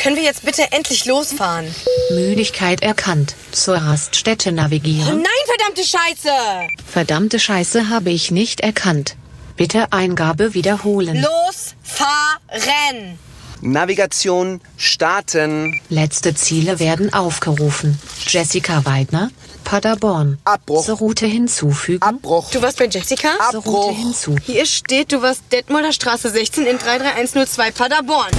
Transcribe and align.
Können 0.00 0.16
wir 0.16 0.22
jetzt 0.22 0.44
bitte 0.46 0.62
endlich 0.72 1.04
losfahren? 1.04 1.66
Müdigkeit 2.12 2.82
erkannt. 2.82 3.34
Zur 3.52 3.76
Raststätte 3.76 4.48
Oh 4.48 4.52
navigieren. 4.54 5.16
nein, 5.18 5.44
verdammte 5.44 5.84
Scheiße! 5.84 6.30
Verdammte 6.90 7.38
Scheiße 7.38 7.90
habe 7.90 8.08
ich 8.10 8.30
nicht 8.30 8.60
erkannt. 8.60 9.16
Bitte 9.56 9.92
Eingabe 9.92 10.54
wiederholen. 10.54 11.16
Losfahren! 11.22 13.18
Navigation 13.60 14.62
starten. 14.78 15.78
Letzte 15.90 16.34
Ziele 16.34 16.78
werden 16.80 17.12
aufgerufen. 17.12 18.00
Jessica 18.26 18.86
Weidner, 18.86 19.30
Paderborn. 19.64 20.38
Abbruch. 20.44 20.86
Zur 20.86 20.96
Route 20.96 21.26
hinzufügen. 21.26 22.02
Abbruch. 22.02 22.50
Du 22.52 22.62
warst 22.62 22.78
bei 22.78 22.86
Jessica? 22.86 23.32
Zur 23.50 23.62
Route 23.62 23.88
Abbruch. 23.90 23.98
hinzu. 23.98 24.36
Hier 24.46 24.64
steht, 24.64 25.12
du 25.12 25.20
warst 25.20 25.42
Detmolder 25.52 25.92
Straße 25.92 26.30
16 26.30 26.64
in 26.64 26.78
33102 26.78 27.70
Paderborn. 27.72 28.30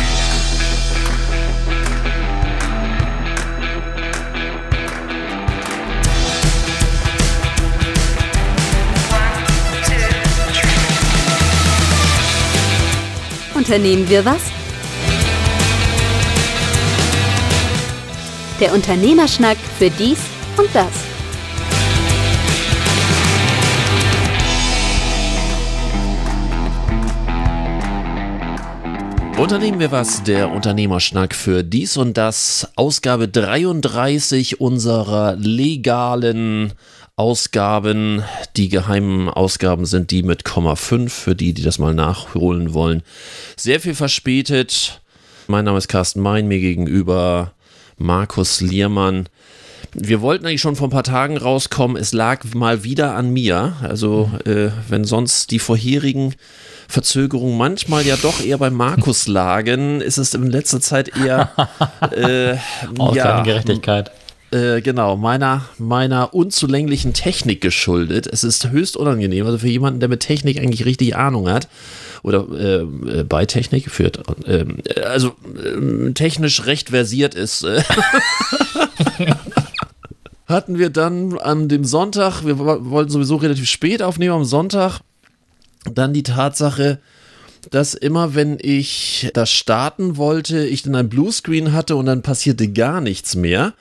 Unternehmen 13.72 14.10
wir 14.10 14.26
was? 14.26 14.42
Der 18.60 18.74
Unternehmerschnack 18.74 19.56
für 19.80 19.90
dies 19.90 20.20
und 20.58 20.68
das. 20.74 20.92
Unternehmen 29.38 29.80
wir 29.80 29.94
was, 29.94 30.22
der 30.24 30.52
Unternehmerschnack 30.52 31.34
für 31.34 31.64
dies 31.64 31.96
und 31.96 32.18
das, 32.18 32.74
Ausgabe 32.76 33.30
33 33.30 34.60
unserer 34.60 35.38
legalen 35.38 36.74
Ausgaben. 37.22 38.24
Die 38.58 38.68
geheimen 38.68 39.30
Ausgaben 39.30 39.86
sind 39.86 40.10
die 40.10 40.24
mit 40.24 40.44
Komma 40.44 40.76
5, 40.76 41.14
für 41.14 41.36
die, 41.36 41.54
die 41.54 41.62
das 41.62 41.78
mal 41.78 41.94
nachholen 41.94 42.74
wollen. 42.74 43.04
Sehr 43.56 43.80
viel 43.80 43.94
verspätet. 43.94 45.02
Mein 45.46 45.66
Name 45.66 45.78
ist 45.78 45.88
Carsten 45.88 46.20
Mein, 46.20 46.48
mir 46.48 46.60
gegenüber 46.60 47.52
Markus 48.00 48.60
Liermann. 48.60 49.30
Wir 49.94 50.22
wollten 50.22 50.48
eigentlich 50.48 50.62
schon 50.62 50.76
vor 50.76 50.88
ein 50.88 50.92
paar 50.92 51.04
Tagen 51.04 51.38
rauskommen. 51.38 51.96
Es 51.96 52.12
lag 52.12 52.44
mal 52.56 52.84
wieder 52.84 53.14
an 53.14 53.30
mir. 53.30 53.76
Also, 53.84 54.32
äh, 54.46 54.70
wenn 54.90 55.04
sonst 55.04 55.52
die 55.52 55.60
vorherigen 55.60 56.34
Verzögerungen 56.88 57.56
manchmal 57.56 58.04
ja 58.04 58.16
doch 58.20 58.44
eher 58.44 58.58
bei 58.58 58.72
Markus 58.72 59.28
lagen, 59.28 60.02
ist 60.02 60.18
es 60.18 60.34
in 60.34 60.50
letzter 60.50 60.82
Zeit 60.82 61.16
eher 61.16 61.52
äh, 62.18 62.56
ja, 63.14 63.44
Gerechtigkeit. 63.44 64.10
Äh, 64.52 64.82
genau, 64.82 65.16
meiner, 65.18 65.66
meiner 65.78 66.34
unzulänglichen 66.34 67.14
Technik 67.14 67.62
geschuldet. 67.62 68.28
Es 68.28 68.44
ist 68.44 68.70
höchst 68.70 68.98
unangenehm, 68.98 69.46
also 69.46 69.58
für 69.58 69.68
jemanden, 69.70 70.00
der 70.00 70.10
mit 70.10 70.20
Technik 70.22 70.60
eigentlich 70.60 70.86
richtig 70.86 71.16
Ahnung 71.16 71.50
hat 71.50 71.68
oder 72.24 72.48
äh, 72.52 72.82
äh, 73.20 73.24
bei 73.24 73.46
Technik 73.46 73.90
führt, 73.90 74.22
ähm, 74.46 74.78
äh, 74.86 75.02
also 75.02 75.34
ähm, 75.66 76.14
technisch 76.14 76.66
recht 76.66 76.90
versiert 76.90 77.34
ist. 77.36 77.64
Äh, 77.64 77.82
hatten 80.48 80.78
wir 80.78 80.90
dann 80.90 81.38
an 81.40 81.70
dem 81.70 81.86
Sonntag, 81.86 82.46
wir 82.46 82.60
wo- 82.60 82.90
wollten 82.92 83.12
sowieso 83.12 83.38
relativ 83.38 83.70
spät 83.70 84.02
aufnehmen 84.02 84.34
am 84.36 84.44
Sonntag, 84.46 85.00
dann 85.94 86.14
die 86.14 86.24
Tatsache, 86.24 87.00
dass 87.70 87.94
immer 87.94 88.36
wenn 88.36 88.58
ich 88.62 89.30
das 89.34 89.52
starten 89.52 90.18
wollte, 90.18 90.66
ich 90.66 90.84
dann 90.84 90.96
ein 90.96 91.10
Bluescreen 91.10 91.74
hatte 91.74 91.96
und 91.96 92.06
dann 92.08 92.22
passierte 92.22 92.68
gar 92.68 93.02
nichts 93.02 93.36
mehr. 93.36 93.74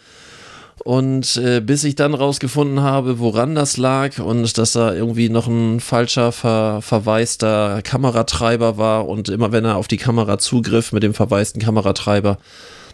Und 0.85 1.37
äh, 1.37 1.61
bis 1.61 1.85
ich 1.85 1.95
dann 1.95 2.15
rausgefunden 2.15 2.81
habe, 2.81 3.19
woran 3.19 3.55
das 3.55 3.77
lag 3.77 4.19
und 4.19 4.57
dass 4.57 4.73
da 4.73 4.95
irgendwie 4.95 5.29
noch 5.29 5.47
ein 5.47 5.79
falscher 5.79 6.33
ver 6.33 6.81
verwaister 6.81 7.83
Kameratreiber 7.83 8.79
war 8.79 9.07
und 9.07 9.29
immer 9.29 9.53
wenn 9.53 9.67
er 9.67 9.77
auf 9.77 9.89
die 9.89 9.99
Kamera 9.99 10.39
zugriff 10.39 10.93
mit 10.93 11.03
dem 11.03 11.13
verwaisten 11.13 11.61
Kameratreiber, 11.61 12.39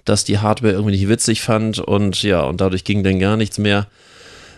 dass 0.05 0.25
die 0.25 0.39
Hardware 0.39 0.73
irgendwie 0.73 0.97
nicht 0.97 1.09
witzig 1.09 1.43
fand 1.43 1.79
und 1.79 2.23
ja, 2.23 2.43
und 2.43 2.61
dadurch 2.61 2.83
ging 2.83 3.05
dann 3.05 3.21
gar 3.21 3.37
nichts 3.37 3.59
mehr. 3.59 3.87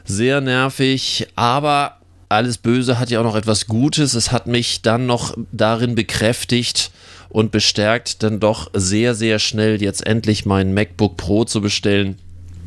Sehr 0.05 0.41
nervig, 0.41 1.29
aber 1.37 1.99
alles 2.31 2.57
Böse 2.57 2.99
hat 2.99 3.11
ja 3.11 3.21
auch 3.21 3.25
noch 3.25 3.37
etwas 3.37 3.67
Gutes. 3.67 4.15
Es 4.15 4.33
hat 4.33 4.47
mich 4.47 4.81
dann 4.81 5.05
noch 5.05 5.37
darin 5.53 5.95
bekräftigt 5.95 6.91
und 7.29 7.51
bestärkt, 7.51 8.23
dann 8.23 8.41
doch 8.41 8.71
sehr, 8.73 9.15
sehr 9.15 9.39
schnell 9.39 9.83
jetzt 9.83 10.07
endlich 10.07 10.47
mein 10.47 10.73
MacBook 10.73 11.19
Pro 11.19 11.45
zu 11.45 11.61
bestellen. 11.61 12.19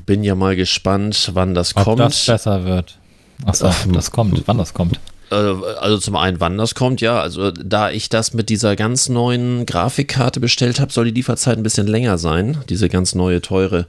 Bin 0.05 0.23
ja 0.23 0.35
mal 0.35 0.55
gespannt, 0.55 1.31
wann 1.33 1.53
das 1.53 1.75
Ob 1.75 1.83
kommt. 1.83 1.99
das 1.99 2.25
besser 2.25 2.65
wird. 2.65 2.97
Achso, 3.45 3.69
das 3.93 4.11
kommt, 4.11 4.43
wann 4.47 4.57
das 4.57 4.73
kommt. 4.73 4.99
Äh, 5.31 5.35
Also 5.35 5.97
zum 5.97 6.15
einen, 6.15 6.39
wann 6.39 6.57
das 6.57 6.75
kommt, 6.75 7.01
ja. 7.01 7.19
Also 7.19 7.51
da 7.51 7.89
ich 7.89 8.09
das 8.09 8.33
mit 8.33 8.49
dieser 8.49 8.75
ganz 8.75 9.09
neuen 9.09 9.65
Grafikkarte 9.65 10.39
bestellt 10.39 10.79
habe, 10.79 10.91
soll 10.91 11.05
die 11.05 11.11
Lieferzeit 11.11 11.57
ein 11.57 11.63
bisschen 11.63 11.87
länger 11.87 12.17
sein. 12.17 12.57
Diese 12.69 12.89
ganz 12.89 13.15
neue, 13.15 13.41
teure. 13.41 13.87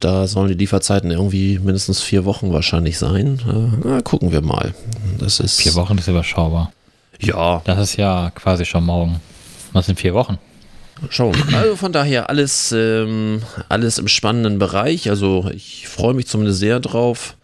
Da 0.00 0.26
sollen 0.26 0.48
die 0.48 0.54
Lieferzeiten 0.54 1.10
irgendwie 1.10 1.58
mindestens 1.58 2.00
vier 2.00 2.24
Wochen 2.24 2.52
wahrscheinlich 2.52 2.98
sein. 2.98 3.40
Äh, 3.46 3.86
Na, 3.86 4.00
gucken 4.00 4.32
wir 4.32 4.40
mal. 4.40 4.74
Das 5.18 5.40
ist. 5.40 5.60
Vier 5.60 5.74
Wochen 5.74 5.98
ist 5.98 6.08
überschaubar. 6.08 6.72
Ja, 7.20 7.60
Das 7.66 7.78
ist 7.78 7.96
ja 7.96 8.30
quasi 8.34 8.64
schon 8.64 8.84
morgen. 8.86 9.20
Was 9.74 9.86
sind 9.86 10.00
vier 10.00 10.14
Wochen? 10.14 10.38
Schon. 11.08 11.34
Also 11.54 11.76
von 11.76 11.92
daher 11.92 12.28
alles, 12.28 12.72
ähm, 12.76 13.42
alles 13.68 13.98
im 13.98 14.08
spannenden 14.08 14.58
Bereich. 14.58 15.08
Also 15.08 15.50
ich 15.54 15.88
freue 15.88 16.14
mich 16.14 16.26
zumindest 16.26 16.60
sehr 16.60 16.80
drauf, 16.80 17.36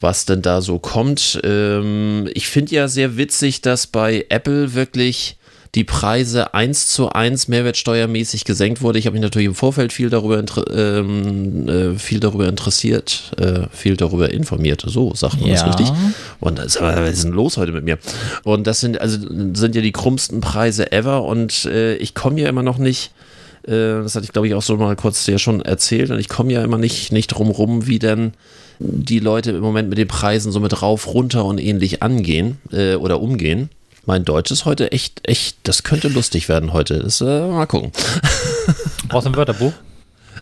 was 0.00 0.24
denn 0.24 0.42
da 0.42 0.60
so 0.60 0.78
kommt. 0.78 1.40
Ähm, 1.44 2.28
ich 2.34 2.48
finde 2.48 2.74
ja 2.74 2.88
sehr 2.88 3.16
witzig, 3.16 3.60
dass 3.60 3.86
bei 3.86 4.26
Apple 4.28 4.74
wirklich 4.74 5.38
die 5.76 5.84
Preise 5.84 6.54
eins 6.54 6.88
zu 6.88 7.10
eins 7.10 7.48
mehrwertsteuermäßig 7.48 8.46
gesenkt 8.46 8.80
wurde. 8.80 8.98
Ich 8.98 9.06
habe 9.06 9.12
mich 9.12 9.22
natürlich 9.22 9.46
im 9.46 9.54
Vorfeld 9.54 9.92
viel 9.92 10.08
darüber, 10.08 10.42
ähm, 10.74 11.68
äh, 11.68 11.98
viel 11.98 12.18
darüber 12.18 12.48
interessiert, 12.48 13.32
äh, 13.38 13.66
viel 13.70 13.94
darüber 13.96 14.30
informiert. 14.32 14.82
So 14.86 15.14
sagt 15.14 15.38
man 15.38 15.50
das 15.50 15.60
Ja. 15.60 15.66
richtig. 15.66 15.92
Und 16.40 16.58
das, 16.58 16.80
was 16.80 17.10
ist 17.10 17.24
denn 17.24 17.32
los 17.32 17.58
heute 17.58 17.72
mit 17.72 17.84
mir? 17.84 17.98
Und 18.42 18.66
das 18.66 18.80
sind 18.80 18.98
also 19.00 19.18
sind 19.52 19.74
ja 19.74 19.82
die 19.82 19.92
krummsten 19.92 20.40
Preise 20.40 20.90
ever. 20.92 21.24
Und 21.24 21.66
äh, 21.66 21.96
ich 21.96 22.14
komme 22.14 22.40
ja 22.40 22.48
immer 22.48 22.62
noch 22.62 22.78
nicht. 22.78 23.12
Äh, 23.64 24.00
das 24.02 24.14
hatte 24.14 24.24
ich 24.24 24.32
glaube 24.32 24.48
ich 24.48 24.54
auch 24.54 24.62
so 24.62 24.78
mal 24.78 24.96
kurz 24.96 25.26
ja 25.26 25.38
schon 25.38 25.60
erzählt. 25.60 26.10
Und 26.10 26.18
ich 26.18 26.30
komme 26.30 26.54
ja 26.54 26.64
immer 26.64 26.78
nicht 26.78 27.12
nicht 27.12 27.28
drum 27.28 27.50
rum, 27.50 27.86
wie 27.86 27.98
denn 27.98 28.32
die 28.78 29.18
Leute 29.18 29.50
im 29.50 29.60
Moment 29.60 29.90
mit 29.90 29.98
den 29.98 30.08
Preisen 30.08 30.52
so 30.52 30.60
mit 30.60 30.80
rauf, 30.80 31.12
runter 31.12 31.44
und 31.44 31.58
ähnlich 31.58 32.02
angehen 32.02 32.56
äh, 32.72 32.94
oder 32.94 33.20
umgehen. 33.20 33.68
Mein 34.06 34.24
Deutsch 34.24 34.52
ist 34.52 34.64
heute 34.64 34.92
echt, 34.92 35.20
echt, 35.28 35.56
das 35.64 35.82
könnte 35.82 36.06
lustig 36.08 36.48
werden 36.48 36.72
heute. 36.72 37.00
Das, 37.00 37.20
äh, 37.20 37.24
mal 37.24 37.66
gucken. 37.66 37.90
Brauchst 39.08 39.26
du 39.26 39.30
ein 39.32 39.36
Wörterbuch? 39.36 39.72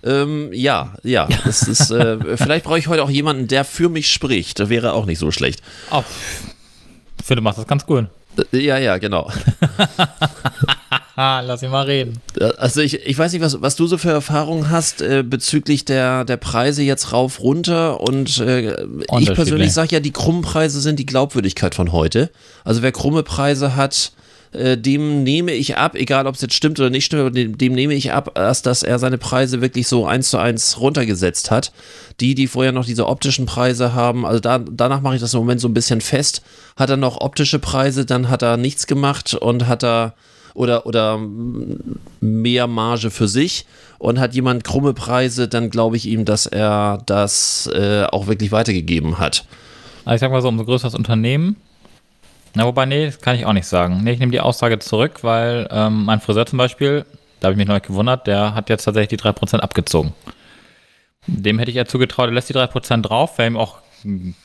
Ähm, 0.02 0.50
ja, 0.52 0.92
ja. 1.02 1.26
Das 1.44 1.62
ist, 1.62 1.90
äh, 1.90 2.36
vielleicht 2.36 2.66
brauche 2.66 2.78
ich 2.78 2.88
heute 2.88 3.02
auch 3.02 3.08
jemanden, 3.10 3.48
der 3.48 3.64
für 3.64 3.88
mich 3.88 4.12
spricht. 4.12 4.60
Das 4.60 4.68
wäre 4.68 4.92
auch 4.92 5.06
nicht 5.06 5.18
so 5.18 5.30
schlecht. 5.30 5.62
Oh, 5.90 6.04
ich 7.18 7.24
finde, 7.24 7.40
du 7.40 7.42
machst 7.44 7.58
das 7.58 7.66
ganz 7.66 7.86
gut. 7.86 8.06
Äh, 8.52 8.58
Ja, 8.58 8.76
ja, 8.76 8.98
genau. 8.98 9.32
Ah, 11.16 11.40
lass 11.40 11.62
ihn 11.62 11.70
mal 11.70 11.86
reden. 11.86 12.18
Also 12.58 12.80
ich, 12.80 13.06
ich 13.06 13.16
weiß 13.16 13.32
nicht, 13.32 13.42
was, 13.42 13.62
was 13.62 13.76
du 13.76 13.86
so 13.86 13.98
für 13.98 14.10
Erfahrungen 14.10 14.70
hast 14.70 15.00
äh, 15.00 15.22
bezüglich 15.22 15.84
der, 15.84 16.24
der 16.24 16.36
Preise 16.36 16.82
jetzt 16.82 17.12
rauf, 17.12 17.40
runter 17.40 18.00
und 18.00 18.38
äh, 18.38 18.74
ich 19.20 19.32
persönlich 19.32 19.72
sage 19.72 19.94
ja, 19.94 20.00
die 20.00 20.10
krummen 20.10 20.42
Preise 20.42 20.80
sind 20.80 20.98
die 20.98 21.06
Glaubwürdigkeit 21.06 21.74
von 21.74 21.92
heute. 21.92 22.30
Also 22.64 22.82
wer 22.82 22.90
krumme 22.90 23.22
Preise 23.22 23.76
hat, 23.76 24.10
äh, 24.54 24.76
dem 24.76 25.22
nehme 25.22 25.52
ich 25.52 25.76
ab, 25.76 25.94
egal 25.94 26.26
ob 26.26 26.34
es 26.34 26.40
jetzt 26.40 26.54
stimmt 26.54 26.80
oder 26.80 26.90
nicht 26.90 27.04
stimmt, 27.04 27.20
aber 27.20 27.30
dem, 27.30 27.58
dem 27.58 27.74
nehme 27.74 27.94
ich 27.94 28.12
ab, 28.12 28.32
erst, 28.36 28.66
dass 28.66 28.82
er 28.82 28.98
seine 28.98 29.18
Preise 29.18 29.60
wirklich 29.60 29.86
so 29.86 30.06
eins 30.06 30.30
zu 30.30 30.38
eins 30.38 30.80
runtergesetzt 30.80 31.52
hat. 31.52 31.72
Die, 32.20 32.34
die 32.34 32.48
vorher 32.48 32.72
noch 32.72 32.84
diese 32.84 33.06
optischen 33.06 33.46
Preise 33.46 33.94
haben, 33.94 34.26
also 34.26 34.40
da, 34.40 34.58
danach 34.58 35.00
mache 35.00 35.16
ich 35.16 35.20
das 35.20 35.34
im 35.34 35.40
Moment 35.40 35.60
so 35.60 35.68
ein 35.68 35.74
bisschen 35.74 36.00
fest. 36.00 36.42
Hat 36.76 36.90
er 36.90 36.96
noch 36.96 37.20
optische 37.20 37.60
Preise, 37.60 38.04
dann 38.04 38.30
hat 38.30 38.42
er 38.42 38.56
nichts 38.56 38.88
gemacht 38.88 39.34
und 39.34 39.68
hat 39.68 39.84
er 39.84 40.14
oder, 40.54 40.86
oder 40.86 41.20
mehr 42.20 42.66
Marge 42.66 43.10
für 43.10 43.28
sich 43.28 43.66
und 43.98 44.18
hat 44.20 44.34
jemand 44.34 44.64
krumme 44.64 44.94
Preise, 44.94 45.48
dann 45.48 45.70
glaube 45.70 45.96
ich 45.96 46.06
ihm, 46.06 46.24
dass 46.24 46.46
er 46.46 47.02
das 47.06 47.68
äh, 47.74 48.04
auch 48.04 48.26
wirklich 48.26 48.52
weitergegeben 48.52 49.18
hat. 49.18 49.44
Also 50.04 50.14
ich 50.16 50.20
sag 50.20 50.30
mal 50.30 50.40
so, 50.42 50.48
umso 50.48 50.64
größer 50.64 50.86
das 50.86 50.94
Unternehmen. 50.94 51.56
Na, 52.54 52.66
wobei, 52.66 52.86
nee, 52.86 53.06
das 53.06 53.18
kann 53.20 53.34
ich 53.36 53.46
auch 53.46 53.52
nicht 53.52 53.66
sagen. 53.66 54.02
Nee, 54.04 54.12
ich 54.12 54.18
nehme 54.20 54.30
die 54.32 54.40
Aussage 54.40 54.78
zurück, 54.78 55.20
weil 55.24 55.66
ähm, 55.72 56.04
mein 56.04 56.20
Friseur 56.20 56.46
zum 56.46 56.58
Beispiel, 56.58 57.04
da 57.40 57.46
habe 57.48 57.54
ich 57.54 57.58
mich 57.58 57.66
neu 57.66 57.80
gewundert, 57.80 58.26
der 58.28 58.54
hat 58.54 58.68
jetzt 58.70 58.84
tatsächlich 58.84 59.18
die 59.20 59.24
3% 59.26 59.58
abgezogen. 59.58 60.12
Dem 61.26 61.58
hätte 61.58 61.70
ich 61.70 61.76
eher 61.76 61.86
zugetraut, 61.88 62.28
er 62.28 62.32
lässt 62.32 62.48
die 62.50 62.54
3% 62.54 63.02
drauf, 63.02 63.38
wäre 63.38 63.48
ihm 63.48 63.56
auch, 63.56 63.78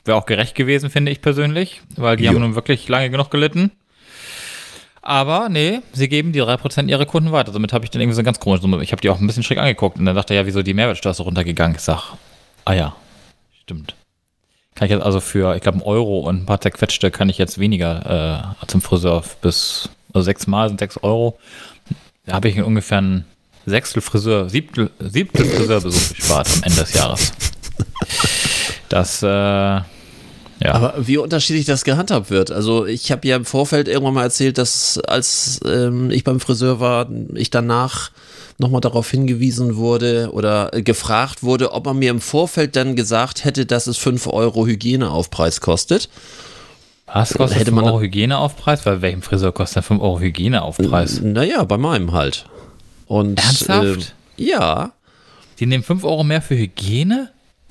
wäre 0.06 0.18
auch 0.18 0.26
gerecht 0.26 0.56
gewesen, 0.56 0.90
finde 0.90 1.12
ich 1.12 1.22
persönlich, 1.22 1.82
weil 1.98 2.16
die 2.18 2.24
Ja. 2.24 2.32
haben 2.32 2.40
nun 2.40 2.56
wirklich 2.56 2.88
lange 2.88 3.10
genug 3.12 3.30
gelitten. 3.30 3.72
Aber 5.10 5.50
nee, 5.50 5.80
sie 5.92 6.08
geben 6.08 6.34
die 6.34 6.44
3% 6.44 6.88
ihre 6.88 7.08
Kunden 7.08 7.32
weiter. 7.32 7.52
Somit 7.52 7.74
habe 7.74 7.84
ich 7.84 7.90
dann 7.90 8.00
irgendwie 8.00 8.14
so 8.14 8.20
eine 8.20 8.26
ganz 8.26 8.40
komische 8.40 8.62
Summe. 8.62 8.84
Ich 8.84 8.92
habe 8.92 9.02
die 9.02 9.10
auch 9.10 9.20
ein 9.20 9.26
bisschen 9.26 9.42
schräg 9.42 9.58
angeguckt 9.58 9.98
und 9.98 10.06
dann 10.06 10.16
dachte 10.16 10.36
ja, 10.36 10.46
wieso 10.46 10.62
die 10.62 10.76
Mehrwertsteuer 10.76 11.10
ist 11.10 11.18
so 11.18 11.24
runtergegangen? 11.24 11.76
Ich 11.76 11.82
sag, 11.82 12.14
ah 12.66 12.74
ja, 12.74 12.96
stimmt. 13.64 13.96
Kann 14.76 14.86
ich 14.86 14.92
jetzt 14.92 15.02
also 15.02 15.20
für, 15.20 15.56
ich 15.56 15.64
glaube, 15.64 15.80
einen 15.80 15.88
Euro 15.88 16.20
und 16.20 16.44
ein 16.44 16.46
paar 16.46 16.62
zerquetschte 16.62 17.10
kann 17.10 17.28
ich 17.28 17.40
jetzt 17.40 17.58
weniger 17.58 18.54
äh, 18.62 18.68
zum 18.68 18.84
Friseur 18.84 19.24
bis, 19.42 19.90
also 20.14 20.26
sechsmal 20.26 20.68
sind 20.68 20.80
sechs 20.80 20.98
Euro. 21.02 21.40
Da 22.28 22.34
habe 22.34 22.48
ich 22.50 22.62
ungefähr 22.62 23.02
ein 23.02 23.26
Sechstel 23.66 24.04
Friseur, 24.04 24.48
Siebtel, 24.48 24.92
Siebtel 25.00 25.46
Friseurbesuch 25.46 26.18
gespart 26.18 26.48
am 26.56 26.62
Ende 26.62 26.82
des 26.82 26.94
Jahres. 26.94 27.34
Das, 28.90 29.24
äh, 29.24 29.82
ja. 30.62 30.74
Aber 30.74 30.96
wie 31.00 31.18
unterschiedlich 31.18 31.66
das 31.66 31.84
gehandhabt 31.84 32.30
wird. 32.30 32.52
Also 32.52 32.86
ich 32.86 33.12
habe 33.12 33.28
ja 33.28 33.36
im 33.36 33.46
Vorfeld 33.46 33.88
irgendwann 33.88 34.14
mal 34.16 34.24
erzählt, 34.24 34.58
dass 34.58 34.98
als 35.00 35.60
ähm, 35.66 36.12
ich 36.12 36.24
beim 36.24 36.40
Friseur 36.40 36.80
war, 36.80 37.08
ich 37.36 37.50
danach 37.50 38.12
nochmal 38.58 38.82
darauf 38.82 39.10
hingewiesen 39.10 39.78
wurde 39.78 40.30
oder 40.34 40.74
äh, 40.74 40.82
gefragt 40.82 41.44
wurde, 41.44 41.72
ob 41.72 41.86
man 41.86 41.98
mir 41.98 42.12
im 42.12 42.20
Vorfeld 42.22 42.76
dann 42.76 42.96
gesagt 42.98 43.46
hätte, 43.46 43.66
dass 43.66 43.88
es 43.88 43.98
5 43.98 44.28
Euro 44.28 44.66
Hygieneaufpreis 44.68 45.62
kostet. 45.62 46.10
Was 47.08 47.34
kostet 47.34 47.60
hätte 47.60 47.72
5 47.72 47.76
man- 47.76 47.86
Euro 47.86 48.02
Hygieneaufpreis? 48.02 48.82
Bei 48.84 49.02
welchem 49.02 49.22
Friseur 49.22 49.54
kostet 49.54 49.78
denn 49.78 49.84
5 49.84 50.02
Euro 50.02 50.20
Hygieneaufpreis? 50.20 51.22
Naja, 51.22 51.64
bei 51.64 51.78
meinem 51.78 52.12
halt. 52.12 52.46
Und, 53.08 53.40
Ernsthaft? 53.40 53.84
ähm, 53.86 54.04
ja, 54.38 54.92
Die 55.60 55.66
nehmen 55.66 55.84
5 55.84 56.04
Euro 56.04 56.24
mehr 56.24 56.42
für 56.42 56.56
Hygiene? 56.56 57.30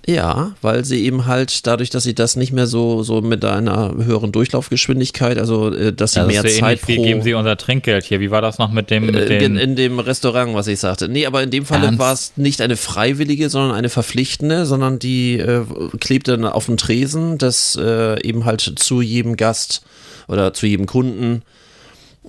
Ja, 0.09 0.53
weil 0.63 0.87
sie 0.87 1.05
eben 1.05 1.27
halt 1.27 1.67
dadurch, 1.67 1.91
dass 1.91 2.03
sie 2.03 2.15
das 2.15 2.35
nicht 2.35 2.51
mehr 2.51 2.67
so, 2.67 3.03
so 3.03 3.21
mit 3.21 3.45
einer 3.45 3.95
höheren 3.95 4.33
Durchlaufgeschwindigkeit, 4.33 5.37
also 5.37 5.71
äh, 5.71 5.93
dass 5.93 6.13
sie 6.13 6.21
Das 6.21 6.29
mehr 6.29 6.45
Zeit 6.45 6.63
ähnlich, 6.63 6.89
wie 6.89 6.97
pro 6.97 7.03
geben 7.03 7.23
sie 7.23 7.35
unser 7.35 7.59
Trinkgeld 7.59 8.07
hier? 8.07 8.19
Wie 8.19 8.31
war 8.31 8.41
das 8.41 8.57
noch 8.57 8.73
mit 8.73 8.89
dem, 8.89 9.05
mit 9.05 9.17
äh, 9.17 9.45
in, 9.45 9.59
in 9.59 9.77
dem 9.77 9.99
Restaurant, 9.99 10.55
was 10.55 10.67
ich 10.67 10.81
sagte. 10.81 11.11
Nee, 11.11 11.27
aber 11.27 11.43
in 11.43 11.51
dem 11.51 11.67
Falle 11.67 11.85
Ernst? 11.85 11.99
war 11.99 12.15
es 12.15 12.33
nicht 12.37 12.63
eine 12.63 12.79
freiwillige, 12.79 13.51
sondern 13.51 13.77
eine 13.77 13.91
verpflichtende, 13.91 14.65
sondern 14.65 14.99
die 14.99 15.41
äh, 15.41 15.67
klebte 16.01 16.39
dann 16.39 16.47
auf 16.47 16.65
dem 16.65 16.79
Tresen, 16.79 17.37
dass 17.37 17.77
äh, 17.77 18.19
eben 18.27 18.47
halt 18.47 18.63
zu 18.77 19.03
jedem 19.03 19.37
Gast 19.37 19.83
oder 20.27 20.55
zu 20.55 20.67
jedem 20.67 20.87
Kunden 20.87 21.43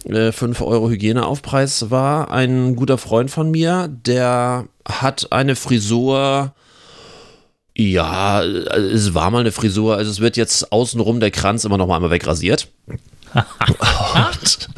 äh, 0.03 0.33
5 0.33 0.59
Euro 0.63 0.89
Hygieneaufpreis 0.89 1.91
war. 1.91 2.29
Ein 2.29 2.75
guter 2.75 2.97
Freund 2.97 3.31
von 3.31 3.51
mir, 3.51 3.87
der 3.87 4.65
hat 4.85 5.31
eine 5.31 5.55
Frisur. 5.55 6.53
Ja, 7.79 8.43
äh, 8.43 8.77
es 8.77 9.13
war 9.13 9.31
mal 9.31 9.39
eine 9.39 9.53
Frisur, 9.53 9.95
also 9.95 10.11
es 10.11 10.19
wird 10.19 10.35
jetzt 10.35 10.73
außenrum 10.73 11.21
der 11.21 11.31
Kranz 11.31 11.63
immer 11.63 11.77
noch 11.77 11.87
mal 11.87 11.95
einmal 11.95 12.11
wegrasiert. 12.11 12.67
und 13.33 14.69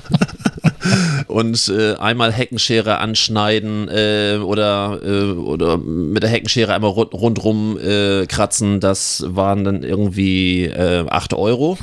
und 1.27 1.69
äh, 1.69 1.95
einmal 1.95 2.31
Heckenschere 2.31 2.99
anschneiden 2.99 3.87
äh, 3.87 4.37
oder, 4.43 4.99
äh, 5.03 5.31
oder 5.31 5.77
mit 5.77 6.21
der 6.21 6.29
Heckenschere 6.29 6.75
einmal 6.75 6.91
rund, 6.91 7.13
rundrum 7.15 7.79
äh, 7.79 8.27
kratzen, 8.27 8.79
das 8.79 9.23
waren 9.25 9.63
dann 9.63 9.81
irgendwie 9.81 10.65
äh, 10.65 11.07
8 11.09 11.33
Euro. 11.33 11.79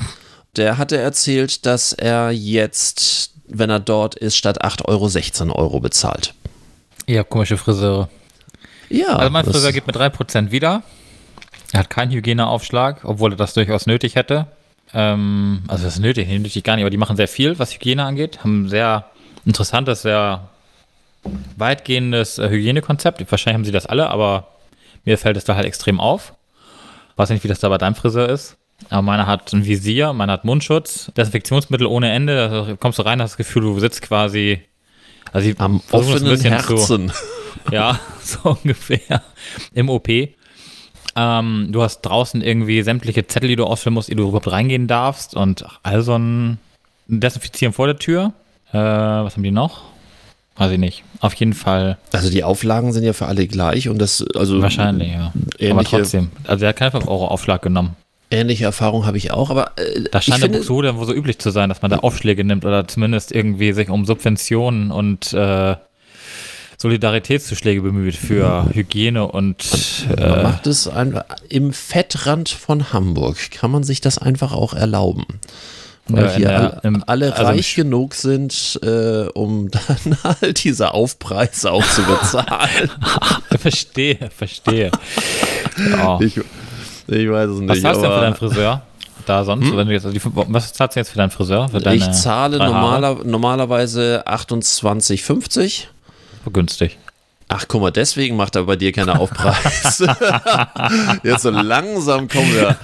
Der 0.55 0.79
hatte 0.79 0.99
erzählt, 0.99 1.67
dass 1.67 1.93
er 1.93 2.31
jetzt, 2.31 3.33
wenn 3.49 3.71
er 3.71 3.81
dort 3.81 4.15
ist, 4.15 4.37
statt 4.37 4.63
8 4.63 4.87
Euro 4.87 5.09
16 5.09 5.51
Euro 5.51 5.81
bezahlt. 5.81 6.35
ja, 7.09 7.25
komische 7.25 7.57
Friseure. 7.57 8.09
Ja, 8.89 9.17
Also 9.17 9.31
mein 9.31 9.45
Friseur 9.45 9.73
gibt 9.73 9.89
mir 9.89 9.95
3% 9.95 10.53
wieder. 10.53 10.85
Er 11.73 11.81
hat 11.81 11.91
keinen 11.91 12.13
Hygieneaufschlag, 12.13 13.01
obwohl 13.05 13.33
er 13.33 13.37
das 13.37 13.55
durchaus 13.55 13.87
nötig 13.87 14.15
hätte. 14.17 14.47
Ähm, 14.95 15.63
also 15.69 15.85
das 15.85 15.95
ist 15.95 16.01
nötig, 16.01 16.29
nötig 16.29 16.65
gar 16.65 16.77
nicht, 16.77 16.85
aber 16.85 16.91
die 16.91 16.97
machen 16.97 17.17
sehr 17.17 17.29
viel, 17.29 17.59
was 17.59 17.75
Hygiene 17.75 18.05
angeht. 18.05 18.39
Haben 18.41 18.65
ein 18.65 18.69
sehr 18.69 19.05
interessantes, 19.45 20.03
sehr 20.03 20.49
weitgehendes 21.57 22.39
äh, 22.39 22.49
Hygienekonzept. 22.49 23.21
Wahrscheinlich 23.31 23.55
haben 23.55 23.65
sie 23.65 23.73
das 23.73 23.87
alle, 23.87 24.09
aber 24.11 24.49
mir 25.05 25.19
fällt 25.19 25.37
es 25.37 25.45
da 25.45 25.57
halt 25.57 25.67
extrem 25.67 26.01
auf. 26.01 26.35
Weiß 27.17 27.31
nicht, 27.31 27.45
wie 27.45 27.49
das 27.49 27.61
da 27.61 27.69
bei 27.69 27.79
deinem 27.79 27.95
Friseur 27.95 28.29
ist. 28.29 28.57
Aber 28.91 29.03
meiner 29.03 29.27
hat 29.27 29.53
ein 29.53 29.65
Visier, 29.67 30.13
meiner 30.13 30.35
hat 30.35 30.45
Mundschutz, 30.45 31.11
Desinfektionsmittel 31.17 31.87
ohne 31.87 32.13
Ende. 32.13 32.67
Da 32.69 32.77
kommst 32.77 32.99
du 32.99 33.03
rein, 33.03 33.21
hast 33.21 33.33
das 33.33 33.37
Gefühl, 33.37 33.63
du 33.63 33.81
sitzt 33.81 34.03
quasi 34.03 34.63
also 35.33 35.51
am 35.59 35.83
offenen 35.91 36.25
bisschen 36.25 36.59
zu- 36.61 36.77
Herzen. 36.77 37.13
ja, 37.73 37.99
so 38.23 38.57
ungefähr. 38.63 39.23
Im 39.75 39.91
OP. 39.91 40.09
Ähm, 41.17 41.69
du 41.71 41.83
hast 41.83 42.03
draußen 42.03 42.43
irgendwie 42.43 42.83
sämtliche 42.83 43.27
Zettel, 43.27 43.49
die 43.49 43.57
du 43.57 43.65
ausfüllen 43.65 43.95
musst, 43.95 44.09
ehe 44.09 44.17
du 44.17 44.25
überhaupt 44.29 44.51
reingehen 44.51 44.87
darfst. 44.87 45.35
Und 45.35 45.65
all 45.83 46.03
so 46.03 46.17
ein 46.17 46.59
Desinfizieren 47.07 47.73
vor 47.73 47.87
der 47.87 47.97
Tür. 47.99 48.33
Äh, 48.73 48.77
was 48.79 49.35
haben 49.35 49.43
die 49.43 49.51
noch? 49.51 49.83
Weiß 50.57 50.73
ich 50.73 50.79
nicht. 50.79 51.05
Auf 51.21 51.35
jeden 51.35 51.55
Fall 51.55 51.99
Also 52.13 52.31
die 52.31 52.43
Auflagen 52.45 52.93
sind 52.93 53.05
ja 53.05 53.13
für 53.13 53.27
alle 53.27 53.47
gleich 53.47 53.89
und 53.89 53.99
das, 53.99 54.25
also 54.35 54.61
wahrscheinlich, 54.61 55.13
ja. 55.13 55.33
Aber 55.71 55.85
trotzdem. 55.85 56.31
Also 56.47 56.61
der 56.61 56.71
hat 56.71 56.77
keinen 56.77 56.91
5 56.91 57.07
Euro 57.07 57.29
Aufschlag 57.29 57.63
genommen. 57.63 57.97
ähnliche 58.31 58.65
Erfahrung 58.65 59.07
habe 59.07 59.17
ich 59.17 59.31
auch, 59.31 59.51
aber 59.51 59.73
äh, 59.77 60.03
Da 60.11 60.19
ich 60.19 60.25
scheint 60.25 60.43
der 60.43 60.51
finde, 60.51 60.59
Buxtehude 60.59 60.95
so 61.07 61.15
üblich 61.15 61.39
zu 61.39 61.51
sein, 61.51 61.69
dass 61.69 61.81
man 61.81 61.91
da 61.93 61.99
Aufschläge 61.99 62.45
nimmt 62.45 62.65
oder 62.65 62.87
zumindest 62.89 63.33
irgendwie 63.33 63.73
sich 63.73 63.89
um 63.89 64.05
Subventionen 64.05 64.91
und 64.91 65.33
äh, 65.33 65.77
Solidaritätszuschläge 66.81 67.81
bemüht 67.83 68.15
für 68.15 68.69
Hygiene 68.73 69.27
und 69.27 70.07
man 70.09 70.19
äh, 70.19 70.43
macht 70.45 70.67
es 70.69 70.87
einfach 70.87 71.25
im 71.49 71.73
Fettrand 71.73 72.49
von 72.51 72.93
Hamburg 72.93 73.51
kann 73.51 73.71
man 73.73 73.83
sich 73.83 74.01
das 74.01 74.19
einfach 74.19 74.53
auch 74.53 74.75
erlauben. 74.75 75.25
Weil 76.07 76.25
Ja, 76.25 76.31
hier 76.37 76.47
der- 76.49 76.59
alle, 76.61 76.81
im- 76.85 77.05
alle 77.07 77.33
also 77.33 77.45
reich 77.45 77.75
genug 77.75 78.15
sind, 78.15 78.79
äh, 78.85 79.25
um 79.35 79.71
dann 79.73 80.17
halt 80.23 80.63
diese 80.65 80.95
Aufpreise 80.95 81.73
auch 81.73 81.85
zu 81.85 82.03
bezahlen. 82.05 82.91
verstehe, 83.59 84.31
verstehe. 84.35 84.91
Ja. 85.91 86.19
ich, 86.21 86.37
ich 87.09 87.31
weiß 87.31 87.51
es 87.51 87.59
nicht. 87.59 87.69
Was 87.71 87.81
zahlst 87.83 88.01
du 88.01 88.07
denn 88.07 88.13
für 88.15 88.21
deinen 88.21 88.35
Friseur? 88.37 88.83
Da 89.27 89.45
sonst, 89.45 89.77
wenn 89.77 89.87
du 89.89 89.93
jetzt, 89.93 90.07
was 90.07 90.73
zahlst 90.73 90.95
du 90.97 91.01
jetzt 91.01 91.11
für 91.11 91.19
deinen 91.19 91.31
Friseur? 91.31 91.69
Für 91.69 91.93
ich 91.93 92.11
zahle 92.13 92.57
normaler, 92.59 93.17
normalerweise 93.25 94.23
28,50. 94.27 95.83
Günstig. 96.51 96.99
Ach, 97.51 97.65
guck 97.67 97.81
mal, 97.81 97.91
deswegen 97.91 98.37
macht 98.37 98.57
er 98.57 98.65
bei 98.65 98.77
dir 98.77 98.93
keine 98.93 99.19
Aufpreise. 99.19 100.07
Jetzt 101.23 101.43
so 101.43 101.51
langsam 101.51 102.29
kommen 102.29 102.53
wir, 102.53 102.77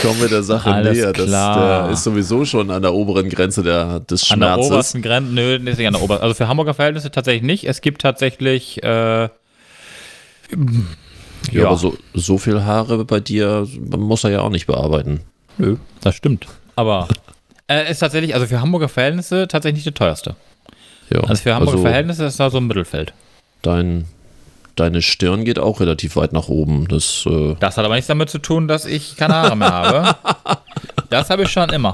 kommen 0.00 0.18
wir 0.18 0.28
der 0.30 0.42
Sache 0.42 0.72
Alles 0.72 0.96
näher. 0.96 1.12
Das 1.12 1.26
der 1.30 1.90
ist 1.92 2.04
sowieso 2.04 2.46
schon 2.46 2.70
an 2.70 2.80
der 2.80 2.94
oberen 2.94 3.28
Grenze 3.28 3.62
der, 3.62 4.00
des 4.00 4.30
An 4.30 4.40
der 4.40 4.46
Schmerzes. 4.54 4.70
obersten 4.72 5.02
Grenze, 5.02 5.30
nö, 5.30 5.58
nicht 5.58 5.78
an 5.86 5.92
der 5.92 6.02
obersten. 6.02 6.22
Also 6.22 6.34
für 6.34 6.48
Hamburger 6.48 6.72
Verhältnisse 6.72 7.10
tatsächlich 7.10 7.42
nicht. 7.42 7.68
Es 7.68 7.82
gibt 7.82 8.00
tatsächlich, 8.00 8.82
äh, 8.82 9.24
ja, 9.24 9.28
ja. 11.50 11.66
aber 11.66 11.76
so, 11.76 11.98
so 12.14 12.38
viel 12.38 12.62
Haare 12.64 13.04
bei 13.04 13.20
dir 13.20 13.68
muss 13.78 14.24
er 14.24 14.30
ja 14.30 14.40
auch 14.40 14.50
nicht 14.50 14.66
bearbeiten. 14.66 15.20
nö, 15.58 15.76
das 16.00 16.14
stimmt. 16.14 16.46
Aber 16.76 17.08
äh, 17.68 17.90
ist 17.90 17.98
tatsächlich, 17.98 18.34
also 18.34 18.46
für 18.46 18.62
Hamburger 18.62 18.88
Verhältnisse 18.88 19.48
tatsächlich 19.48 19.84
nicht 19.84 19.86
der 19.86 20.06
teuerste. 20.06 20.34
Ja, 21.12 21.20
Also 21.24 21.42
für 21.42 21.54
Hamburger 21.54 21.72
also 21.78 21.82
Verhältnisse 21.84 22.24
ist 22.24 22.38
da 22.40 22.50
so 22.50 22.58
ein 22.58 22.66
Mittelfeld. 22.66 23.12
Dein, 23.62 24.06
deine 24.76 25.02
Stirn 25.02 25.44
geht 25.44 25.58
auch 25.58 25.80
relativ 25.80 26.16
weit 26.16 26.32
nach 26.32 26.48
oben. 26.48 26.88
Das, 26.88 27.24
äh, 27.26 27.54
Das 27.60 27.76
hat 27.76 27.84
aber 27.84 27.94
nichts 27.94 28.08
damit 28.08 28.30
zu 28.30 28.38
tun, 28.38 28.68
dass 28.68 28.84
ich 28.86 29.16
keine 29.16 29.34
Haare 29.34 29.56
mehr 29.56 29.72
habe. 29.72 30.16
Das 31.10 31.28
habe 31.30 31.42
ich 31.42 31.50
schon 31.50 31.68
immer. 31.70 31.92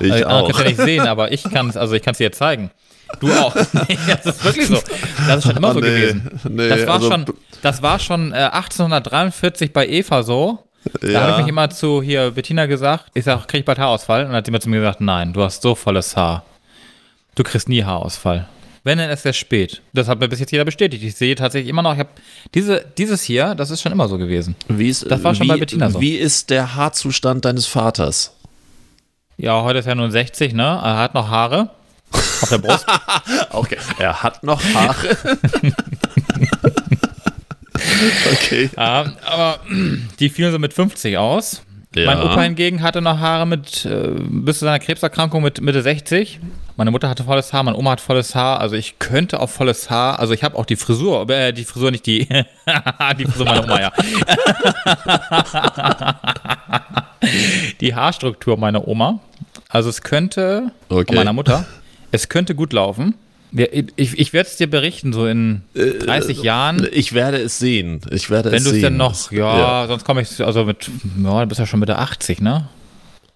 ich 0.00 0.12
also, 0.12 0.26
auch. 0.26 0.46
Kannst 0.46 0.60
ja 0.60 0.66
nicht 0.68 0.80
sehen, 0.80 1.06
aber 1.06 1.32
ich 1.32 1.42
kann 1.44 1.68
es, 1.68 1.76
also 1.76 1.94
ich 1.94 2.02
kann 2.02 2.12
es 2.12 2.18
dir 2.18 2.32
zeigen. 2.32 2.70
Du 3.20 3.30
auch. 3.32 3.54
Das 4.06 4.26
ist 4.26 4.44
wirklich 4.44 4.66
so. 4.66 4.78
Das 5.28 5.38
ist 5.38 5.44
schon 5.44 5.56
immer 5.56 5.68
Ah, 5.68 5.74
so 5.74 5.80
nee, 5.80 5.86
gewesen. 6.00 6.40
nee, 6.48 6.68
das 6.68 6.86
war 6.86 6.94
also- 6.94 7.10
schon, 7.10 7.24
das 7.62 7.82
war 7.82 7.98
schon 7.98 8.32
äh, 8.32 8.36
1843 8.52 9.72
bei 9.72 9.86
Eva 9.86 10.22
so. 10.22 10.58
Da 11.02 11.20
habe 11.20 11.30
ich 11.32 11.38
mich 11.38 11.48
immer 11.48 11.68
zu 11.70 12.00
hier 12.00 12.30
Bettina 12.30 12.66
gesagt, 12.66 13.06
ich 13.14 13.24
sag, 13.24 13.46
krieg 13.48 13.60
ich 13.60 13.64
bald 13.66 13.78
Haarausfall? 13.78 14.22
Und 14.22 14.28
dann 14.28 14.36
hat 14.36 14.46
sie 14.46 14.52
mir 14.52 14.60
zu 14.60 14.68
mir 14.68 14.78
gesagt, 14.78 15.00
nein, 15.00 15.32
du 15.32 15.42
hast 15.42 15.60
so 15.62 15.74
volles 15.74 16.16
Haar. 16.16 16.44
Du 17.36 17.44
kriegst 17.44 17.68
nie 17.68 17.84
Haarausfall. 17.84 18.48
Wenn, 18.82 18.98
dann 18.98 19.10
ist 19.10 19.26
es 19.26 19.36
spät. 19.36 19.82
Das 19.92 20.08
hat 20.08 20.20
mir 20.20 20.28
bis 20.28 20.40
jetzt 20.40 20.52
jeder 20.52 20.64
bestätigt. 20.64 21.04
Ich 21.04 21.16
sehe 21.16 21.34
tatsächlich 21.34 21.68
immer 21.68 21.82
noch, 21.82 21.92
ich 21.92 21.98
habe 21.98 22.08
diese, 22.54 22.84
dieses 22.96 23.22
hier, 23.22 23.54
das 23.54 23.70
ist 23.70 23.82
schon 23.82 23.92
immer 23.92 24.08
so 24.08 24.16
gewesen. 24.16 24.56
Wie 24.68 24.88
ist, 24.88 25.10
Das 25.10 25.22
war 25.22 25.34
schon 25.34 25.44
wie, 25.44 25.50
bei 25.50 25.56
Bettina 25.58 25.90
so. 25.90 26.00
Wie 26.00 26.14
ist 26.14 26.48
der 26.50 26.76
Haarzustand 26.76 27.44
deines 27.44 27.66
Vaters? 27.66 28.32
Ja, 29.36 29.62
heute 29.62 29.80
ist 29.80 29.86
er 29.86 29.96
nun 29.96 30.10
60, 30.10 30.54
ne? 30.54 30.62
Er 30.62 30.96
hat 30.96 31.12
noch 31.14 31.28
Haare 31.28 31.70
auf 32.12 32.48
der 32.48 32.58
Brust. 32.58 32.86
Okay, 33.50 33.76
er 33.98 34.22
hat 34.22 34.42
noch 34.42 34.62
Haare. 34.74 35.16
okay. 38.32 38.70
Ja, 38.76 39.12
aber 39.24 39.60
die 40.20 40.28
fielen 40.28 40.52
so 40.52 40.58
mit 40.58 40.72
50 40.72 41.18
aus. 41.18 41.62
Ja. 41.96 42.14
Mein 42.14 42.22
Opa 42.22 42.42
hingegen 42.42 42.82
hatte 42.82 43.00
noch 43.00 43.18
Haare 43.18 43.46
mit, 43.46 43.86
äh, 43.86 44.10
bis 44.18 44.58
zu 44.58 44.66
seiner 44.66 44.78
Krebserkrankung 44.78 45.42
mit 45.42 45.60
Mitte 45.62 45.80
60. 45.82 46.38
Meine 46.76 46.90
Mutter 46.90 47.08
hatte 47.08 47.24
volles 47.24 47.54
Haar, 47.54 47.62
meine 47.62 47.78
Oma 47.78 47.92
hat 47.92 48.02
volles 48.02 48.34
Haar. 48.34 48.60
Also 48.60 48.76
ich 48.76 48.98
könnte 48.98 49.40
auf 49.40 49.50
volles 49.50 49.88
Haar, 49.88 50.20
also 50.20 50.34
ich 50.34 50.44
habe 50.44 50.56
auch 50.58 50.66
die 50.66 50.76
Frisur, 50.76 51.28
äh, 51.30 51.54
die 51.54 51.64
Frisur 51.64 51.90
nicht 51.90 52.04
die, 52.04 52.28
die 53.18 53.24
Frisur 53.24 53.46
meiner 53.46 53.64
Oma, 53.64 53.80
ja. 53.80 53.92
die 57.80 57.94
Haarstruktur 57.94 58.58
meiner 58.58 58.86
Oma. 58.86 59.20
Also 59.68 59.88
es 59.88 60.02
könnte, 60.02 60.70
Okay. 60.88 61.14
meiner 61.14 61.32
Mutter, 61.32 61.66
es 62.12 62.28
könnte 62.28 62.54
gut 62.54 62.72
laufen. 62.72 63.14
Ich, 63.96 64.18
ich 64.18 64.32
werde 64.32 64.48
es 64.50 64.56
dir 64.56 64.68
berichten, 64.68 65.12
so 65.12 65.26
in 65.26 65.62
30 65.74 66.42
Jahren. 66.42 66.86
Ich 66.92 67.14
werde 67.14 67.38
es 67.38 67.58
sehen. 67.58 68.00
Ich 68.10 68.28
werde 68.28 68.52
Wenn 68.52 68.62
du 68.62 68.70
es 68.70 68.80
denn 68.80 68.96
noch, 68.96 69.30
ja, 69.32 69.86
sonst 69.88 70.04
komme 70.04 70.20
ich, 70.22 70.44
also 70.44 70.64
mit, 70.64 70.90
ja, 71.22 71.40
du 71.40 71.46
bist 71.46 71.58
ja 71.58 71.66
schon 71.66 71.80
Mitte 71.80 71.96
80, 71.98 72.40
ne? 72.40 72.68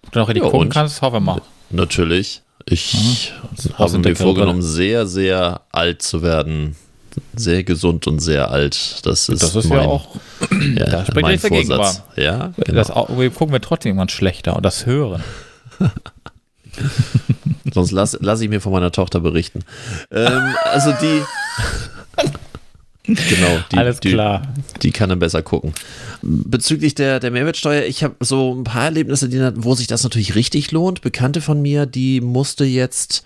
Ob 0.05 0.11
du 0.11 0.19
noch 0.19 0.27
richtig 0.27 0.43
Ja, 0.43 0.49
gucken 0.49 0.67
und? 0.67 0.73
kannst, 0.73 1.01
hoffen 1.01 1.15
wir 1.15 1.19
mal. 1.21 1.41
Natürlich. 1.71 2.41
Ich 2.65 3.33
habe 3.73 3.79
Außerdem 3.83 4.11
mir 4.11 4.15
vorgenommen, 4.15 4.61
sehr, 4.61 5.07
sehr 5.07 5.61
alt 5.71 6.01
zu 6.03 6.21
werden. 6.21 6.75
Sehr 7.35 7.63
gesund 7.63 8.07
und 8.07 8.19
sehr 8.19 8.51
alt. 8.51 9.05
Das 9.05 9.27
ist, 9.27 9.41
Das 9.43 9.55
ist 9.55 9.67
mein, 9.69 9.79
ja 9.79 9.85
auch, 9.85 10.15
ja, 10.75 10.85
da 10.85 11.01
spricht 11.05 11.21
mein 11.23 11.31
nichts 11.31 11.49
dagegen, 11.49 11.67
Vorsatz. 11.67 12.03
Ja, 12.15 12.53
genau. 12.57 12.77
das, 12.83 12.89
wir 12.89 13.29
gucken 13.31 13.53
wir 13.53 13.59
trotzdem 13.61 13.89
irgendwann 13.89 14.09
schlechter 14.09 14.55
und 14.55 14.63
das 14.63 14.85
Hören. 14.85 15.23
Sonst 17.73 17.91
lasse 17.91 18.17
lass 18.21 18.41
ich 18.41 18.49
mir 18.49 18.61
von 18.61 18.71
meiner 18.71 18.91
Tochter 18.91 19.19
berichten. 19.19 19.59
Ähm, 20.11 20.55
also 20.63 20.93
die. 21.01 21.21
genau, 23.13 23.59
die, 23.71 23.77
Alles 23.77 23.99
die, 23.99 24.11
klar. 24.11 24.53
Die 24.81 24.91
kann 24.91 25.09
dann 25.09 25.19
besser 25.19 25.41
gucken. 25.41 25.73
Bezüglich 26.21 26.95
der, 26.95 27.19
der 27.19 27.31
Mehrwertsteuer, 27.31 27.83
ich 27.83 28.03
habe 28.03 28.15
so 28.19 28.53
ein 28.53 28.63
paar 28.63 28.85
Erlebnisse, 28.85 29.29
die, 29.29 29.39
wo 29.55 29.75
sich 29.75 29.87
das 29.87 30.03
natürlich 30.03 30.35
richtig 30.35 30.71
lohnt. 30.71 31.01
Bekannte 31.01 31.41
von 31.41 31.61
mir, 31.61 31.85
die 31.85 32.21
musste 32.21 32.65
jetzt 32.65 33.23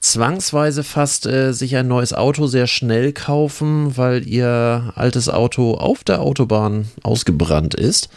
zwangsweise 0.00 0.82
fast 0.82 1.26
äh, 1.26 1.52
sich 1.52 1.76
ein 1.76 1.86
neues 1.86 2.12
Auto 2.14 2.46
sehr 2.46 2.66
schnell 2.66 3.12
kaufen, 3.12 3.96
weil 3.96 4.26
ihr 4.26 4.92
altes 4.96 5.28
Auto 5.28 5.74
auf 5.74 6.04
der 6.04 6.20
Autobahn 6.22 6.88
ausgebrannt 7.02 7.74
ist. 7.74 8.08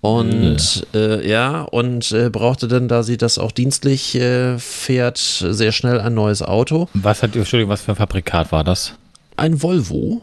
Und 0.00 0.86
äh, 0.94 1.28
ja, 1.28 1.62
und 1.62 2.10
äh, 2.12 2.30
brauchte 2.30 2.68
dann, 2.68 2.88
da 2.88 3.02
sie 3.02 3.18
das 3.18 3.38
auch 3.38 3.52
dienstlich 3.52 4.14
äh, 4.14 4.58
fährt, 4.58 5.18
sehr 5.18 5.72
schnell 5.72 6.00
ein 6.00 6.14
neues 6.14 6.42
Auto. 6.42 6.88
Was 6.94 7.22
hat, 7.22 7.36
Entschuldigung, 7.36 7.70
was 7.70 7.82
für 7.82 7.92
ein 7.92 7.96
Fabrikat 7.96 8.50
war 8.50 8.64
das? 8.64 8.94
Ein 9.36 9.62
Volvo. 9.62 10.22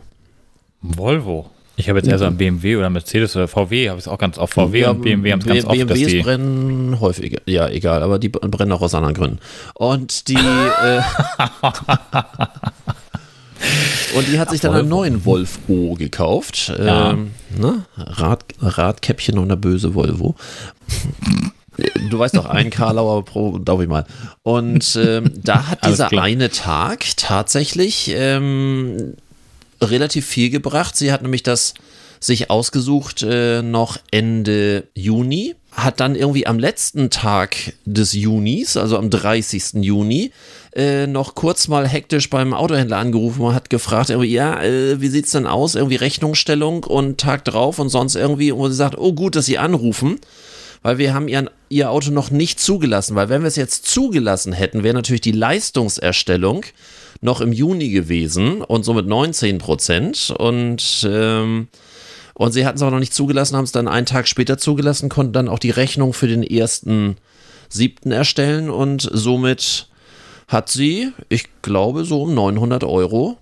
Volvo. 0.81 1.51
Ich 1.79 1.89
habe 1.89 1.99
jetzt 1.99 2.07
eher 2.07 2.17
so 2.17 2.25
ein 2.25 2.37
BMW 2.37 2.75
oder 2.75 2.89
Mercedes 2.89 3.35
oder 3.35 3.47
VW, 3.47 3.89
habe 3.89 3.99
ich 3.99 4.05
es 4.05 4.07
auch 4.07 4.17
ganz 4.17 4.39
oft. 4.39 4.55
VW 4.55 4.79
Ja, 4.79 4.89
und 4.89 5.03
BMW 5.03 5.31
haben 5.31 5.41
es 5.41 5.45
ganz 5.45 5.63
oft, 5.63 5.79
dass 5.79 5.87
BMWs 5.87 6.07
die. 6.07 6.21
brennen 6.21 6.99
häufig, 6.99 7.39
ja, 7.45 7.69
egal, 7.69 8.01
aber 8.01 8.17
die 8.17 8.29
brennen 8.29 8.71
auch 8.71 8.81
aus 8.81 8.95
anderen 8.95 9.13
Gründen. 9.13 9.37
Und 9.75 10.27
die, 10.27 10.33
äh, 10.33 11.01
und 14.15 14.27
die 14.27 14.39
hat 14.39 14.49
sich 14.49 14.61
dann 14.61 14.73
einen 14.73 14.89
neuen 14.89 15.25
Volvo 15.25 15.95
gekauft. 15.95 16.73
Ja. 16.77 17.11
Ähm, 17.11 17.31
ne? 17.57 17.85
Rad, 17.97 18.43
Radkäppchen 18.59 19.37
und 19.37 19.49
der 19.49 19.55
böse 19.55 19.95
Volvo. 19.95 20.35
Du 22.09 22.17
weißt 22.17 22.35
doch, 22.35 22.45
ein 22.45 22.69
Karlauer 22.69 23.23
pro, 23.23 23.59
darf 23.59 23.81
ich 23.81 23.87
mal. 23.87 24.05
Und 24.43 24.97
ähm, 25.01 25.31
da 25.35 25.67
hat 25.67 25.85
dieser 25.87 26.11
eine 26.11 26.49
Tag 26.49 27.05
tatsächlich 27.17 28.11
ähm, 28.15 29.13
relativ 29.81 30.25
viel 30.25 30.49
gebracht. 30.49 30.95
Sie 30.95 31.11
hat 31.11 31.21
nämlich 31.21 31.43
das 31.43 31.75
sich 32.19 32.49
ausgesucht 32.49 33.23
äh, 33.23 33.61
noch 33.61 33.99
Ende 34.11 34.85
Juni, 34.95 35.55
hat 35.71 35.99
dann 35.99 36.15
irgendwie 36.15 36.47
am 36.47 36.57
letzten 36.57 37.11
Tag 37.11 37.73
des 37.85 38.13
Junis, 38.13 38.75
also 38.75 38.97
am 38.97 39.11
30. 39.11 39.83
Juni, 39.83 40.31
äh, 40.75 41.07
noch 41.07 41.35
kurz 41.35 41.67
mal 41.67 41.87
hektisch 41.87 42.29
beim 42.29 42.53
Autohändler 42.53 42.97
angerufen 42.97 43.41
und 43.41 43.53
hat 43.53 43.69
gefragt, 43.69 44.09
ja, 44.09 44.61
äh, 44.61 45.01
wie 45.01 45.07
sieht's 45.07 45.31
denn 45.31 45.47
aus? 45.47 45.75
Irgendwie 45.75 45.95
Rechnungsstellung 45.95 46.83
und 46.83 47.19
Tag 47.19 47.45
drauf 47.45 47.79
und 47.79 47.89
sonst 47.89 48.15
irgendwie, 48.15 48.51
und 48.51 48.71
sie 48.71 48.77
sagt, 48.77 48.97
oh 48.97 49.13
gut, 49.13 49.35
dass 49.35 49.45
Sie 49.45 49.57
anrufen 49.57 50.19
weil 50.81 50.97
wir 50.97 51.13
haben 51.13 51.27
ihren, 51.27 51.49
ihr 51.69 51.91
Auto 51.91 52.11
noch 52.11 52.31
nicht 52.31 52.59
zugelassen, 52.59 53.15
weil 53.15 53.29
wenn 53.29 53.41
wir 53.41 53.47
es 53.47 53.55
jetzt 53.55 53.85
zugelassen 53.87 54.53
hätten, 54.53 54.83
wäre 54.83 54.93
natürlich 54.93 55.21
die 55.21 55.31
Leistungserstellung 55.31 56.63
noch 57.21 57.41
im 57.41 57.51
Juni 57.51 57.89
gewesen 57.89 58.61
und 58.61 58.85
somit 58.85 59.07
19 59.07 59.57
Prozent 59.57 60.33
und 60.37 61.05
ähm, 61.09 61.67
und 62.35 62.51
sie 62.51 62.67
hatten 62.67 62.75
es 62.75 62.83
aber 62.83 62.91
noch 62.91 62.99
nicht 62.99 63.15
zugelassen, 63.15 63.57
haben 63.57 63.63
es 63.63 63.71
dann 63.71 63.87
einen 63.87 64.05
Tag 64.05 64.27
später 64.27 64.59
zugelassen, 64.59 65.09
konnten 65.09 65.33
dann 65.33 65.49
auch 65.49 65.57
die 65.57 65.71
Rechnung 65.71 66.13
für 66.13 66.27
den 66.27 66.43
ersten 66.43 67.17
siebten 67.67 68.11
erstellen 68.11 68.69
und 68.69 69.09
somit 69.11 69.87
hat 70.47 70.69
sie, 70.69 71.11
ich 71.29 71.45
glaube, 71.61 72.05
so 72.05 72.23
um 72.23 72.33
900 72.33 72.83
Euro 72.83 73.37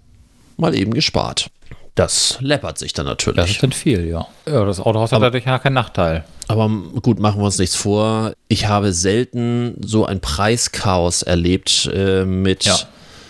mal 0.57 0.73
eben 0.75 0.93
gespart. 0.93 1.49
Das 1.95 2.37
läppert 2.41 2.77
sich 2.77 2.91
dann 2.91 3.05
natürlich. 3.05 3.37
Das 3.37 3.49
ist 3.51 3.63
dann 3.63 3.71
viel, 3.71 4.05
ja. 4.05 4.27
Ja, 4.45 4.65
das 4.65 4.81
Autohaus 4.81 5.13
hat 5.13 5.21
dadurch 5.21 5.45
ja 5.45 5.59
keinen 5.59 5.73
Nachteil. 5.75 6.25
Aber 6.49 6.69
gut, 7.01 7.19
machen 7.19 7.39
wir 7.39 7.45
uns 7.45 7.57
nichts 7.57 7.75
vor. 7.75 8.33
Ich 8.49 8.67
habe 8.67 8.91
selten 8.91 9.75
so 9.81 10.05
ein 10.05 10.19
Preischaos 10.19 11.21
erlebt 11.21 11.89
äh, 11.93 12.25
mit 12.25 12.65
Ja. 12.65 12.77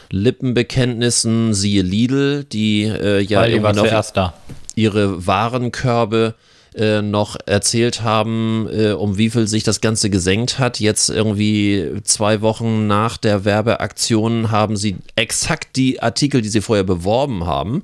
Lippenbekenntnissen, 0.10 1.54
siehe 1.54 1.82
Lidl, 1.84 2.44
die 2.46 2.84
äh, 2.84 3.22
ja 3.22 3.46
die 3.48 3.62
war 3.62 3.74
zuerst 3.74 4.18
da. 4.18 4.34
ihre 4.76 5.26
Warenkörbe 5.28 6.34
äh, 6.76 7.02
noch 7.02 7.38
erzählt 7.46 8.02
haben, 8.02 8.68
äh, 8.72 8.92
um 8.92 9.18
wie 9.18 9.30
viel 9.30 9.48
sich 9.48 9.64
das 9.64 9.82
Ganze 9.82 10.10
gesenkt 10.10 10.60
hat. 10.60 10.80
Jetzt 10.80 11.10
irgendwie 11.10 12.02
zwei 12.04 12.42
Wochen 12.42 12.88
nach 12.88 13.18
der 13.18 13.46
Werbeaktion 13.46 14.52
haben 14.52 14.76
sie 14.76 14.98
exakt 15.16 15.76
die 15.76 16.02
Artikel, 16.02 16.42
die 16.42 16.50
sie 16.50 16.62
vorher 16.62 16.84
beworben 16.84 17.46
haben, 17.46 17.84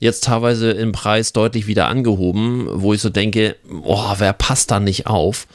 jetzt 0.00 0.24
teilweise 0.24 0.70
im 0.72 0.92
Preis 0.92 1.32
deutlich 1.32 1.66
wieder 1.66 1.86
angehoben, 1.86 2.68
wo 2.72 2.92
ich 2.92 3.00
so 3.00 3.10
denke, 3.10 3.56
oh, 3.84 4.14
wer 4.18 4.32
passt 4.32 4.70
da 4.70 4.80
nicht 4.80 5.06
auf? 5.06 5.46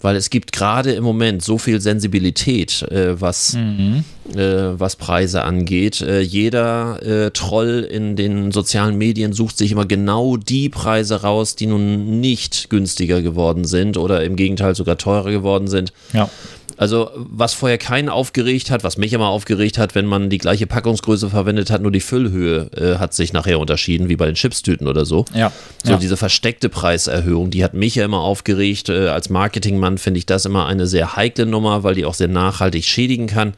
Weil 0.00 0.14
es 0.14 0.30
gibt 0.30 0.52
gerade 0.52 0.92
im 0.92 1.02
Moment 1.02 1.42
so 1.42 1.58
viel 1.58 1.80
Sensibilität, 1.80 2.82
äh, 2.82 3.20
was, 3.20 3.54
äh, 3.54 4.00
was 4.34 4.94
Preise 4.94 5.42
angeht. 5.42 6.00
Äh, 6.00 6.20
jeder 6.20 7.02
äh, 7.02 7.30
Troll 7.32 7.86
in 7.90 8.14
den 8.14 8.52
sozialen 8.52 8.96
Medien 8.96 9.32
sucht 9.32 9.58
sich 9.58 9.72
immer 9.72 9.86
genau 9.86 10.36
die 10.36 10.68
Preise 10.68 11.22
raus, 11.22 11.56
die 11.56 11.66
nun 11.66 12.20
nicht 12.20 12.70
günstiger 12.70 13.22
geworden 13.22 13.64
sind 13.64 13.96
oder 13.96 14.22
im 14.22 14.36
Gegenteil 14.36 14.76
sogar 14.76 14.98
teurer 14.98 15.32
geworden 15.32 15.66
sind. 15.66 15.92
Ja. 16.12 16.30
Also, 16.76 17.10
was 17.14 17.54
vorher 17.54 17.78
keinen 17.78 18.08
aufgeregt 18.08 18.70
hat, 18.70 18.84
was 18.84 18.98
mich 18.98 19.12
immer 19.12 19.28
aufgeregt 19.28 19.78
hat, 19.78 19.94
wenn 19.94 20.06
man 20.06 20.30
die 20.30 20.38
gleiche 20.38 20.66
Packungsgröße 20.66 21.30
verwendet 21.30 21.70
hat, 21.70 21.82
nur 21.82 21.90
die 21.90 22.00
Füllhöhe 22.00 22.70
äh, 22.76 22.98
hat 22.98 23.14
sich 23.14 23.32
nachher 23.32 23.58
unterschieden, 23.58 24.08
wie 24.08 24.16
bei 24.16 24.26
den 24.26 24.36
Chipstüten 24.36 24.86
oder 24.86 25.04
so. 25.04 25.24
Ja. 25.34 25.50
So 25.82 25.92
ja. 25.92 25.96
diese 25.98 26.16
versteckte 26.16 26.68
Preiserhöhung, 26.68 27.50
die 27.50 27.64
hat 27.64 27.74
mich 27.74 27.96
ja 27.96 28.04
immer 28.04 28.20
aufgeregt. 28.20 28.90
Äh, 28.90 29.08
als 29.08 29.28
Marketingmann 29.28 29.98
finde 29.98 30.18
ich 30.18 30.26
das 30.26 30.44
immer 30.44 30.66
eine 30.66 30.86
sehr 30.86 31.16
heikle 31.16 31.46
Nummer, 31.46 31.82
weil 31.82 31.94
die 31.96 32.04
auch 32.04 32.14
sehr 32.14 32.28
nachhaltig 32.28 32.84
schädigen 32.84 33.26
kann. 33.26 33.54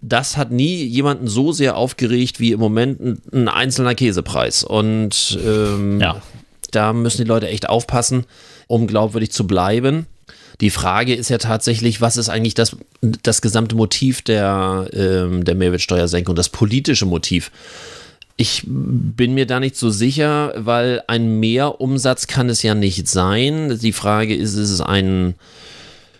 Das 0.00 0.36
hat 0.36 0.50
nie 0.50 0.84
jemanden 0.84 1.26
so 1.26 1.52
sehr 1.52 1.76
aufgeregt 1.76 2.38
wie 2.40 2.52
im 2.52 2.60
Moment 2.60 3.00
ein, 3.00 3.22
ein 3.32 3.48
einzelner 3.48 3.94
Käsepreis. 3.94 4.64
Und 4.64 5.38
ähm, 5.44 6.00
Ja. 6.00 6.22
da 6.70 6.92
müssen 6.92 7.18
die 7.22 7.28
Leute 7.28 7.48
echt 7.48 7.68
aufpassen, 7.68 8.24
um 8.66 8.86
glaubwürdig 8.86 9.32
zu 9.32 9.46
bleiben. 9.46 10.06
Die 10.60 10.70
Frage 10.70 11.14
ist 11.14 11.30
ja 11.30 11.38
tatsächlich, 11.38 12.00
was 12.00 12.16
ist 12.16 12.28
eigentlich 12.28 12.54
das, 12.54 12.76
das 13.00 13.42
gesamte 13.42 13.76
Motiv 13.76 14.22
der, 14.22 14.88
ähm, 14.92 15.44
der 15.44 15.54
Mehrwertsteuersenkung, 15.54 16.34
das 16.34 16.48
politische 16.48 17.06
Motiv? 17.06 17.52
Ich 18.36 18.62
bin 18.66 19.34
mir 19.34 19.46
da 19.46 19.60
nicht 19.60 19.76
so 19.76 19.90
sicher, 19.90 20.52
weil 20.56 21.02
ein 21.06 21.40
Mehrumsatz 21.40 22.26
kann 22.26 22.48
es 22.48 22.62
ja 22.62 22.74
nicht 22.74 23.08
sein. 23.08 23.78
Die 23.80 23.92
Frage 23.92 24.34
ist, 24.34 24.54
ist 24.54 24.70
es 24.70 24.80
ein, 24.80 25.34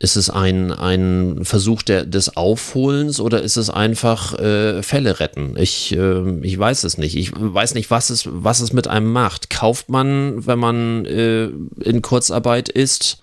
ist 0.00 0.16
es 0.16 0.30
ein, 0.30 0.72
ein 0.72 1.44
Versuch 1.44 1.82
der, 1.82 2.04
des 2.04 2.36
Aufholens 2.36 3.20
oder 3.20 3.42
ist 3.42 3.56
es 3.56 3.70
einfach 3.70 4.38
äh, 4.38 4.82
Fälle 4.82 5.18
retten? 5.18 5.56
Ich, 5.58 5.96
äh, 5.96 6.40
ich 6.42 6.58
weiß 6.58 6.84
es 6.84 6.98
nicht. 6.98 7.16
Ich 7.16 7.32
weiß 7.34 7.74
nicht, 7.74 7.90
was 7.90 8.10
es, 8.10 8.28
was 8.30 8.60
es 8.60 8.72
mit 8.72 8.86
einem 8.86 9.12
macht. 9.12 9.50
Kauft 9.50 9.88
man, 9.88 10.46
wenn 10.46 10.58
man 10.58 11.04
äh, 11.06 11.50
in 11.80 12.02
Kurzarbeit 12.02 12.68
ist, 12.68 13.18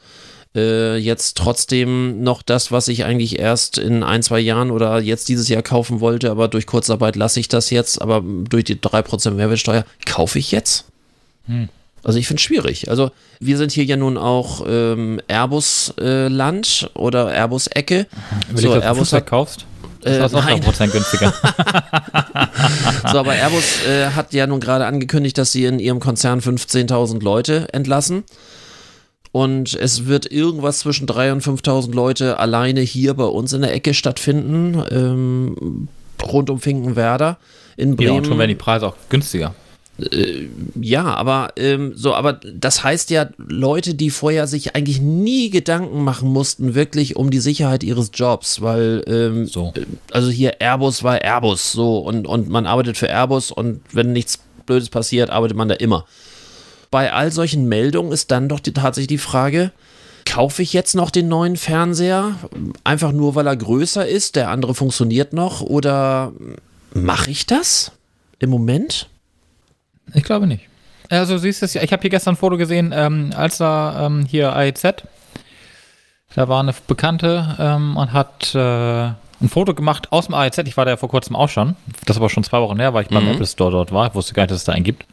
äh, 0.55 0.95
jetzt 0.97 1.37
trotzdem 1.37 2.23
noch 2.23 2.41
das, 2.41 2.71
was 2.71 2.87
ich 2.87 3.03
eigentlich 3.05 3.37
erst 3.39 3.77
in 3.77 4.03
ein, 4.03 4.23
zwei 4.23 4.39
Jahren 4.39 4.71
oder 4.71 4.99
jetzt 4.99 5.27
dieses 5.29 5.49
Jahr 5.49 5.61
kaufen 5.61 5.99
wollte, 5.99 6.31
aber 6.31 6.47
durch 6.47 6.65
Kurzarbeit 6.65 7.15
lasse 7.15 7.39
ich 7.39 7.47
das 7.49 7.69
jetzt, 7.69 8.01
aber 8.01 8.23
durch 8.23 8.63
die 8.63 8.75
3% 8.77 9.31
Mehrwertsteuer 9.31 9.85
kaufe 10.05 10.39
ich 10.39 10.51
jetzt? 10.51 10.85
Also 12.03 12.19
ich 12.19 12.27
finde 12.27 12.39
es 12.39 12.43
schwierig. 12.43 12.89
Also 12.89 13.11
wir 13.39 13.57
sind 13.57 13.71
hier 13.71 13.83
ja 13.83 13.97
nun 13.97 14.17
auch 14.17 14.63
ähm, 14.67 15.19
Airbus-Land 15.27 16.91
oder 16.93 17.27
Airbus-Ecke. 17.31 18.07
Wenn 18.49 18.57
So, 18.57 18.69
du 18.69 18.75
das 18.75 18.83
Airbus 18.83 19.09
Flugzeug 19.09 19.21
hat, 19.21 19.27
kaufst, 19.27 19.65
Äh, 20.03 20.11
ist 20.11 20.19
das 20.19 20.33
auch 20.35 20.45
nein. 20.45 20.61
3% 20.61 20.87
günstiger. 20.89 21.33
so, 23.11 23.19
aber 23.19 23.33
Airbus 23.33 23.85
äh, 23.87 24.11
hat 24.11 24.33
ja 24.33 24.45
nun 24.47 24.59
gerade 24.59 24.85
angekündigt, 24.85 25.37
dass 25.37 25.51
sie 25.51 25.65
in 25.65 25.79
ihrem 25.79 25.99
Konzern 25.99 26.41
15.000 26.41 27.23
Leute 27.23 27.67
entlassen. 27.73 28.23
Und 29.35 29.73
es 29.73 30.05
wird 30.05 30.31
irgendwas 30.31 30.79
zwischen 30.79 31.07
3.000 31.07 31.31
und 31.33 31.43
5.000 31.43 31.93
Leute 31.93 32.39
alleine 32.39 32.79
hier 32.79 33.15
bei 33.15 33.25
uns 33.25 33.51
in 33.51 33.63
der 33.63 33.73
Ecke 33.73 33.93
stattfinden, 33.93 34.81
ähm, 34.89 35.89
rund 36.23 36.49
um 36.49 36.61
Finkenwerder 36.61 37.37
in 37.75 37.89
ja, 37.89 37.95
Bremen. 37.95 38.17
und 38.19 38.27
schon 38.27 38.37
werden 38.37 38.47
die 38.47 38.55
Preise 38.55 38.87
auch 38.87 38.95
günstiger. 39.09 39.53
Ja, 40.79 41.03
aber 41.15 41.49
ähm, 41.57 41.91
so, 41.97 42.13
aber 42.13 42.31
das 42.31 42.85
heißt 42.85 43.09
ja, 43.09 43.27
Leute, 43.37 43.93
die 43.93 44.09
vorher 44.09 44.47
sich 44.47 44.73
eigentlich 44.73 45.01
nie 45.01 45.49
Gedanken 45.49 46.05
machen 46.05 46.29
mussten, 46.29 46.73
wirklich 46.73 47.17
um 47.17 47.29
die 47.29 47.39
Sicherheit 47.39 47.83
ihres 47.83 48.11
Jobs, 48.13 48.61
weil 48.61 49.03
ähm, 49.05 49.47
So. 49.47 49.73
äh, 49.75 49.81
also 50.11 50.29
hier 50.29 50.61
Airbus 50.61 51.03
war 51.03 51.21
Airbus, 51.21 51.73
so 51.73 51.97
und, 51.97 52.25
und 52.25 52.47
man 52.47 52.65
arbeitet 52.65 52.95
für 52.95 53.09
Airbus 53.09 53.51
und 53.51 53.81
wenn 53.91 54.13
nichts 54.13 54.39
Blödes 54.65 54.87
passiert, 54.87 55.29
arbeitet 55.29 55.57
man 55.57 55.67
da 55.67 55.75
immer. 55.75 56.05
Bei 56.91 57.11
all 57.11 57.31
solchen 57.31 57.67
Meldungen 57.67 58.11
ist 58.11 58.31
dann 58.31 58.49
doch 58.49 58.59
die, 58.59 58.73
tatsächlich 58.73 59.07
die 59.07 59.17
Frage, 59.17 59.71
kaufe 60.25 60.61
ich 60.61 60.73
jetzt 60.73 60.95
noch 60.95 61.11
den 61.11 61.27
neuen 61.27 61.55
Fernseher, 61.55 62.35
einfach 62.83 63.11
nur 63.11 63.35
weil 63.35 63.47
er 63.47 63.55
größer 63.55 64.07
ist, 64.07 64.35
der 64.35 64.49
andere 64.49 64.73
funktioniert 64.73 65.33
noch, 65.33 65.61
oder 65.61 66.33
mache 66.93 67.29
ich 67.31 67.45
das 67.45 67.91
im 68.39 68.49
Moment? 68.49 69.07
Ich 70.13 70.23
glaube 70.23 70.47
nicht. 70.47 70.63
Also 71.09 71.37
siehst 71.37 71.61
du, 71.61 71.65
ich 71.65 71.91
habe 71.91 72.01
hier 72.01 72.09
gestern 72.09 72.33
ein 72.33 72.37
Foto 72.37 72.57
gesehen, 72.57 72.91
ähm, 72.95 73.31
als 73.35 73.57
da 73.57 74.07
ähm, 74.07 74.25
hier 74.25 74.55
AEZ, 74.55 75.03
da 76.35 76.49
war 76.49 76.59
eine 76.59 76.73
Bekannte 76.87 77.55
ähm, 77.59 77.95
und 77.95 78.11
hat 78.11 78.53
äh, 78.55 78.59
ein 79.41 79.49
Foto 79.49 79.73
gemacht 79.73 80.11
aus 80.11 80.25
dem 80.25 80.33
AEZ. 80.33 80.59
Ich 80.59 80.75
war 80.75 80.85
da 80.85 80.91
ja 80.91 80.97
vor 80.97 81.09
kurzem 81.09 81.35
auch 81.35 81.49
schon. 81.49 81.75
Das 82.05 82.15
ist 82.15 82.17
aber 82.17 82.29
schon 82.29 82.43
zwei 82.43 82.59
Wochen 82.59 82.79
her, 82.79 82.93
weil 82.93 83.03
ich 83.03 83.09
beim 83.09 83.27
Apple 83.27 83.45
Store 83.45 83.71
dort 83.71 83.91
war. 83.91 84.07
Ich 84.07 84.15
wusste 84.15 84.33
gar 84.33 84.43
nicht, 84.43 84.51
dass 84.51 84.59
es 84.59 84.65
da 84.65 84.73
einen 84.73 84.83
gibt. 84.83 85.05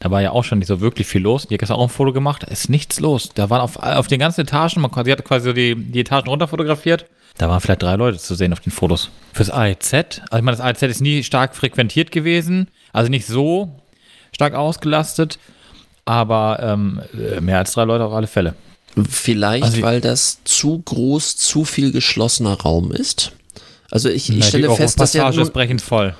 Da 0.00 0.10
war 0.10 0.22
ja 0.22 0.30
auch 0.32 0.44
schon 0.44 0.58
nicht 0.58 0.68
so 0.68 0.80
wirklich 0.80 1.06
viel 1.06 1.20
los. 1.22 1.46
Die 1.46 1.54
hat 1.54 1.60
gestern 1.60 1.76
auch 1.76 1.82
ein 1.84 1.88
Foto 1.90 2.12
gemacht. 2.12 2.42
Da 2.42 2.46
ist 2.48 2.68
nichts 2.70 3.00
los. 3.00 3.30
Da 3.34 3.50
waren 3.50 3.60
auf, 3.60 3.76
auf 3.76 4.06
den 4.06 4.18
ganzen 4.18 4.40
Etagen, 4.40 4.80
man, 4.80 4.90
sie 5.04 5.12
hat 5.12 5.24
quasi 5.24 5.52
die, 5.54 5.74
die 5.76 6.00
Etagen 6.00 6.28
runter 6.28 6.48
fotografiert. 6.48 7.04
Da 7.36 7.48
waren 7.48 7.60
vielleicht 7.60 7.82
drei 7.82 7.94
Leute 7.96 8.18
zu 8.18 8.34
sehen 8.34 8.52
auf 8.52 8.60
den 8.60 8.72
Fotos. 8.72 9.10
Fürs 9.32 9.50
AEZ, 9.50 9.92
also 9.94 10.10
ich 10.36 10.42
meine, 10.42 10.56
das 10.56 10.60
AEZ 10.60 10.82
ist 10.82 11.00
nie 11.00 11.22
stark 11.22 11.54
frequentiert 11.54 12.10
gewesen. 12.12 12.68
Also 12.92 13.10
nicht 13.10 13.26
so 13.26 13.70
stark 14.32 14.54
ausgelastet. 14.54 15.38
Aber 16.06 16.58
ähm, 16.62 17.00
mehr 17.40 17.58
als 17.58 17.72
drei 17.72 17.84
Leute 17.84 18.04
auf 18.04 18.12
alle 18.14 18.26
Fälle. 18.26 18.54
Vielleicht, 19.08 19.64
Also- 19.64 19.82
weil 19.82 20.00
das 20.00 20.38
zu 20.44 20.80
groß, 20.80 21.36
zu 21.36 21.64
viel 21.64 21.92
geschlossener 21.92 22.54
Raum 22.54 22.90
ist. 22.90 23.32
Also 23.90 24.08
ich, 24.08 24.30
ich 24.30 24.44
stelle 24.46 24.74
fest, 24.74 24.98
dass 24.98 25.12
ja 25.12 25.30
brechend 25.30 25.82
voll. 25.82 26.14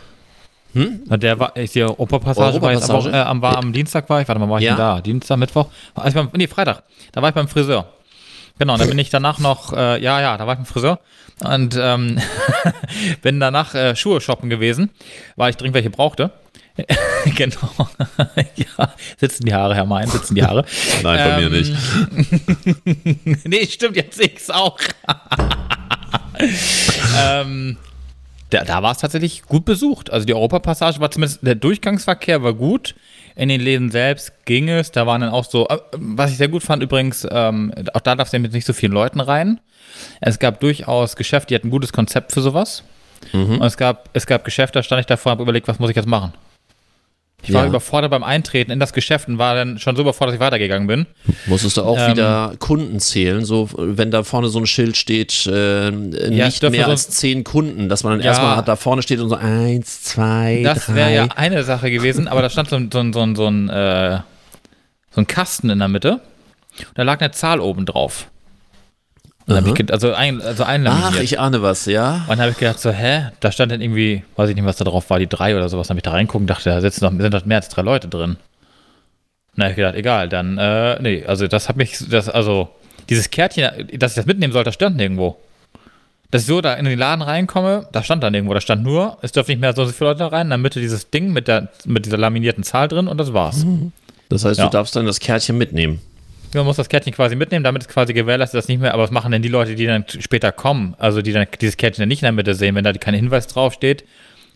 Hm? 0.72 1.02
Der 1.18 1.38
war, 1.38 1.56
ich, 1.56 1.72
die 1.72 1.82
Europapassage 1.82 2.60
war, 2.62 2.72
jetzt? 2.72 2.88
Wochen- 2.88 3.12
äh, 3.12 3.16
am, 3.18 3.42
war 3.42 3.56
am 3.58 3.72
Dienstag 3.72 4.08
war 4.08 4.20
ich, 4.20 4.28
warte 4.28 4.38
mal, 4.40 4.48
war 4.48 4.58
ich 4.58 4.64
Ja. 4.64 4.72
denn 4.72 4.78
da? 4.78 5.00
Dienstag, 5.00 5.38
Mittwoch? 5.38 5.66
Also 5.94 6.14
beim, 6.16 6.28
nee, 6.36 6.46
Freitag. 6.46 6.82
Da 7.12 7.20
war 7.22 7.30
ich 7.30 7.34
beim 7.34 7.48
Friseur. 7.48 7.86
Genau, 8.58 8.76
da 8.76 8.84
bin 8.84 8.98
ich 8.98 9.08
danach 9.10 9.38
noch, 9.38 9.72
äh, 9.72 10.00
ja, 10.02 10.20
ja, 10.20 10.36
da 10.36 10.46
war 10.46 10.52
ich 10.54 10.58
beim 10.58 10.66
Friseur 10.66 11.00
und 11.42 11.76
ähm, 11.80 12.18
bin 13.22 13.40
danach 13.40 13.74
äh, 13.74 13.96
Schuhe 13.96 14.20
shoppen 14.20 14.50
gewesen, 14.50 14.90
weil 15.36 15.50
ich 15.50 15.56
dringend 15.56 15.74
welche 15.74 15.88
brauchte. 15.90 16.30
genau. 17.36 17.56
ja, 18.56 18.94
sitzen 19.18 19.44
die 19.46 19.54
Haare, 19.54 19.74
Herr 19.74 19.86
Mein, 19.86 20.08
sitzen 20.08 20.34
die 20.34 20.44
Haare. 20.44 20.64
Nein, 21.02 21.18
bei 21.18 21.40
mir 21.40 21.50
nicht. 21.50 21.74
nee, 23.44 23.66
stimmt, 23.66 23.96
jetzt 23.96 24.16
sehe 24.16 24.26
ich 24.28 24.36
es 24.36 24.50
auch. 24.50 24.78
ähm, 27.18 27.76
da, 28.50 28.64
da 28.64 28.82
war 28.82 28.92
es 28.92 28.98
tatsächlich 28.98 29.42
gut 29.42 29.64
besucht. 29.64 30.10
Also 30.10 30.26
die 30.26 30.34
Europapassage 30.34 31.00
war 31.00 31.10
zumindest, 31.10 31.40
der 31.42 31.54
Durchgangsverkehr 31.54 32.42
war 32.42 32.54
gut. 32.54 32.94
In 33.36 33.48
den 33.48 33.60
Läden 33.60 33.90
selbst 33.90 34.32
ging 34.44 34.68
es. 34.68 34.90
Da 34.90 35.06
waren 35.06 35.20
dann 35.20 35.30
auch 35.30 35.44
so, 35.44 35.68
äh, 35.68 35.78
was 35.92 36.32
ich 36.32 36.36
sehr 36.36 36.48
gut 36.48 36.62
fand 36.62 36.82
übrigens, 36.82 37.26
ähm, 37.30 37.72
auch 37.94 38.00
da 38.00 38.14
darfst 38.14 38.32
du 38.32 38.36
ja 38.36 38.42
mit 38.42 38.52
nicht 38.52 38.66
so 38.66 38.72
vielen 38.72 38.92
Leuten 38.92 39.20
rein. 39.20 39.60
Es 40.20 40.38
gab 40.38 40.60
durchaus 40.60 41.16
Geschäfte, 41.16 41.48
die 41.48 41.54
hatten 41.54 41.68
ein 41.68 41.70
gutes 41.70 41.92
Konzept 41.92 42.32
für 42.32 42.40
sowas. 42.42 42.82
Und 43.58 43.62
es 43.62 43.76
gab, 43.76 44.08
es 44.12 44.26
gab 44.26 44.44
Geschäfte, 44.44 44.78
da 44.78 44.82
stand 44.82 45.00
ich 45.00 45.06
davor 45.06 45.32
und 45.32 45.36
habe 45.36 45.42
überlegt, 45.44 45.68
was 45.68 45.78
muss 45.78 45.90
ich 45.90 45.96
jetzt 45.96 46.08
machen. 46.08 46.32
Ich 47.42 47.52
war 47.52 47.62
Ja. 47.62 47.68
überfordert 47.68 48.10
beim 48.10 48.22
Eintreten 48.22 48.70
in 48.70 48.80
das 48.80 48.92
Geschäft 48.92 49.28
und 49.28 49.38
war 49.38 49.54
dann 49.54 49.78
schon 49.78 49.96
so 49.96 50.02
überfordert, 50.02 50.32
dass 50.32 50.36
ich 50.36 50.40
weitergegangen 50.40 50.86
bin. 50.86 51.06
Musstest 51.46 51.76
du 51.78 51.82
auch 51.82 51.96
Ähm, 51.98 52.12
wieder 52.12 52.52
Kunden 52.58 53.00
zählen, 53.00 53.44
so 53.44 53.68
wenn 53.76 54.10
da 54.10 54.22
vorne 54.24 54.48
so 54.48 54.58
ein 54.58 54.66
Schild 54.66 54.96
steht, 54.96 55.46
äh, 55.46 55.90
nicht 55.90 56.62
mehr 56.62 56.84
so- 56.84 56.90
als 56.90 57.08
zehn 57.10 57.42
Kunden, 57.44 57.88
dass 57.88 58.04
man 58.04 58.12
dann 58.14 58.20
Ja. 58.20 58.26
erstmal 58.26 58.62
da 58.62 58.76
vorne 58.76 59.02
steht 59.02 59.20
und 59.20 59.28
so 59.30 59.36
eins, 59.36 60.02
zwei, 60.02 60.60
Das 60.64 60.86
drei. 60.86 60.94
wäre 60.94 61.14
ja 61.14 61.28
eine 61.36 61.62
Sache 61.64 61.90
gewesen, 61.90 62.28
aber 62.28 62.42
da 62.42 62.50
stand 62.50 62.68
so, 62.68 62.76
ein- 62.76 62.90
so, 62.92 62.98
ein- 63.00 63.12
so, 63.12 63.20
ein- 63.22 63.36
so, 63.36 63.46
ein, 63.46 63.68
äh, 63.70 64.18
so 65.10 65.20
ein 65.20 65.26
Kasten 65.26 65.70
in 65.70 65.78
der 65.78 65.88
Mitte. 65.88 66.20
Und 66.78 66.86
da 66.98 67.02
lag 67.02 67.20
eine 67.20 67.30
Zahl 67.32 67.60
oben 67.60 67.84
drauf. 67.86 68.26
Dann 69.54 69.66
ich, 69.66 69.74
ge- 69.74 69.86
also, 69.90 70.12
ein, 70.14 70.40
also 70.40 70.64
einlaminiert. 70.64 71.12
Ach, 71.16 71.20
ich 71.20 71.38
ahne 71.40 71.62
was, 71.62 71.86
ja. 71.86 72.14
und 72.22 72.28
dann 72.30 72.40
habe 72.40 72.50
ich 72.52 72.58
gedacht, 72.58 72.78
so, 72.80 72.90
hä? 72.90 73.30
Da 73.40 73.52
stand 73.52 73.72
dann 73.72 73.80
irgendwie, 73.80 74.22
weiß 74.36 74.48
ich 74.50 74.56
nicht, 74.56 74.64
was 74.64 74.76
da 74.76 74.84
drauf 74.84 75.10
war, 75.10 75.18
die 75.18 75.26
drei 75.28 75.56
oder 75.56 75.68
sowas. 75.68 75.88
Dann 75.88 75.94
habe 75.94 75.98
ich 76.00 76.04
da 76.04 76.12
reingucken 76.12 76.46
dachte, 76.46 76.70
da 76.70 76.80
sitzen 76.80 77.04
noch, 77.04 77.10
sind 77.22 77.34
doch 77.34 77.44
mehr 77.44 77.58
als 77.58 77.68
drei 77.68 77.82
Leute 77.82 78.08
drin. 78.08 78.36
Dann 79.56 79.64
habe 79.64 79.70
ich 79.72 79.76
gedacht, 79.76 79.94
egal, 79.96 80.28
dann, 80.28 80.58
äh, 80.58 81.00
nee, 81.02 81.24
also 81.26 81.46
das 81.48 81.68
hat 81.68 81.76
mich, 81.76 81.98
das, 82.08 82.28
also, 82.28 82.68
dieses 83.08 83.30
Kärtchen, 83.30 83.68
dass 83.98 84.12
ich 84.12 84.16
das 84.16 84.26
mitnehmen 84.26 84.52
sollte, 84.52 84.68
das 84.68 84.74
stand 84.74 84.96
nirgendwo. 84.96 85.36
Dass 86.30 86.42
ich 86.42 86.46
so 86.48 86.60
da 86.60 86.74
in 86.74 86.84
den 86.84 86.96
Laden 86.98 87.22
reinkomme, 87.22 87.88
da 87.90 88.04
stand 88.04 88.22
da 88.22 88.30
nirgendwo, 88.30 88.54
da 88.54 88.60
stand 88.60 88.84
nur, 88.84 89.18
es 89.22 89.32
dürfen 89.32 89.50
nicht 89.50 89.60
mehr 89.60 89.74
so 89.74 89.84
viele 89.86 90.10
Leute 90.10 90.30
rein, 90.30 90.46
in 90.46 90.50
der 90.50 90.58
Mitte 90.58 90.78
dieses 90.80 91.10
Ding 91.10 91.32
mit, 91.32 91.48
der, 91.48 91.68
mit 91.86 92.06
dieser 92.06 92.18
laminierten 92.18 92.62
Zahl 92.62 92.86
drin 92.86 93.08
und 93.08 93.18
das 93.18 93.32
war's. 93.32 93.66
Das 94.28 94.44
heißt, 94.44 94.60
Ja. 94.60 94.66
du 94.66 94.70
darfst 94.70 94.94
dann 94.94 95.06
das 95.06 95.18
Kärtchen 95.18 95.58
mitnehmen. 95.58 96.00
Man 96.52 96.64
muss 96.64 96.76
das 96.76 96.88
Kärtchen 96.88 97.12
quasi 97.12 97.36
mitnehmen, 97.36 97.62
damit 97.64 97.82
ist 97.82 97.88
quasi 97.88 98.12
gewährleistet, 98.12 98.58
dass 98.58 98.68
nicht 98.68 98.80
mehr, 98.80 98.92
aber 98.92 99.04
was 99.04 99.10
machen 99.10 99.30
denn 99.30 99.42
die 99.42 99.48
Leute, 99.48 99.74
die 99.76 99.86
dann 99.86 100.04
später 100.08 100.50
kommen, 100.52 100.94
also 100.98 101.22
die 101.22 101.32
dann 101.32 101.46
dieses 101.60 101.76
Kärtchen 101.76 102.02
dann 102.02 102.08
nicht 102.08 102.22
in 102.22 102.26
der 102.26 102.32
Mitte 102.32 102.54
sehen, 102.54 102.74
wenn 102.74 102.84
da 102.84 102.92
kein 102.92 103.14
Hinweis 103.14 103.46
draufsteht, 103.46 104.04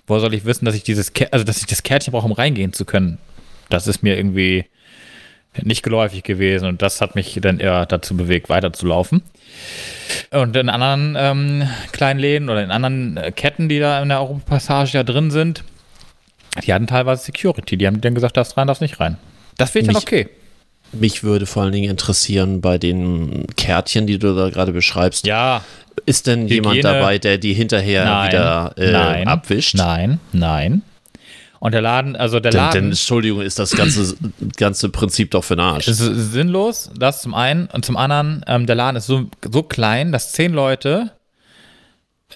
wo 0.06 0.18
soll 0.18 0.34
ich 0.34 0.44
wissen, 0.44 0.64
dass 0.64 0.74
ich 0.74 0.82
dieses, 0.82 1.14
Kä- 1.14 1.28
also 1.30 1.44
dass 1.44 1.58
ich 1.58 1.66
das 1.66 1.82
Kärtchen 1.82 2.12
brauche, 2.12 2.26
um 2.26 2.32
reingehen 2.32 2.72
zu 2.72 2.84
können? 2.84 3.18
Das 3.70 3.86
ist 3.86 4.02
mir 4.02 4.16
irgendwie 4.16 4.64
nicht 5.62 5.84
geläufig 5.84 6.24
gewesen 6.24 6.66
und 6.66 6.82
das 6.82 7.00
hat 7.00 7.14
mich 7.14 7.38
dann 7.40 7.60
eher 7.60 7.86
dazu 7.86 8.16
bewegt, 8.16 8.48
weiterzulaufen. 8.48 9.22
Und 10.32 10.56
in 10.56 10.68
anderen 10.68 11.16
ähm, 11.16 11.68
kleinen 11.92 12.18
Läden 12.18 12.48
oder 12.50 12.64
in 12.64 12.72
anderen 12.72 13.16
äh, 13.16 13.30
Ketten, 13.30 13.68
die 13.68 13.78
da 13.78 14.02
in 14.02 14.08
der 14.08 14.18
Europapassage 14.20 14.90
ja 14.94 15.04
drin 15.04 15.30
sind, 15.30 15.62
die 16.66 16.74
hatten 16.74 16.88
teilweise 16.88 17.24
Security. 17.24 17.76
Die 17.76 17.86
haben 17.86 18.00
dann 18.00 18.14
gesagt, 18.14 18.36
darfst 18.36 18.56
rein, 18.56 18.66
darfst 18.66 18.82
nicht 18.82 18.98
rein. 18.98 19.16
Das 19.56 19.70
finde 19.70 19.92
ich 19.92 19.94
dann 19.94 20.02
okay. 20.02 20.28
Mich 21.00 21.22
würde 21.24 21.46
vor 21.46 21.62
allen 21.64 21.72
Dingen 21.72 21.90
interessieren 21.90 22.60
bei 22.60 22.78
den 22.78 23.46
Kärtchen, 23.56 24.06
die 24.06 24.18
du 24.18 24.34
da 24.34 24.50
gerade 24.50 24.72
beschreibst. 24.72 25.26
Ja, 25.26 25.62
Ist 26.06 26.26
denn 26.26 26.48
jemand 26.48 26.76
Hygiene- 26.76 26.92
dabei, 26.94 27.18
der 27.18 27.38
die 27.38 27.54
hinterher 27.54 28.04
Nein, 28.04 28.28
wieder 28.28 28.74
äh, 28.76 28.92
nein, 28.92 29.28
abwischt? 29.28 29.74
Nein, 29.76 30.20
nein. 30.32 30.82
Und 31.60 31.72
der 31.72 31.80
Laden, 31.80 32.14
also 32.14 32.40
der 32.40 32.50
Denn, 32.52 32.60
Laden 32.60 32.72
denn, 32.74 32.84
Entschuldigung, 32.90 33.40
ist 33.40 33.58
das 33.58 33.70
ganze, 33.70 34.14
ganze 34.58 34.90
Prinzip 34.90 35.30
doch 35.30 35.44
für 35.44 35.56
den 35.56 35.60
Arsch. 35.60 35.88
ist 35.88 35.98
sinnlos, 35.98 36.90
das 36.98 37.22
zum 37.22 37.32
einen. 37.34 37.68
Und 37.68 37.86
zum 37.86 37.96
anderen, 37.96 38.44
ähm, 38.46 38.66
der 38.66 38.76
Laden 38.76 38.96
ist 38.96 39.06
so, 39.06 39.30
so 39.50 39.62
klein, 39.62 40.12
dass 40.12 40.32
zehn 40.32 40.52
Leute, 40.52 41.12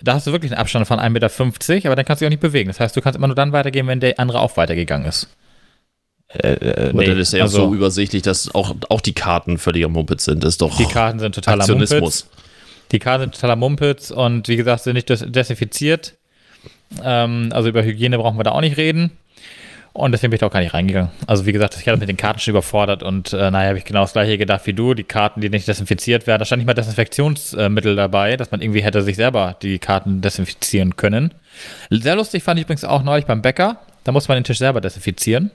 da 0.01 0.15
hast 0.15 0.27
du 0.27 0.33
wirklich 0.33 0.51
einen 0.53 0.61
Abstand 0.61 0.87
von 0.87 0.99
1,50 0.99 1.11
Meter, 1.11 1.89
aber 1.89 1.97
dann 1.97 2.07
kannst 2.07 2.23
du 2.23 2.25
dich 2.25 2.29
auch 2.29 2.31
nicht 2.31 2.41
bewegen. 2.41 2.69
Das 2.69 2.81
heißt, 2.81 2.97
du 2.97 3.03
kannst 3.03 3.19
immer 3.19 3.27
nur 3.27 3.37
dann 3.37 3.53
weitergehen, 3.53 3.87
wenn 3.87 4.01
der 4.01 4.19
andere 4.19 4.41
auch 4.41 4.57
weitergegangen 4.57 5.07
ist. 5.07 5.29
Äh, 6.29 6.49
äh, 6.53 6.93
nee, 6.93 7.07
dann 7.07 7.19
ist 7.19 7.33
ja 7.33 7.45
also 7.45 7.69
so 7.69 7.75
übersichtlich, 7.75 8.23
dass 8.23 8.55
auch, 8.55 8.75
auch 8.91 9.01
die 9.01 9.15
Karten 9.15 9.57
völliger 9.57 9.89
Mumpitz 9.89 10.25
sind. 10.25 10.45
Das 10.45 10.55
ist 10.55 10.61
doch 10.61 10.77
die 10.77 10.85
Karten 10.85 11.19
sind 11.19 11.35
totaler 11.35 11.67
Mumpitz. 11.67 11.93
Aktionismus. 11.93 12.27
Die 12.93 12.99
Karten 12.99 13.23
sind 13.25 13.35
totaler 13.35 13.57
Mumpitz 13.57 14.11
und 14.11 14.49
wie 14.49 14.57
gesagt, 14.57 14.83
sind 14.83 14.95
nicht 14.95 15.09
des 15.09 15.25
desinfiziert. 15.27 16.15
Ähm, 17.03 17.51
also 17.53 17.69
über 17.69 17.83
Hygiene 17.83 18.19
brauchen 18.19 18.39
wir 18.39 18.45
da 18.45 18.53
auch 18.53 18.61
nicht 18.61 18.77
reden. 18.77 19.11
Und 19.95 20.13
deswegen 20.13 20.31
bin 20.31 20.37
ich 20.37 20.41
da 20.41 20.47
auch 20.47 20.53
gar 20.53 20.61
nicht 20.61 20.75
reingegangen. 20.75 21.11
Also 21.27 21.45
wie 21.47 21.53
gesagt, 21.53 21.77
ich 21.81 21.89
hatte 21.89 21.99
mit 21.99 22.09
den 22.09 22.17
Karten 22.17 22.39
schon 22.39 22.53
überfordert 22.53 23.03
und 23.03 23.33
äh, 23.33 23.51
naja, 23.51 23.71
habe 23.71 23.79
ich 23.79 23.85
genau 23.85 24.03
das 24.03 24.13
gleiche 24.13 24.39
gedacht 24.39 24.67
wie 24.67 24.73
du. 24.73 24.95
Die 24.95 25.03
Karten, 25.05 25.41
die 25.41 25.49
nicht 25.49 25.67
desinfiziert 25.67 26.27
werden, 26.27 26.39
da 26.39 26.45
stand 26.45 26.61
nicht 26.61 26.67
mal 26.67 26.75
Desinfektionsmittel 26.75 27.97
dabei, 27.97 28.37
dass 28.37 28.51
man 28.51 28.61
irgendwie 28.61 28.83
hätte 28.83 29.03
sich 29.03 29.17
selber 29.17 29.57
die 29.61 29.79
Karten 29.79 30.21
desinfizieren 30.21 30.95
können. 30.97 31.33
Sehr 31.91 32.15
lustig 32.15 32.45
fand 32.45 32.61
ich 32.61 32.67
übrigens 32.67 32.85
auch 32.85 33.03
neulich 33.03 33.27
beim 33.27 33.43
Bäcker. 33.43 33.79
Da 34.05 34.13
muss 34.13 34.29
man 34.29 34.37
den 34.37 34.45
Tisch 34.45 34.59
selber 34.59 34.81
desinfizieren. 34.81 35.51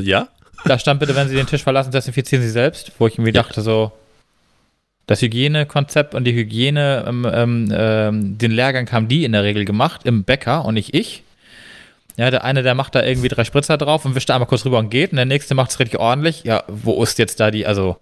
Ja? 0.00 0.28
Da 0.64 0.78
stand 0.78 1.00
bitte, 1.00 1.14
wenn 1.16 1.28
Sie 1.28 1.34
den 1.34 1.46
Tisch 1.46 1.62
verlassen, 1.62 1.90
desinfizieren 1.90 2.44
Sie 2.44 2.50
selbst. 2.50 2.92
Wo 2.98 3.06
ich 3.06 3.14
irgendwie 3.14 3.32
dachte 3.32 3.62
so, 3.62 3.92
das 5.06 5.22
Hygienekonzept 5.22 6.14
und 6.14 6.24
die 6.24 6.34
Hygiene, 6.34 7.04
ähm, 7.06 7.26
ähm, 7.32 7.72
ähm, 7.74 8.38
den 8.38 8.50
Lehrgang 8.52 8.90
haben 8.92 9.08
die 9.08 9.24
in 9.24 9.32
der 9.32 9.42
Regel 9.42 9.64
gemacht, 9.64 10.02
im 10.04 10.24
Bäcker 10.24 10.64
und 10.64 10.74
nicht 10.74 10.94
ich. 10.94 11.22
Ja, 12.16 12.30
der 12.30 12.44
eine, 12.44 12.62
der 12.62 12.74
macht 12.74 12.94
da 12.94 13.02
irgendwie 13.02 13.28
drei 13.28 13.44
Spritzer 13.44 13.78
drauf 13.78 14.04
und 14.04 14.14
wischt 14.14 14.28
da 14.28 14.34
einmal 14.34 14.48
kurz 14.48 14.64
rüber 14.64 14.78
und 14.78 14.90
geht. 14.90 15.12
Und 15.12 15.16
der 15.16 15.24
nächste 15.24 15.54
macht 15.54 15.70
es 15.70 15.78
richtig 15.80 15.98
ordentlich. 15.98 16.44
Ja, 16.44 16.64
wo 16.68 17.02
ist 17.02 17.18
jetzt 17.18 17.40
da 17.40 17.50
die, 17.50 17.66
also 17.66 17.96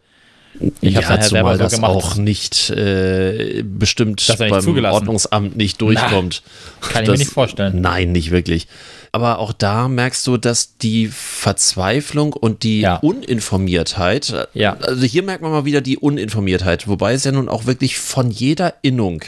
ich 0.81 0.97
habe 0.97 1.05
ja, 1.05 1.11
nachher 1.11 1.21
zumal 1.21 1.29
selber 1.29 1.53
so 1.57 1.63
das 1.63 1.75
gemacht. 1.75 1.91
auch 1.91 2.17
nicht 2.17 2.71
äh, 2.71 3.63
bestimmt 3.63 4.29
Das 4.29 4.39
ja 4.39 4.47
nicht 4.47 4.55
beim 4.55 4.63
zugelassen. 4.63 4.95
Ordnungsamt 4.95 5.57
nicht 5.57 5.81
durchkommt. 5.81 6.43
kann 6.81 7.05
ich 7.05 7.11
mir 7.11 7.19
nicht 7.19 7.31
vorstellen. 7.31 7.81
Nein, 7.81 8.13
nicht 8.13 8.31
wirklich. 8.31 8.67
Aber 9.13 9.39
auch 9.39 9.53
da 9.53 9.89
merkst 9.89 10.27
du, 10.27 10.37
dass 10.37 10.77
die 10.77 11.09
Verzweiflung 11.09 12.33
und 12.33 12.63
die 12.63 12.81
Ja. 12.81 12.97
Uninformiertheit, 12.97 14.31
äh, 14.31 14.47
Ja. 14.55 14.77
also 14.81 15.05
hier 15.05 15.23
merkt 15.23 15.43
man 15.43 15.51
mal 15.53 15.65
wieder 15.65 15.81
die 15.81 15.97
Uninformiertheit, 15.99 16.89
wobei 16.89 17.15
es 17.15 17.25
ja 17.25 17.33
nun 17.33 17.49
auch 17.49 17.67
wirklich 17.67 17.99
von 17.99 18.31
jeder 18.31 18.75
Innung 18.83 19.23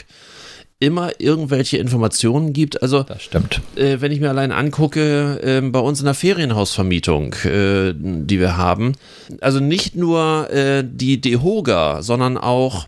immer 0.82 1.10
irgendwelche 1.18 1.76
Informationen 1.76 2.52
gibt. 2.54 2.82
Also 2.82 3.02
Das 3.02 3.22
stimmt. 3.22 3.60
äh, 3.76 4.00
wenn 4.00 4.12
ich 4.12 4.20
mir 4.20 4.30
allein 4.30 4.50
angucke, 4.50 5.38
äh, 5.42 5.60
bei 5.60 5.78
uns 5.78 5.98
in 6.00 6.06
der 6.06 6.14
Ferienhausvermietung, 6.14 7.34
äh, 7.44 7.92
die 7.94 8.40
wir 8.40 8.56
haben, 8.56 8.94
also 9.42 9.60
nicht 9.60 9.94
nur 9.94 10.48
äh, 10.50 10.82
die 10.86 11.20
DEHOGA, 11.20 12.02
sondern 12.02 12.38
auch 12.38 12.86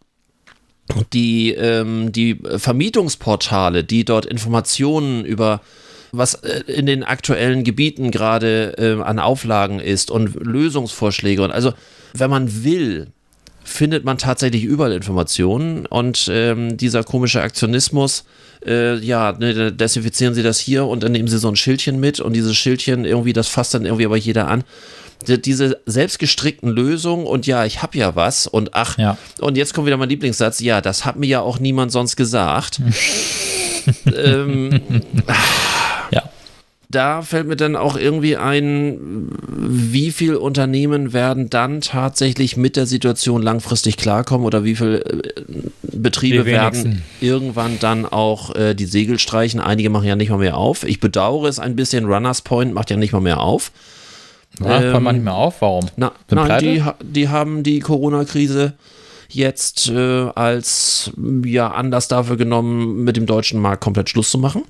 die, 1.12 1.52
ähm, 1.52 2.12
die 2.12 2.38
Vermietungsportale, 2.56 3.84
die 3.84 4.04
dort 4.04 4.26
Informationen 4.26 5.24
über 5.24 5.60
was 6.12 6.34
äh, 6.34 6.60
in 6.66 6.86
den 6.86 7.02
aktuellen 7.04 7.64
Gebieten 7.64 8.10
gerade 8.10 8.74
äh, 8.78 9.02
an 9.02 9.18
Auflagen 9.18 9.80
ist 9.80 10.10
und 10.10 10.34
Lösungsvorschläge 10.34 11.42
und 11.42 11.50
also 11.50 11.72
wenn 12.14 12.28
man 12.30 12.64
will, 12.64 13.08
findet 13.64 14.04
man 14.04 14.18
tatsächlich 14.18 14.64
überall 14.64 14.92
Informationen 14.92 15.86
und 15.86 16.28
ähm, 16.30 16.76
dieser 16.76 17.04
komische 17.04 17.40
Aktionismus, 17.40 18.24
äh, 18.66 18.96
ja, 18.98 19.32
ne, 19.38 19.72
desinfizieren 19.72 20.34
Sie 20.34 20.42
das 20.42 20.58
hier 20.58 20.84
und 20.86 21.02
dann 21.02 21.12
nehmen 21.12 21.28
Sie 21.28 21.38
so 21.38 21.48
ein 21.48 21.56
Schildchen 21.56 21.98
mit 21.98 22.20
und 22.20 22.32
dieses 22.34 22.56
Schildchen 22.56 23.04
irgendwie, 23.04 23.32
das 23.32 23.48
fasst 23.48 23.72
dann 23.74 23.84
irgendwie 23.86 24.04
aber 24.04 24.16
jeder 24.16 24.48
an. 24.48 24.64
Die- 25.28 25.40
Diese 25.40 25.80
selbstgestrickten 25.86 26.68
Lösungen 26.68 27.24
und 27.26 27.46
ja, 27.46 27.64
ich 27.64 27.80
habe 27.82 27.96
ja 27.96 28.14
was 28.16 28.46
und 28.48 28.74
ach, 28.74 28.98
Ja. 28.98 29.16
und 29.40 29.56
jetzt 29.56 29.72
kommt 29.72 29.86
wieder 29.86 29.96
mein 29.96 30.08
Lieblingssatz, 30.08 30.60
ja, 30.60 30.80
das 30.80 31.04
hat 31.04 31.16
mir 31.16 31.26
ja 31.28 31.40
auch 31.40 31.58
niemand 31.60 31.92
sonst 31.92 32.16
gesagt. 32.16 32.80
ähm, 34.14 34.80
Ja. 35.28 35.34
da 36.94 37.22
fällt 37.22 37.48
mir 37.48 37.56
dann 37.56 37.76
auch 37.76 37.96
irgendwie 37.96 38.36
ein, 38.36 39.28
wie 39.48 40.12
viele 40.12 40.38
Unternehmen 40.38 41.12
werden 41.12 41.50
dann 41.50 41.80
tatsächlich 41.80 42.56
mit 42.56 42.76
der 42.76 42.86
Situation 42.86 43.42
langfristig 43.42 43.96
klarkommen 43.96 44.46
oder 44.46 44.64
wie 44.64 44.76
viele 44.76 45.04
äh, 45.04 45.22
Betriebe 45.82 46.44
werden 46.44 47.02
irgendwann 47.20 47.78
dann 47.80 48.06
auch 48.06 48.54
äh, 48.54 48.74
die 48.74 48.84
Segel 48.84 49.18
streichen. 49.18 49.60
Einige 49.60 49.90
machen 49.90 50.06
ja 50.06 50.16
nicht 50.16 50.30
mal 50.30 50.38
mehr 50.38 50.56
auf. 50.56 50.84
Ich 50.84 51.00
bedauere 51.00 51.48
es 51.48 51.58
ein 51.58 51.76
bisschen. 51.76 52.04
Runners 52.04 52.42
Point 52.42 52.74
macht 52.74 52.90
ja 52.90 52.96
nicht 52.96 53.12
mal 53.12 53.20
mehr 53.20 53.40
auf. 53.40 53.72
Ja, 54.60 54.82
Ähm, 54.82 55.02
man 55.02 55.16
nicht 55.16 55.24
mehr 55.24 55.34
auf, 55.34 55.60
warum? 55.60 55.86
Na, 55.96 56.12
nein, 56.30 56.60
die, 56.60 56.82
die 57.02 57.28
haben 57.28 57.62
die 57.62 57.80
Corona-Krise 57.80 58.74
jetzt 59.28 59.88
äh, 59.88 60.28
als 60.34 61.10
ja, 61.44 61.70
Anlass 61.70 62.08
dafür 62.08 62.36
genommen, 62.36 63.04
mit 63.04 63.16
dem 63.16 63.26
deutschen 63.26 63.60
Markt 63.60 63.82
komplett 63.82 64.10
Schluss 64.10 64.30
zu 64.30 64.38
machen. 64.38 64.62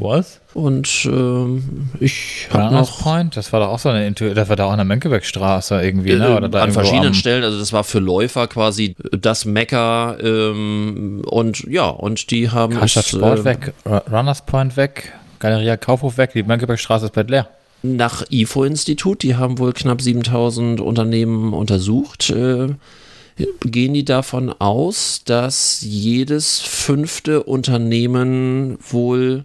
Was? 0.00 0.40
Und 0.54 1.06
ähm, 1.10 1.88
ich 1.98 2.46
habe 2.52 2.64
Runners 2.66 2.88
noch 2.90 3.02
Point, 3.02 3.36
das 3.36 3.52
war 3.52 3.58
doch 3.58 3.68
auch 3.70 3.80
so 3.80 3.88
eine, 3.88 4.06
Intu 4.06 4.32
das 4.32 4.48
war 4.48 4.54
da 4.54 4.66
auch 4.66 4.70
an 4.70 4.78
der 4.78 4.84
Mönckebergstraße 4.84 5.82
irgendwie, 5.82 6.14
ne? 6.14 6.28
äh, 6.28 6.36
Oder 6.36 6.48
da 6.48 6.62
an 6.62 6.70
verschiedenen 6.72 7.08
am- 7.08 7.14
Stellen, 7.14 7.42
also 7.42 7.58
das 7.58 7.72
war 7.72 7.82
für 7.82 7.98
Läufer 7.98 8.46
quasi 8.46 8.94
das 9.10 9.44
Mecker 9.44 10.16
ähm, 10.22 11.22
und 11.28 11.64
ja, 11.64 11.88
und 11.88 12.30
die 12.30 12.48
haben 12.50 12.74
Karstadt 12.74 13.06
es, 13.06 13.10
Sport 13.10 13.40
äh, 13.40 13.44
weg, 13.44 13.72
Ru- 13.84 14.08
Runners 14.16 14.46
Point 14.46 14.76
weg, 14.76 15.12
Galeria 15.40 15.76
Kaufhof 15.76 16.16
weg, 16.16 16.30
die 16.32 16.44
Mönckebergstraße 16.44 17.06
ist 17.06 17.14
bald 17.14 17.28
leer. 17.30 17.48
nach 17.82 18.24
IFO-Institut, 18.30 19.24
die 19.24 19.34
haben 19.34 19.58
wohl 19.58 19.72
knapp 19.72 20.00
7000 20.00 20.80
Unternehmen 20.80 21.52
untersucht, 21.54 22.30
äh, 22.30 22.68
gehen 23.64 23.94
die 23.94 24.04
davon 24.04 24.54
aus, 24.60 25.22
dass 25.24 25.80
jedes 25.82 26.60
fünfte 26.60 27.42
Unternehmen 27.42 28.78
wohl 28.90 29.44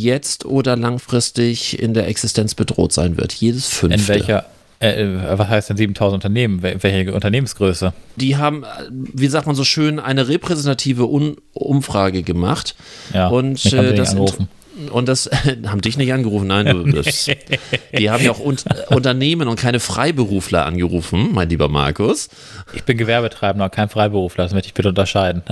jetzt 0.00 0.44
oder 0.44 0.76
langfristig 0.76 1.78
in 1.80 1.94
der 1.94 2.08
Existenz 2.08 2.54
bedroht 2.54 2.92
sein 2.92 3.16
wird. 3.16 3.32
Jedes 3.32 3.68
fünfte. 3.68 4.00
In 4.00 4.08
welcher, 4.08 4.46
äh, 4.80 5.02
äh, 5.02 5.38
was 5.38 5.48
heißt 5.48 5.70
denn 5.70 5.76
7000 5.76 6.14
Unternehmen? 6.24 6.60
Wel- 6.62 6.82
Welche 6.82 7.12
Unternehmensgröße? 7.12 7.92
Die 8.16 8.36
haben, 8.36 8.64
wie 8.90 9.28
sagt 9.28 9.46
man 9.46 9.54
so 9.56 9.64
schön, 9.64 9.98
eine 10.00 10.28
repräsentative 10.28 11.06
Un 11.08 11.36
Umfrage 11.52 12.22
gemacht. 12.22 12.74
Ja, 13.12 13.28
und 13.28 13.64
äh, 13.72 13.94
das 13.94 14.10
angerufen. 14.10 14.48
Und 14.90 15.06
das 15.08 15.28
haben 15.66 15.80
dich 15.80 15.96
nicht 15.96 16.12
angerufen, 16.12 16.46
nein, 16.46 16.66
du, 16.66 16.84
das, 17.02 17.26
die 17.98 18.10
haben 18.10 18.24
ja 18.24 18.30
auch 18.30 18.40
un 18.40 18.56
Unternehmen 18.88 19.48
und 19.48 19.58
keine 19.58 19.80
Freiberufler 19.80 20.64
angerufen, 20.66 21.30
mein 21.32 21.48
lieber 21.48 21.68
Markus. 21.68 22.28
Ich 22.74 22.84
bin 22.84 22.96
Gewerbetreibender, 22.98 23.68
kein 23.70 23.88
Freiberufler, 23.88 24.44
das 24.44 24.52
möchte 24.54 24.68
ich 24.68 24.74
bitte 24.74 24.88
unterscheiden. 24.88 25.42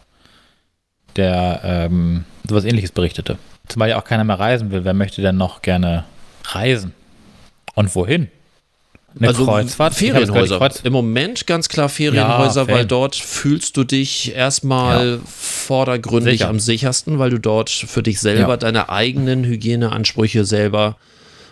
der 1.15 1.61
ähm, 1.63 2.25
sowas 2.47 2.65
ähnliches 2.65 2.91
berichtete. 2.91 3.37
Zumal 3.67 3.89
ja 3.89 3.99
auch 3.99 4.03
keiner 4.03 4.23
mehr 4.23 4.39
reisen 4.39 4.71
will. 4.71 4.83
Wer 4.83 4.93
möchte 4.93 5.21
denn 5.21 5.37
noch 5.37 5.61
gerne 5.61 6.03
reisen? 6.45 6.93
Und 7.75 7.93
wohin? 7.95 8.27
Eine 9.17 9.27
also 9.27 9.45
Kreuzfahrt? 9.45 9.93
Ferienhäuser. 9.93 10.57
Kreuz 10.57 10.79
Im 10.81 10.91
Moment 10.93 11.45
ganz 11.45 11.69
klar 11.69 11.87
Ferienhäuser, 11.87 12.63
Ja, 12.63 12.67
weil 12.67 12.85
dort 12.85 13.15
fühlst 13.15 13.77
du 13.77 13.83
dich 13.83 14.35
erstmal 14.35 15.19
vordergründig 15.25 16.39
Sicher. 16.39 16.49
am 16.49 16.59
sichersten, 16.59 17.19
weil 17.19 17.29
du 17.29 17.39
dort 17.39 17.69
für 17.69 18.01
dich 18.01 18.19
selber 18.19 18.53
Ja. 18.53 18.57
deine 18.57 18.89
eigenen 18.89 19.43
Hygieneansprüche 19.43 20.45
selber 20.45 20.97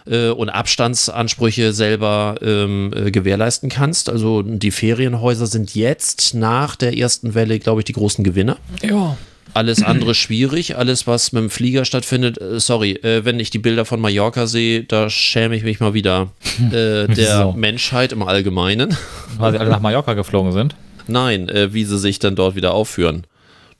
äh, 0.07 0.29
und 0.29 0.49
Abstandsansprüche 0.49 1.73
selber 1.73 2.35
ähm, 2.41 2.91
äh, 2.95 3.11
gewährleisten 3.11 3.69
kannst. 3.69 4.09
Also 4.09 4.41
die 4.41 4.71
Ferienhäuser 4.71 5.45
sind 5.45 5.75
jetzt 5.75 6.33
nach 6.33 6.75
der 6.75 6.97
ersten 6.97 7.35
Welle, 7.35 7.59
glaube 7.59 7.81
ich, 7.81 7.85
die 7.85 7.93
großen 7.93 8.23
Gewinner. 8.23 8.57
ja. 8.83 9.15
Alles 9.53 9.83
andere 9.83 10.15
schwierig, 10.15 10.77
alles 10.77 11.07
was 11.07 11.31
mit 11.33 11.41
dem 11.43 11.49
Flieger 11.49 11.83
stattfindet. 11.85 12.39
Äh, 12.39 12.59
sorry, 12.59 12.91
äh, 12.93 13.25
wenn 13.25 13.39
ich 13.39 13.49
die 13.49 13.59
Bilder 13.59 13.85
von 13.85 13.99
Mallorca 13.99 14.47
sehe, 14.47 14.83
da 14.83 15.09
schäme 15.09 15.55
ich 15.55 15.63
mich 15.63 15.79
mal 15.79 15.93
wieder 15.93 16.29
äh, 16.71 17.07
der 17.07 17.41
So. 17.43 17.51
Menschheit 17.53 18.11
im 18.13 18.23
Allgemeinen. 18.23 18.95
Weil 19.37 19.51
sie 19.53 19.59
alle 19.59 19.69
nach 19.69 19.81
Mallorca 19.81 20.13
geflogen 20.13 20.51
sind. 20.53 20.75
Nein, 21.07 21.49
äh, 21.49 21.73
wie 21.73 21.83
sie 21.83 21.97
sich 21.97 22.19
dann 22.19 22.35
dort 22.35 22.55
wieder 22.55 22.73
aufführen. 22.73 23.25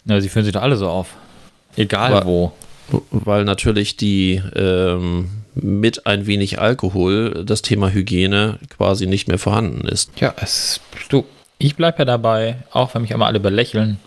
Ja, 0.06 0.20
sie 0.20 0.30
führen 0.30 0.44
sich 0.44 0.54
doch 0.54 0.62
alle 0.64 0.76
so 0.78 0.90
auf. 0.90 1.10
Egal 1.78 2.14
Aber- 2.14 2.26
wo. 2.26 2.52
Weil 3.12 3.46
natürlich 3.46 3.96
die 3.96 4.42
ähm, 4.54 5.30
mit 5.56 6.06
ein 6.08 6.28
wenig 6.28 6.60
Alkohol 6.60 7.44
das 7.46 7.62
Thema 7.62 7.90
Hygiene 7.90 8.60
quasi 8.76 9.06
nicht 9.08 9.30
mehr 9.30 9.38
vorhanden 9.40 9.88
ist. 9.88 10.12
Ja, 10.20 10.34
es, 10.42 10.82
du, 11.08 11.24
ich 11.58 11.78
bleibe 11.78 12.00
ja 12.00 12.06
dabei, 12.06 12.58
auch 12.72 12.94
wenn 12.94 13.04
mich 13.04 13.12
immer 13.12 13.28
alle 13.28 13.40
belächeln. 13.40 13.98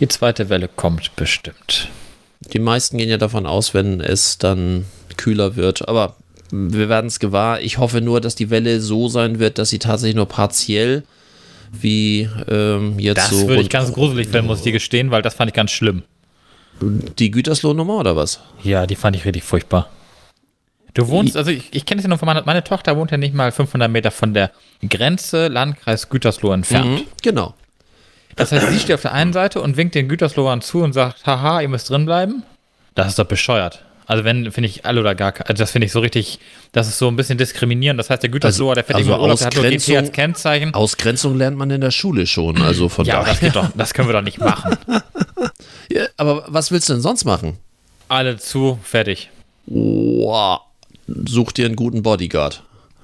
Die 0.00 0.08
zweite 0.08 0.48
Welle 0.48 0.68
kommt 0.68 1.14
bestimmt. 1.16 1.88
Die 2.52 2.58
meisten 2.58 2.96
gehen 2.96 3.10
ja 3.10 3.18
davon 3.18 3.46
aus, 3.46 3.74
wenn 3.74 4.00
es 4.00 4.38
dann 4.38 4.86
kühler 5.16 5.56
wird. 5.56 5.86
Aber 5.88 6.16
wir 6.50 6.88
werden 6.88 7.06
es 7.06 7.20
gewahr. 7.20 7.60
Ich 7.60 7.78
hoffe 7.78 8.00
nur, 8.00 8.20
dass 8.20 8.34
die 8.34 8.50
Welle 8.50 8.80
so 8.80 9.08
sein 9.08 9.38
wird, 9.38 9.58
dass 9.58 9.68
sie 9.70 9.78
tatsächlich 9.78 10.16
nur 10.16 10.26
partiell 10.26 11.04
wie 11.72 12.28
ähm, 12.48 12.98
jetzt 12.98 13.18
Das 13.18 13.30
so 13.30 13.48
würde 13.48 13.62
ich 13.62 13.70
ganz 13.70 13.92
gruselig 13.92 14.28
finden, 14.28 14.46
muss 14.46 14.58
ich 14.58 14.64
dir 14.64 14.72
gestehen, 14.72 15.10
weil 15.10 15.22
das 15.22 15.34
fand 15.34 15.50
ich 15.50 15.54
ganz 15.54 15.70
schlimm. 15.70 16.02
die 16.80 17.30
Güterslohnummer 17.30 17.98
oder 17.98 18.16
was? 18.16 18.40
Ja, 18.64 18.86
die 18.86 18.96
fand 18.96 19.14
ich 19.14 19.24
richtig 19.24 19.44
furchtbar. 19.44 19.88
Du 20.94 21.06
wohnst, 21.08 21.36
also 21.36 21.52
ich, 21.52 21.68
ich 21.70 21.86
kenne 21.86 22.00
es 22.00 22.04
ja 22.04 22.08
nur 22.08 22.18
von 22.18 22.26
meiner, 22.26 22.42
meine 22.44 22.64
Tochter 22.64 22.96
wohnt 22.96 23.12
ja 23.12 23.16
nicht 23.16 23.34
mal 23.34 23.52
500 23.52 23.88
Meter 23.88 24.10
von 24.10 24.34
der 24.34 24.50
Grenze 24.88 25.46
Landkreis 25.46 26.08
Gütersloh 26.08 26.52
entfernt. 26.52 26.90
Mhm, 26.90 27.06
genau. 27.22 27.54
Das 28.36 28.52
heißt, 28.52 28.68
sie 28.70 28.78
steht 28.78 28.94
auf 28.94 29.02
der 29.02 29.12
einen 29.12 29.32
Seite 29.32 29.60
und 29.60 29.76
winkt 29.76 29.94
den 29.94 30.08
Güterslowern 30.08 30.60
zu 30.62 30.82
und 30.82 30.92
sagt, 30.92 31.26
haha, 31.26 31.60
ihr 31.60 31.68
müsst 31.68 31.90
drin 31.90 32.06
bleiben. 32.06 32.42
Das 32.94 33.08
ist 33.08 33.18
doch 33.18 33.26
bescheuert. 33.26 33.84
Also 34.06 34.24
wenn, 34.24 34.50
finde 34.50 34.68
ich, 34.68 34.84
alle 34.86 35.00
oder 35.00 35.14
gar, 35.14 35.34
also 35.46 35.54
das 35.62 35.70
finde 35.70 35.86
ich 35.86 35.92
so 35.92 36.00
richtig, 36.00 36.40
das 36.72 36.88
ist 36.88 36.98
so 36.98 37.06
ein 37.06 37.14
bisschen 37.14 37.38
diskriminierend. 37.38 38.00
Das 38.00 38.10
heißt, 38.10 38.22
der 38.22 38.30
Gütersloher, 38.30 38.74
der 38.74 38.82
fährt 38.82 38.96
also 38.96 39.10
irgendwo 39.10 39.22
Urlaub, 39.24 39.38
der 39.38 39.46
hat 39.46 39.54
nur 39.54 39.64
GT 39.64 39.96
als 39.96 40.10
Kennzeichen. 40.10 40.74
Ausgrenzung 40.74 41.36
lernt 41.36 41.56
man 41.56 41.70
in 41.70 41.80
der 41.80 41.92
Schule 41.92 42.26
schon, 42.26 42.60
also 42.60 42.88
von 42.88 43.04
Ja, 43.04 43.20
daher. 43.20 43.26
das 43.32 43.40
geht 43.40 43.54
doch, 43.54 43.68
das 43.76 43.94
können 43.94 44.08
wir 44.08 44.12
doch 44.14 44.22
nicht 44.22 44.38
machen. 44.38 44.76
Ja, 45.92 46.04
aber 46.18 46.44
was 46.46 46.70
willst 46.70 46.88
du 46.88 46.92
denn 46.92 47.02
sonst 47.02 47.24
machen? 47.24 47.58
Alle 48.06 48.36
zu, 48.36 48.78
fertig. 48.84 49.28
Wow. 49.66 50.60
Such 51.08 51.50
dir 51.50 51.66
einen 51.66 51.74
guten 51.74 52.02
Bodyguard. 52.04 52.62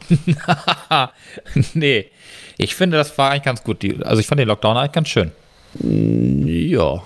nee. 1.74 2.06
Ich 2.58 2.74
finde, 2.74 2.96
das 2.96 3.16
war 3.18 3.30
eigentlich 3.30 3.42
ganz 3.44 3.62
gut. 3.62 3.84
Also 4.04 4.20
ich 4.20 4.26
fand 4.26 4.40
den 4.40 4.48
Lockdown 4.48 4.76
eigentlich 4.76 4.92
ganz 4.92 5.08
schön. 5.08 5.32
Ja. 5.80 7.02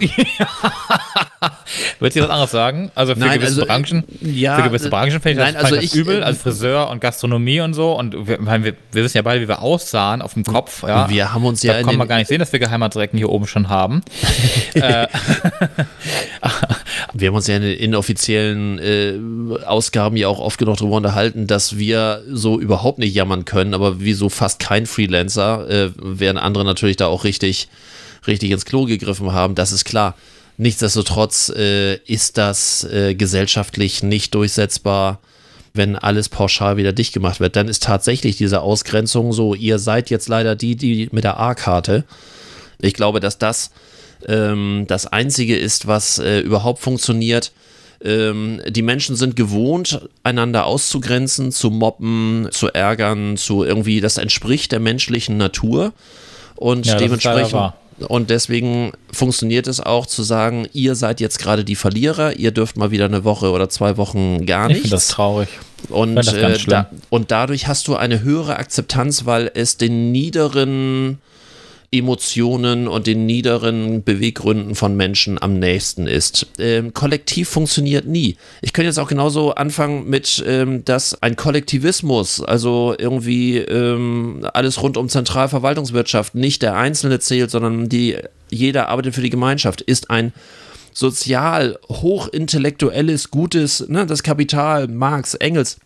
Würdest 1.98 2.16
du 2.16 2.22
was 2.22 2.30
anderes 2.30 2.50
sagen? 2.50 2.90
Also 2.94 3.14
für 3.14 3.20
Nein, 3.20 3.38
gewisse 3.38 3.62
also, 3.62 3.66
Branchen, 3.66 4.04
ja, 4.20 4.56
für 4.56 4.62
gewisse 4.64 4.88
äh, 4.88 4.90
Branchen 4.90 5.20
finde 5.20 5.30
ich 5.30 5.36
das, 5.36 5.46
nein, 5.46 5.54
fand 5.54 5.64
also 5.64 5.76
ich 5.76 5.90
das 5.90 5.98
übel, 5.98 6.20
äh, 6.20 6.24
also 6.24 6.40
Friseur 6.40 6.90
und 6.90 7.00
Gastronomie 7.00 7.60
und 7.60 7.74
so. 7.74 7.92
Und 7.92 8.26
wir, 8.26 8.38
wir, 8.40 8.74
wir 8.92 9.04
wissen 9.04 9.16
ja 9.16 9.22
beide, 9.22 9.40
wie 9.40 9.48
wir 9.48 9.62
aussahen 9.62 10.22
auf 10.22 10.34
dem 10.34 10.44
Kopf. 10.44 10.82
Ja. 10.82 11.08
Wir 11.08 11.32
haben 11.32 11.44
uns 11.44 11.60
da 11.60 11.68
ja 11.68 11.78
in 11.78 11.86
kann 11.86 11.96
man 11.96 12.08
gar 12.08 12.18
nicht 12.18 12.28
sehen, 12.28 12.38
dass 12.38 12.52
wir 12.52 12.60
Geheimatsrecken 12.60 13.16
hier 13.18 13.30
oben 13.30 13.46
schon 13.46 13.68
haben. 13.68 14.02
Wir 17.14 17.28
haben 17.28 17.36
uns 17.36 17.46
ja 17.46 17.56
in 17.56 17.62
den 17.62 17.78
inoffiziellen 17.78 18.78
äh, 18.80 19.64
Ausgaben 19.64 20.16
ja 20.16 20.26
auch 20.26 20.40
oft 20.40 20.58
genug 20.58 20.78
darüber 20.78 20.96
unterhalten, 20.96 21.46
dass 21.46 21.78
wir 21.78 22.22
so 22.28 22.58
überhaupt 22.58 22.98
nicht 22.98 23.14
jammern 23.14 23.44
können, 23.44 23.72
aber 23.72 24.00
wie 24.00 24.14
so 24.14 24.28
fast 24.28 24.58
kein 24.58 24.86
Freelancer, 24.86 25.68
äh, 25.70 25.90
während 25.96 26.40
andere 26.40 26.64
natürlich 26.64 26.96
da 26.96 27.06
auch 27.06 27.22
richtig, 27.22 27.68
richtig 28.26 28.50
ins 28.50 28.64
Klo 28.64 28.84
gegriffen 28.84 29.32
haben, 29.32 29.54
das 29.54 29.72
ist 29.72 29.84
klar. 29.84 30.14
Nichtsdestotrotz 30.56 31.48
äh, 31.48 31.96
ist 32.06 32.38
das 32.38 32.84
äh, 32.84 33.14
gesellschaftlich 33.14 34.02
nicht 34.02 34.34
durchsetzbar, 34.34 35.18
wenn 35.72 35.96
alles 35.96 36.28
pauschal 36.28 36.76
wieder 36.76 36.92
dicht 36.92 37.12
gemacht 37.12 37.40
wird. 37.40 37.56
Dann 37.56 37.66
ist 37.66 37.82
tatsächlich 37.82 38.36
diese 38.36 38.60
Ausgrenzung 38.60 39.32
so, 39.32 39.54
ihr 39.54 39.80
seid 39.80 40.10
jetzt 40.10 40.28
leider 40.28 40.54
die, 40.54 40.76
die 40.76 41.08
mit 41.10 41.24
der 41.24 41.40
A-Karte. 41.40 42.04
Ich 42.80 42.94
glaube, 42.94 43.18
dass 43.18 43.38
das 43.38 43.70
ähm, 44.26 44.84
das 44.86 45.06
Einzige 45.06 45.56
ist, 45.56 45.86
was 45.86 46.18
äh, 46.18 46.40
überhaupt 46.40 46.80
funktioniert. 46.80 47.52
Ähm, 48.02 48.60
die 48.68 48.82
Menschen 48.82 49.16
sind 49.16 49.34
gewohnt, 49.34 50.08
einander 50.22 50.66
auszugrenzen, 50.66 51.52
zu 51.52 51.70
mobben, 51.70 52.48
zu 52.50 52.68
ärgern, 52.68 53.36
zu 53.36 53.64
irgendwie, 53.64 54.00
das 54.00 54.18
entspricht 54.18 54.72
der 54.72 54.80
menschlichen 54.80 55.36
Natur. 55.36 55.92
Und 56.54 56.86
Ja, 56.86 56.92
das 56.92 57.02
ist 57.02 57.06
dementsprechend. 57.06 57.72
Und 58.08 58.30
deswegen 58.30 58.92
funktioniert 59.12 59.66
es 59.66 59.80
auch 59.80 60.06
zu 60.06 60.22
sagen, 60.22 60.66
ihr 60.72 60.94
seid 60.94 61.20
jetzt 61.20 61.38
gerade 61.38 61.64
die 61.64 61.76
Verlierer, 61.76 62.36
ihr 62.36 62.50
dürft 62.50 62.76
mal 62.76 62.90
wieder 62.90 63.04
eine 63.04 63.24
Woche 63.24 63.50
oder 63.50 63.68
zwei 63.68 63.96
Wochen 63.96 64.46
gar 64.46 64.64
Ich 64.68 64.76
nichts. 64.76 64.82
finde 64.82 64.96
das 64.96 65.08
traurig. 65.08 65.48
Und, 65.90 66.16
das 66.16 66.32
äh, 66.32 66.58
da, 66.66 66.90
und 67.10 67.30
dadurch 67.30 67.66
hast 67.68 67.86
du 67.88 67.96
eine 67.96 68.22
höhere 68.22 68.56
Akzeptanz, 68.56 69.26
weil 69.26 69.50
es 69.54 69.76
den 69.76 70.12
niederen 70.12 71.18
Emotionen 71.98 72.88
und 72.88 73.06
den 73.06 73.26
niederen 73.26 74.02
Beweggründen 74.02 74.74
von 74.74 74.96
Menschen 74.96 75.40
am 75.40 75.58
nächsten 75.58 76.06
ist. 76.06 76.46
Ähm, 76.58 76.92
Kollektiv 76.94 77.48
funktioniert 77.48 78.06
nie. 78.06 78.36
Ich 78.62 78.72
könnte 78.72 78.88
jetzt 78.88 78.98
auch 78.98 79.08
genauso 79.08 79.54
anfangen 79.54 80.08
mit, 80.08 80.44
ähm, 80.46 80.84
dass 80.84 81.22
ein 81.22 81.36
Kollektivismus, 81.36 82.42
also 82.42 82.94
irgendwie 82.98 83.58
ähm, 83.58 84.46
alles 84.52 84.82
rund 84.82 84.96
um 84.96 85.08
Zentralverwaltungswirtschaft, 85.08 86.34
nicht 86.34 86.62
der 86.62 86.76
Einzelne 86.76 87.20
zählt, 87.20 87.50
sondern 87.50 87.88
die, 87.88 88.16
jeder 88.50 88.88
arbeitet 88.88 89.14
für 89.14 89.22
die 89.22 89.30
Gemeinschaft, 89.30 89.80
ist 89.80 90.10
ein 90.10 90.32
sozial 90.92 91.78
hochintellektuelles, 91.88 93.30
gutes, 93.30 93.88
ne, 93.88 94.06
das 94.06 94.22
Kapital, 94.22 94.88
Marx, 94.88 95.34
Engels, 95.34 95.78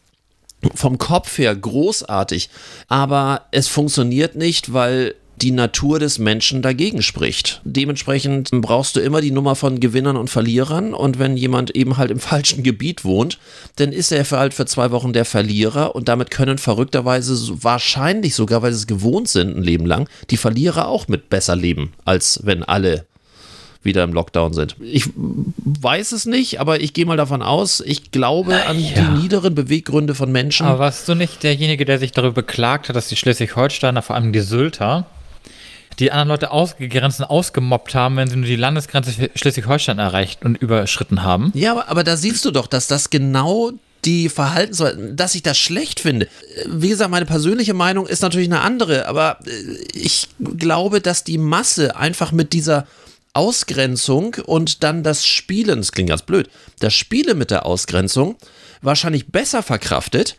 vom 0.74 0.98
Kopf 0.98 1.38
her 1.38 1.54
großartig, 1.54 2.50
aber 2.88 3.46
es 3.52 3.68
funktioniert 3.68 4.34
nicht, 4.34 4.72
weil 4.72 5.14
die 5.38 5.50
Natur 5.50 5.98
des 5.98 6.18
Menschen 6.18 6.62
dagegen 6.62 7.02
spricht. 7.02 7.60
Dementsprechend 7.64 8.50
brauchst 8.52 8.96
du 8.96 9.00
immer 9.00 9.20
die 9.20 9.30
Nummer 9.30 9.54
von 9.54 9.80
Gewinnern 9.80 10.16
und 10.16 10.30
Verlierern 10.30 10.94
und 10.94 11.18
wenn 11.18 11.36
jemand 11.36 11.70
eben 11.70 11.96
halt 11.96 12.10
im 12.10 12.18
falschen 12.28 12.62
Gebiet 12.62 13.04
wohnt, 13.04 13.38
dann 13.76 13.92
ist 13.92 14.12
er 14.12 14.24
für 14.24 14.38
halt 14.38 14.54
für 14.54 14.66
zwei 14.66 14.90
Wochen 14.90 15.12
der 15.12 15.24
Verlierer 15.24 15.94
und 15.94 16.08
damit 16.08 16.30
können 16.30 16.58
verrückterweise 16.58 17.36
wahrscheinlich 17.62 18.34
sogar, 18.34 18.62
weil 18.62 18.72
sie 18.72 18.80
es 18.80 18.86
gewohnt 18.86 19.28
sind 19.28 19.56
ein 19.56 19.62
Leben 19.62 19.86
lang, 19.86 20.08
die 20.30 20.36
Verlierer 20.36 20.88
auch 20.88 21.08
mit 21.08 21.30
besser 21.30 21.56
leben, 21.56 21.92
als 22.04 22.40
wenn 22.44 22.62
alle 22.62 23.06
wieder 23.82 24.04
im 24.04 24.12
Lockdown 24.12 24.52
sind. 24.52 24.76
Ich 24.80 25.08
weiß 25.16 26.12
es 26.12 26.26
nicht, 26.26 26.60
aber 26.60 26.80
ich 26.80 26.92
gehe 26.92 27.06
mal 27.06 27.16
davon 27.16 27.42
aus, 27.42 27.80
ich 27.80 28.10
glaube 28.10 28.66
an 28.66 28.76
die 28.76 29.20
niederen 29.20 29.54
Beweggründe 29.54 30.14
von 30.14 30.32
Menschen. 30.32 30.66
Aber 30.66 30.80
warst 30.80 31.08
du 31.08 31.14
nicht 31.14 31.42
derjenige, 31.42 31.84
der 31.84 31.98
sich 31.98 32.12
darüber 32.12 32.34
beklagt 32.34 32.88
hat, 32.88 32.96
dass 32.96 33.08
die 33.08 33.16
Schleswig-Holsteiner, 33.16 34.02
vor 34.02 34.16
allem 34.16 34.32
die 34.32 34.40
Sylter, 34.40 35.06
die 35.98 36.12
anderen 36.12 36.28
Leute 36.28 36.50
ausgegrenzt 36.50 37.20
und 37.20 37.26
ausgemobbt 37.26 37.94
haben, 37.94 38.16
wenn 38.16 38.28
sie 38.28 38.36
nur 38.36 38.46
die 38.46 38.56
Landesgrenze 38.56 39.10
Schle- 39.10 39.30
Schleswig-Holstein 39.34 39.98
erreicht 39.98 40.44
und 40.44 40.56
überschritten 40.56 41.22
haben? 41.22 41.50
Ja, 41.54 41.72
aber, 41.72 41.88
aber 41.88 42.04
da 42.04 42.16
siehst 42.16 42.44
du 42.44 42.50
doch, 42.50 42.66
dass 42.66 42.86
das 42.86 43.10
genau 43.10 43.72
die 44.04 44.28
Verhaltensweise, 44.28 45.12
dass 45.14 45.34
ich 45.34 45.42
das 45.42 45.58
schlecht 45.58 46.00
finde. 46.00 46.28
Wie 46.66 46.88
gesagt, 46.88 47.10
meine 47.10 47.26
persönliche 47.26 47.74
Meinung 47.74 48.06
ist 48.06 48.22
natürlich 48.22 48.48
eine 48.48 48.60
andere, 48.60 49.06
aber 49.06 49.38
äh, 49.44 49.50
ich 49.92 50.28
glaube, 50.38 51.00
dass 51.00 51.24
die 51.24 51.38
Masse 51.38 51.96
einfach 51.96 52.30
mit 52.30 52.52
dieser 52.52 52.86
Ausgrenzung 53.32 54.36
und 54.46 54.82
dann 54.82 55.02
das 55.02 55.26
Spielen, 55.26 55.78
das 55.78 55.92
klingt 55.92 56.10
ganz 56.10 56.22
blöd, 56.22 56.48
das 56.78 56.94
Spielen 56.94 57.38
mit 57.38 57.50
der 57.50 57.66
Ausgrenzung 57.66 58.36
wahrscheinlich 58.82 59.28
besser 59.28 59.62
verkraftet, 59.62 60.36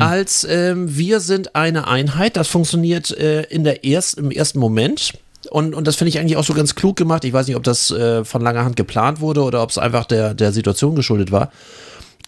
als 0.00 0.44
ähm, 0.44 0.96
wir 0.96 1.20
sind 1.20 1.56
eine 1.56 1.88
Einheit. 1.88 2.36
Das 2.36 2.48
funktioniert 2.48 3.10
äh, 3.16 3.42
in 3.42 3.64
der 3.64 3.84
erst, 3.84 4.18
im 4.18 4.30
ersten 4.30 4.58
Moment. 4.58 5.12
Und, 5.50 5.74
und 5.74 5.86
das 5.86 5.96
finde 5.96 6.10
ich 6.10 6.18
eigentlich 6.18 6.36
auch 6.36 6.44
so 6.44 6.54
ganz 6.54 6.74
klug 6.74 6.96
gemacht. 6.96 7.24
Ich 7.24 7.32
weiß 7.32 7.46
nicht, 7.46 7.56
ob 7.56 7.62
das 7.64 7.90
äh, 7.90 8.24
von 8.24 8.42
langer 8.42 8.64
Hand 8.64 8.76
geplant 8.76 9.20
wurde 9.20 9.42
oder 9.42 9.62
ob 9.62 9.70
es 9.70 9.78
einfach 9.78 10.04
der, 10.04 10.34
der 10.34 10.52
Situation 10.52 10.94
geschuldet 10.94 11.32
war. 11.32 11.50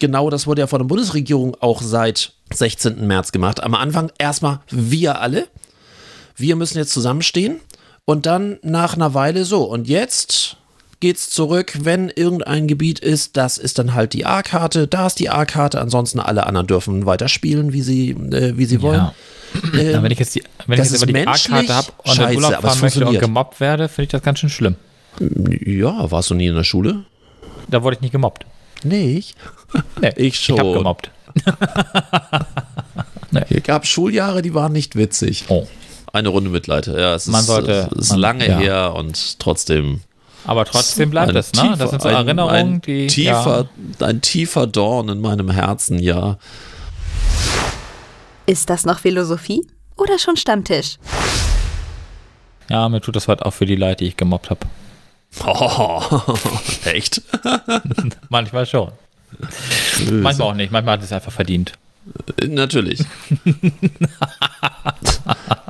Genau 0.01 0.31
das 0.31 0.47
wurde 0.47 0.63
ja 0.63 0.67
von 0.67 0.81
der 0.81 0.87
Bundesregierung 0.87 1.57
auch 1.61 1.81
seit 1.81 2.33
16. 2.53 3.07
März 3.07 3.31
gemacht. 3.31 3.63
Am 3.63 3.75
Anfang 3.75 4.11
erstmal 4.19 4.61
wir 4.71 5.21
alle. 5.21 5.47
Wir 6.37 6.57
müssen 6.57 6.79
jetzt 6.79 6.93
zusammenstehen. 6.93 7.61
Und 8.05 8.27
dann 8.27 8.59
nach 8.63 8.95
einer 8.95 9.15
Weile 9.15 9.45
so. 9.45 9.63
Und 9.65 9.89
jetzt 9.89 10.57
geht's 11.05 11.29
zurück, 11.29 11.75
wenn 11.83 12.09
irgendein 12.09 12.67
Gebiet 12.67 12.99
ist, 12.99 13.37
das 13.37 13.59
ist 13.59 13.79
dann 13.79 13.93
halt 13.93 14.15
die 14.15 14.25
A-Karte, 14.25 14.87
da 14.89 15.07
ist 15.07 15.19
die 15.19 15.29
A-Karte, 15.29 15.79
ansonsten 15.79 16.19
alle 16.19 16.47
anderen 16.47 16.67
dürfen 16.67 17.05
weiterspielen, 17.05 17.75
wie 17.75 17.83
sie, 17.83 18.13
äh, 18.13 18.57
wie 18.57 18.65
sie 18.65 18.81
wollen. 18.81 19.01
Ja. 19.01 19.15
Ähm, 19.79 20.03
wenn 20.03 20.11
ich 20.13 20.19
jetzt, 20.19 20.35
die, 20.35 20.43
wenn 20.67 20.81
ich 20.81 20.91
jetzt 20.91 21.03
aber 21.03 21.13
ist 21.13 21.15
die 21.15 21.27
A-Karte 21.53 21.75
habe 21.75 21.89
und 21.99 22.15
scheiße, 22.15 22.37
Urlaub 22.37 22.55
fahren 22.63 22.81
möchte 22.81 23.07
und 23.07 23.21
gemobbt 23.21 23.61
werde, 23.61 23.89
finde 23.89 24.03
ich 24.05 24.09
das 24.13 24.23
ganz 24.23 24.39
schön 24.39 24.49
schlimm. 24.49 24.77
ja, 25.21 26.11
warst 26.11 26.31
du 26.31 26.35
nie 26.35 26.47
in 26.47 26.55
der 26.55 26.65
Schule? 26.65 27.05
Da 27.69 27.83
wurde 27.83 27.97
ich 27.97 28.01
nicht 28.01 28.13
gemobbt. 28.13 28.47
Nicht. 28.83 29.37
Nee, 30.01 30.13
Ich 30.17 30.41
schon. 30.41 30.57
Ich 30.57 30.61
habe 30.63 30.73
gemobbt. 30.73 31.11
Es 33.51 33.63
gab 33.65 33.85
Schuljahre, 33.85 34.41
die 34.43 34.55
waren 34.55 34.73
nicht 34.73 34.97
witzig. 34.97 35.45
Oh. 35.49 35.67
Eine 36.15 36.29
Runde 36.29 36.49
Mitleid. 36.49 36.87
Ja, 36.87 37.15
es 37.15 37.27
ist, 37.27 37.33
Man 37.33 37.43
sollte- 37.45 37.91
es 37.93 37.99
ist 38.07 38.11
man- 38.13 38.21
lange 38.21 38.49
ja. 38.49 38.59
her 38.59 38.95
und 38.95 39.39
trotzdem. 39.41 40.01
Aber 40.47 40.65
trotzdem 40.65 41.11
bleibt 41.11 41.31
ein 41.31 41.37
es, 41.37 41.53
ne? 41.53 41.63
tiefer- 41.63 41.77
Das 41.77 41.91
sind 41.91 42.03
so 42.03 42.09
ein- 42.09 42.15
Erinnerungen, 42.15 42.57
ein 42.75 42.81
die. 42.83 43.07
Tiefer, 43.07 43.69
ein 44.01 44.21
tiefer 44.21 44.67
Dorn 44.67 45.09
in 45.09 45.21
meinem 45.21 45.51
Herzen, 45.51 45.99
ja. 45.99 46.37
Ist 48.47 48.69
das 48.69 48.85
noch 48.85 48.99
Philosophie 48.99 49.67
oder 49.97 50.19
schon 50.19 50.37
Stammtisch? 50.37 50.99
Ja, 52.69 52.83
ja, 52.83 52.89
mir 52.89 53.01
tut 53.01 53.17
das 53.17 53.29
heute 53.29 53.45
auch 53.47 53.53
für 53.53 53.67
die 53.67 53.77
leid, 53.77 54.01
die 54.01 54.07
ich 54.07 54.17
gemobbt 54.17 54.51
habe. 54.51 54.61
Oh, 55.47 56.03
echt? 56.85 57.23
Manchmal 58.29 58.67
schon. 58.67 58.93
Manchmal 60.11 60.49
auch 60.49 60.55
nicht. 60.55 60.71
Manchmal 60.71 60.99
hat 60.99 61.05
es 61.05 61.13
einfach 61.13 61.33
verdient. 61.33 61.73
Natürlich. 62.47 63.01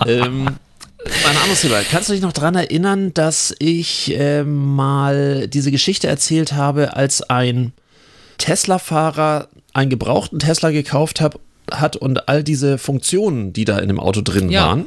ähm, 0.06 0.56
ein 1.04 1.36
anderes 1.36 1.60
Thema. 1.60 1.80
Kannst 1.90 2.08
du 2.08 2.12
dich 2.12 2.22
noch 2.22 2.32
daran 2.32 2.54
erinnern, 2.54 3.12
dass 3.14 3.54
ich 3.58 4.12
ähm, 4.16 4.74
mal 4.74 5.48
diese 5.48 5.70
Geschichte 5.70 6.06
erzählt 6.08 6.52
habe, 6.52 6.96
als 6.96 7.22
ein 7.22 7.72
Tesla-Fahrer 8.38 9.48
einen 9.72 9.90
gebrauchten 9.90 10.38
Tesla 10.38 10.70
gekauft 10.70 11.20
hab, 11.20 11.38
hat 11.70 11.96
und 11.96 12.28
all 12.28 12.44
diese 12.44 12.78
Funktionen, 12.78 13.52
die 13.52 13.64
da 13.64 13.78
in 13.78 13.88
dem 13.88 13.98
Auto 14.00 14.20
drin 14.20 14.50
Ja, 14.50 14.66
waren, 14.68 14.86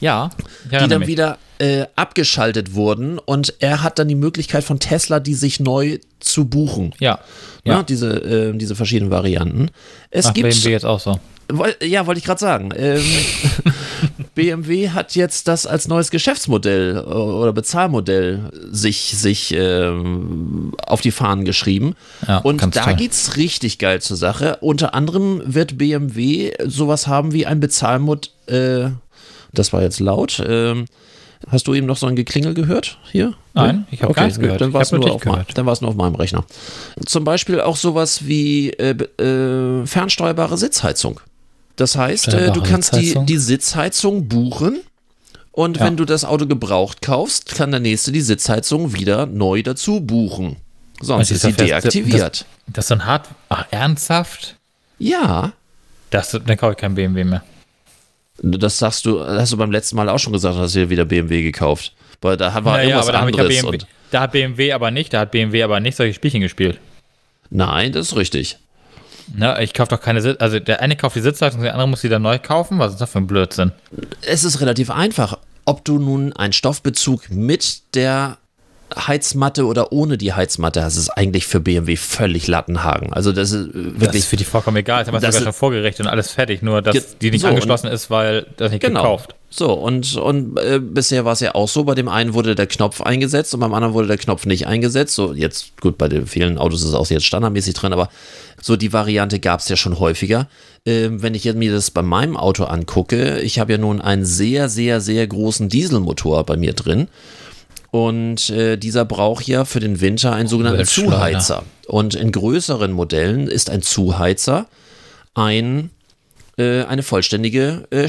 Ja, 0.00 0.30
die 0.64 0.88
dann 0.88 1.00
mich. 1.00 1.08
wieder 1.08 1.38
äh, 1.58 1.86
abgeschaltet 1.96 2.74
wurden 2.74 3.18
und 3.18 3.54
er 3.60 3.82
hat 3.82 3.98
dann 3.98 4.08
die 4.08 4.14
Möglichkeit 4.14 4.64
von 4.64 4.78
Tesla, 4.80 5.20
die 5.20 5.34
sich 5.34 5.58
neu 5.60 5.98
zu 6.20 6.44
buchen. 6.44 6.94
Ja. 7.00 7.18
Ja, 7.64 7.74
Ja. 7.78 7.82
diese, 7.82 8.10
äh, 8.10 8.56
diese 8.56 8.74
verschiedenen 8.76 9.10
Varianten. 9.10 9.70
Es 10.10 10.26
Ach, 10.26 10.34
gibt 10.34 10.48
BMW 10.50 10.70
jetzt 10.70 10.86
auch 10.86 11.00
so. 11.00 11.18
Woll, 11.50 11.74
ja, 11.82 12.06
wollte 12.06 12.18
ich 12.18 12.24
gerade 12.24 12.40
sagen. 12.40 12.70
Ähm, 12.76 13.02
BMW 14.38 14.90
hat 14.90 15.16
jetzt 15.16 15.48
das 15.48 15.66
als 15.66 15.88
neues 15.88 16.12
Geschäftsmodell 16.12 16.98
äh, 16.98 17.00
oder 17.10 17.52
Bezahlmodell 17.52 18.52
sich, 18.70 19.16
sich 19.16 19.52
ähm, 19.52 20.74
auf 20.86 21.00
die 21.00 21.10
Fahnen 21.10 21.44
geschrieben. 21.44 21.96
Ja, 22.24 22.38
und 22.38 22.62
da 22.76 22.84
toll. 22.84 22.94
geht's 22.94 23.36
richtig 23.36 23.80
geil 23.80 24.00
zur 24.00 24.16
Sache. 24.16 24.58
Unter 24.60 24.94
anderem 24.94 25.42
wird 25.44 25.76
BMW 25.76 26.52
sowas 26.64 27.08
haben 27.08 27.32
wie 27.32 27.46
ein 27.46 27.58
Bezahlmodell. 27.58 28.30
Äh, 28.46 28.90
das 29.52 29.72
war 29.72 29.82
jetzt 29.82 29.98
laut. 29.98 30.40
Ähm, 30.46 30.84
hast 31.50 31.66
du 31.66 31.74
eben 31.74 31.88
noch 31.88 31.96
so 31.96 32.06
ein 32.06 32.14
Geklingel 32.14 32.54
gehört 32.54 32.98
hier? 33.10 33.34
Nein, 33.54 33.88
ich 33.90 34.02
habe 34.02 34.10
okay, 34.10 34.20
gar 34.20 34.26
nichts 34.26 34.38
gehört. 34.38 34.60
Dann 34.60 34.72
war 34.72 34.82
es 34.82 34.92
nur 34.92 35.00
nur, 35.82 35.90
auf 35.90 35.96
meinem 35.96 36.14
Rechner. 36.14 36.44
Zum 37.06 37.24
Beispiel 37.24 37.60
auch 37.60 37.76
sowas 37.76 38.28
wie 38.28 38.70
äh, 38.70 38.90
äh, 39.20 39.84
fernsteuerbare 39.84 40.56
Sitzheizung. 40.56 41.20
Das 41.78 41.96
heißt, 41.96 42.28
äh, 42.34 42.52
du 42.52 42.62
kannst 42.62 42.92
die, 42.94 42.98
Sitzheizung? 43.06 43.26
die 43.26 43.38
Sitzheizung 43.38 44.28
buchen 44.28 44.80
und 45.52 45.76
Ja. 45.78 45.84
wenn 45.86 45.96
du 45.96 46.04
das 46.04 46.24
Auto 46.24 46.46
gebraucht 46.46 47.00
kaufst, 47.02 47.54
kann 47.54 47.70
der 47.70 47.80
nächste 47.80 48.12
die 48.12 48.20
Sitzheizung 48.20 48.92
wieder 48.94 49.24
neu 49.26 49.62
dazu 49.62 50.00
buchen. 50.00 50.56
Sonst 51.00 51.30
Also 51.30 51.34
ist 51.36 51.40
sie 51.42 51.52
das- 51.52 51.66
deaktiviert. 51.68 52.44
Das 52.66 52.84
ist 52.84 52.88
so 52.88 52.94
ein 52.94 53.06
hart. 53.06 53.28
Ach, 53.48 53.64
ernsthaft? 53.70 54.56
Ja, 54.98 55.52
Das, 56.10 56.30
dann 56.32 56.56
kaufe 56.56 56.72
ich 56.72 56.78
kein 56.78 56.94
BMW 56.94 57.22
mehr. 57.24 57.42
das 58.42 58.78
sagst 58.78 59.04
du, 59.06 59.20
hast 59.24 59.52
du 59.52 59.56
beim 59.56 59.70
letzten 59.70 59.96
Mal 59.96 60.08
auch 60.08 60.18
schon 60.18 60.32
gesagt, 60.32 60.56
hast 60.56 60.74
du 60.74 60.80
dir 60.80 60.90
wieder 60.90 61.04
BMW 61.04 61.42
gekauft. 61.42 61.92
Weil 62.20 62.36
da 62.36 62.52
war 62.64 62.78
Naja, 62.78 62.88
irgendwas 62.88 63.08
aber 63.08 63.12
da, 63.12 63.28
ich 63.28 63.36
ja 63.36 63.42
anderes. 63.42 63.62
BMW, 63.62 63.78
da 64.10 64.20
hat 64.22 64.32
BMW 64.32 64.72
aber 64.72 64.90
nicht, 64.90 65.12
da 65.12 65.20
hat 65.20 65.30
BMW 65.30 65.62
aber 65.62 65.78
nicht 65.80 65.96
solche 65.96 66.14
Spielchen 66.14 66.40
gespielt. 66.40 66.80
nein, 67.50 67.92
das 67.92 68.08
ist 68.08 68.16
richtig. 68.16 68.58
Ne, 69.34 69.62
ich 69.62 69.74
kaufe 69.74 69.90
doch 69.90 70.00
keine 70.00 70.20
Sitz, 70.20 70.36
also 70.40 70.58
der 70.58 70.80
eine 70.80 70.96
kauft 70.96 71.16
die 71.16 71.20
Sitzheizung, 71.20 71.62
der 71.62 71.72
andere 71.72 71.88
muss 71.88 72.00
sie 72.00 72.08
dann 72.08 72.22
neu 72.22 72.38
kaufen. 72.38 72.78
Was 72.78 72.92
ist 72.92 73.00
das 73.00 73.10
für 73.10 73.18
ein 73.18 73.26
Blödsinn? 73.26 73.72
Es 74.22 74.44
ist 74.44 74.60
relativ 74.60 74.90
einfach, 74.90 75.38
ob 75.64 75.84
du 75.84 75.98
nun 75.98 76.32
einen 76.32 76.52
Stoffbezug 76.52 77.30
mit 77.30 77.82
der 77.94 78.38
Heizmatte 78.96 79.66
oder 79.66 79.92
ohne 79.92 80.16
die 80.16 80.32
Heizmatte 80.32 80.82
hast, 80.82 80.96
ist 80.96 81.10
eigentlich 81.10 81.46
für 81.46 81.60
BMW 81.60 81.96
völlig 81.96 82.46
Lattenhagen. 82.46 83.12
Also 83.12 83.32
das 83.32 83.52
ist 83.52 83.66
äh, 83.66 83.70
Das 83.72 84.00
wirklich 84.00 84.22
ist 84.22 84.28
für 84.28 84.36
die 84.36 84.44
vollkommen 84.44 84.78
egal. 84.78 85.00
Das 85.04 85.08
haben 85.12 85.20
wir 85.20 85.30
sogar 85.32 85.42
schon 85.44 85.52
vorgerichtet 85.52 86.06
und 86.06 86.10
alles 86.10 86.30
fertig, 86.30 86.62
nur 86.62 86.80
dass 86.80 87.18
die 87.18 87.30
nicht 87.30 87.42
so, 87.42 87.48
angeschlossen 87.48 87.88
ist, 87.88 88.08
weil 88.10 88.46
das 88.56 88.72
nicht 88.72 88.82
Genau. 88.82 89.02
gekauft. 89.02 89.34
So, 89.50 89.72
und, 89.72 90.16
und 90.16 90.58
äh, 90.58 90.78
bisher 90.78 91.24
war 91.24 91.32
es 91.32 91.40
ja 91.40 91.54
auch 91.54 91.68
so, 91.68 91.84
bei 91.84 91.94
dem 91.94 92.08
einen 92.08 92.34
wurde 92.34 92.54
der 92.54 92.66
Knopf 92.66 93.00
eingesetzt 93.00 93.54
und 93.54 93.60
beim 93.60 93.72
anderen 93.72 93.94
wurde 93.94 94.08
der 94.08 94.18
Knopf 94.18 94.44
nicht 94.44 94.66
eingesetzt. 94.66 95.14
So, 95.14 95.32
jetzt, 95.32 95.80
gut, 95.80 95.96
bei 95.96 96.08
den 96.08 96.26
vielen 96.26 96.58
Autos 96.58 96.82
ist 96.82 96.88
es 96.88 96.94
auch 96.94 97.08
jetzt 97.08 97.24
standardmäßig 97.24 97.72
drin, 97.74 97.94
aber 97.94 98.10
so 98.60 98.76
die 98.76 98.92
Variante 98.92 99.40
gab 99.40 99.60
es 99.60 99.68
ja 99.68 99.76
schon 99.76 99.98
häufiger. 99.98 100.48
Ähm, 100.84 101.22
wenn 101.22 101.34
ich 101.34 101.44
jetzt 101.44 101.56
mir 101.56 101.72
das 101.72 101.90
bei 101.90 102.02
meinem 102.02 102.36
Auto 102.36 102.64
angucke, 102.64 103.40
ich 103.40 103.58
habe 103.58 103.72
ja 103.72 103.78
nun 103.78 104.02
einen 104.02 104.26
sehr, 104.26 104.68
sehr, 104.68 105.00
sehr 105.00 105.26
großen 105.26 105.70
Dieselmotor 105.70 106.44
bei 106.44 106.56
mir 106.58 106.74
drin. 106.74 107.08
Und 107.90 108.50
äh, 108.50 108.76
dieser 108.76 109.06
braucht 109.06 109.46
ja 109.46 109.64
für 109.64 109.80
den 109.80 110.02
Winter 110.02 110.34
einen 110.34 110.48
sogenannten. 110.48 110.84
Zuheizer. 110.84 111.64
Und 111.86 112.14
in 112.14 112.32
größeren 112.32 112.92
Modellen 112.92 113.48
ist 113.48 113.70
ein 113.70 113.80
Zuheizer 113.80 114.66
ein, 115.32 115.88
äh, 116.58 116.82
eine 116.82 117.02
vollständige 117.02 117.86
äh, 117.90 118.08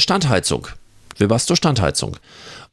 Standheizung. 1.20 1.26
Webasto 1.26 1.56
Standheizung. 1.56 2.18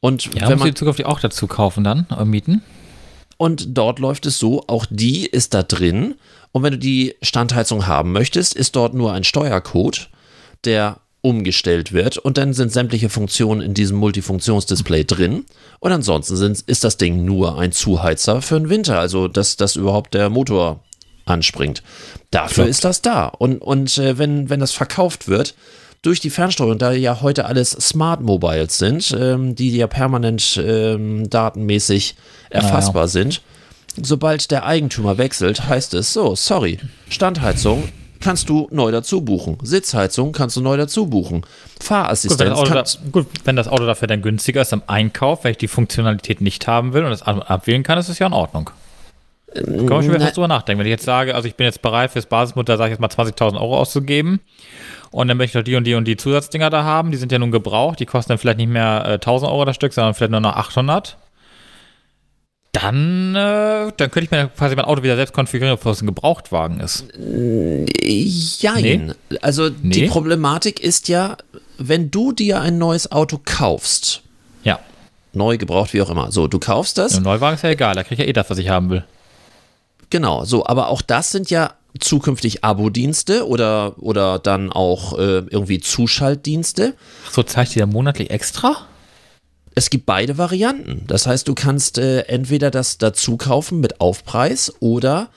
Und 0.00 0.34
Ja, 0.34 0.48
wenn 0.48 0.58
man 0.58 0.68
die 0.68 0.74
zukünftig 0.74 1.06
auch 1.06 1.20
dazu 1.20 1.46
kaufen 1.46 1.84
dann, 1.84 2.06
äh, 2.16 2.24
mieten? 2.24 2.62
und 3.38 3.76
dort 3.76 3.98
läuft 3.98 4.26
es 4.26 4.38
so, 4.38 4.64
auch 4.66 4.86
die 4.88 5.26
ist 5.26 5.54
da 5.54 5.62
drin. 5.62 6.14
Und 6.52 6.62
wenn 6.62 6.72
du 6.72 6.78
die 6.78 7.14
Standheizung 7.22 7.86
haben 7.86 8.12
möchtest, 8.12 8.54
ist 8.54 8.76
dort 8.76 8.94
nur 8.94 9.12
ein 9.12 9.24
Steuercode, 9.24 10.08
der 10.64 11.00
umgestellt 11.20 11.92
wird 11.92 12.18
und 12.18 12.38
dann 12.38 12.52
sind 12.54 12.72
sämtliche 12.72 13.08
Funktionen 13.08 13.60
in 13.60 13.74
diesem 13.74 13.98
Multifunktionsdisplay 13.98 15.04
drin. 15.04 15.44
Und 15.80 15.92
ansonsten 15.92 16.36
sind, 16.36 16.60
ist 16.60 16.84
das 16.84 16.98
Ding 16.98 17.24
nur 17.24 17.58
ein 17.58 17.72
Zuheizer 17.72 18.42
für 18.42 18.58
den 18.60 18.68
Winter, 18.68 18.98
also 18.98 19.26
dass, 19.26 19.56
dass 19.56 19.76
überhaupt 19.76 20.14
der 20.14 20.30
Motor 20.30 20.84
anspringt. 21.24 21.82
Dafür 22.30 22.64
Klar. 22.64 22.68
ist 22.68 22.84
das 22.84 23.02
da. 23.02 23.26
Und, 23.26 23.60
und 23.60 23.98
äh, 23.98 24.18
wenn, 24.18 24.48
wenn 24.48 24.60
das 24.60 24.72
verkauft 24.72 25.26
wird, 25.26 25.54
durch 26.06 26.20
die 26.20 26.30
Fernsteuerung, 26.30 26.78
da 26.78 26.92
ja 26.92 27.20
heute 27.20 27.46
alles 27.46 27.70
Smart 27.72 28.20
Mobiles 28.20 28.78
sind, 28.78 29.14
ähm, 29.18 29.54
die 29.56 29.76
ja 29.76 29.86
permanent 29.88 30.60
ähm, 30.64 31.28
datenmäßig 31.28 32.14
erfassbar 32.48 33.08
sind, 33.08 33.42
sobald 34.00 34.50
der 34.50 34.64
Eigentümer 34.64 35.18
wechselt, 35.18 35.68
heißt 35.68 35.94
es 35.94 36.12
so, 36.12 36.36
sorry, 36.36 36.78
Standheizung 37.08 37.88
kannst 38.20 38.48
du 38.48 38.68
neu 38.70 38.90
dazu 38.92 39.20
buchen. 39.20 39.58
Sitzheizung 39.62 40.32
kannst 40.32 40.56
du 40.56 40.60
neu 40.60 40.76
dazu 40.76 41.06
buchen. 41.06 41.40
Gut 41.42 41.50
wenn, 41.80 41.86
Fahrassistenz 41.86 42.50
das 42.50 42.58
Auto 42.58 42.74
da, 42.74 42.84
gut, 43.12 43.26
wenn 43.44 43.56
das 43.56 43.68
Auto 43.68 43.84
dafür 43.84 44.08
dann 44.08 44.22
günstiger 44.22 44.62
ist 44.62 44.72
am 44.72 44.82
Einkauf, 44.86 45.44
weil 45.44 45.52
ich 45.52 45.58
die 45.58 45.68
Funktionalität 45.68 46.40
nicht 46.40 46.66
haben 46.66 46.92
will 46.92 47.04
und 47.04 47.10
das 47.10 47.22
ab- 47.22 47.50
abwählen 47.50 47.82
kann, 47.82 47.98
ist 47.98 48.08
es 48.08 48.18
ja 48.18 48.26
in 48.26 48.32
Ordnung. 48.32 48.70
Da 49.54 49.62
kann 49.62 49.74
man 49.86 50.02
schon 50.02 50.08
wieder 50.14 50.20
fast 50.20 50.36
drüber 50.36 50.48
nachdenken. 50.48 50.80
Wenn 50.80 50.86
ich 50.86 50.90
jetzt 50.90 51.04
sage, 51.04 51.34
also 51.34 51.48
ich 51.48 51.54
bin 51.54 51.64
jetzt 51.64 51.80
bereit 51.82 52.10
fürs 52.10 52.26
Basismodell, 52.26 52.76
sage 52.76 52.92
ich 52.92 52.98
jetzt 53.00 53.16
mal 53.18 53.24
20.000 53.24 53.54
Euro 53.54 53.78
auszugeben 53.78 54.40
und 55.16 55.28
dann 55.28 55.38
möchte 55.38 55.56
ich 55.58 55.62
noch 55.62 55.64
die 55.64 55.76
und 55.76 55.84
die 55.84 55.94
und 55.94 56.04
die 56.04 56.18
Zusatzdinger 56.18 56.68
da 56.68 56.84
haben, 56.84 57.10
die 57.10 57.16
sind 57.16 57.32
ja 57.32 57.38
nun 57.38 57.50
gebraucht, 57.50 58.00
die 58.00 58.04
kosten 58.04 58.32
dann 58.32 58.38
vielleicht 58.38 58.58
nicht 58.58 58.68
mehr 58.68 59.02
äh, 59.06 59.14
1.000 59.14 59.44
Euro 59.44 59.64
das 59.64 59.74
Stück, 59.74 59.94
sondern 59.94 60.12
vielleicht 60.12 60.30
nur 60.30 60.40
noch 60.40 60.54
800. 60.54 61.16
Dann, 62.72 63.34
äh, 63.34 63.92
dann 63.96 64.10
könnte 64.10 64.24
ich 64.24 64.30
mir 64.30 64.48
quasi 64.48 64.76
mein 64.76 64.84
Auto 64.84 65.02
wieder 65.02 65.16
selbst 65.16 65.32
konfigurieren, 65.32 65.78
bevor 65.78 65.92
es 65.92 66.02
ein 66.02 66.06
Gebrauchtwagen 66.06 66.80
ist. 66.80 67.06
Jein. 68.60 69.14
Also 69.40 69.70
die 69.70 70.02
Nee. 70.02 70.08
Problematik 70.08 70.80
ist 70.80 71.08
ja, 71.08 71.38
wenn 71.78 72.10
du 72.10 72.32
dir 72.32 72.60
ein 72.60 72.76
neues 72.76 73.10
Auto 73.10 73.40
kaufst, 73.42 74.20
Ja, 74.64 74.80
neu, 75.32 75.56
gebraucht, 75.56 75.94
wie 75.94 76.02
auch 76.02 76.10
immer, 76.10 76.30
so, 76.30 76.46
du 76.46 76.58
kaufst 76.58 76.98
das, 76.98 77.16
im 77.16 77.22
Neuwagen 77.22 77.54
ist 77.54 77.62
ja 77.62 77.70
egal, 77.70 77.94
da 77.94 78.02
kriege 78.02 78.16
ich 78.16 78.26
ja 78.26 78.28
eh 78.28 78.34
das, 78.34 78.50
was 78.50 78.58
ich 78.58 78.68
haben 78.68 78.90
will. 78.90 79.02
Genau, 80.10 80.44
so, 80.44 80.66
aber 80.66 80.88
auch 80.88 81.00
das 81.00 81.32
sind 81.32 81.48
ja 81.48 81.72
zukünftig 81.98 82.64
Abo-Dienste 82.64 83.46
oder, 83.46 83.94
oder 83.98 84.38
dann 84.38 84.72
auch 84.72 85.18
äh, 85.18 85.38
irgendwie 85.38 85.80
Zuschaltdienste. 85.80 86.94
Ach 87.26 87.32
so, 87.32 87.42
zeigt 87.42 87.74
die 87.74 87.78
da 87.78 87.86
monatlich 87.86 88.30
extra? 88.30 88.86
Es 89.74 89.90
gibt 89.90 90.06
beide 90.06 90.38
Varianten. 90.38 91.04
Das 91.06 91.26
heißt, 91.26 91.46
du 91.48 91.54
kannst 91.54 91.98
äh, 91.98 92.20
entweder 92.22 92.70
das 92.70 92.98
dazu 92.98 93.36
kaufen 93.36 93.80
mit 93.80 94.00
Aufpreis 94.00 94.72
oder 94.80 95.28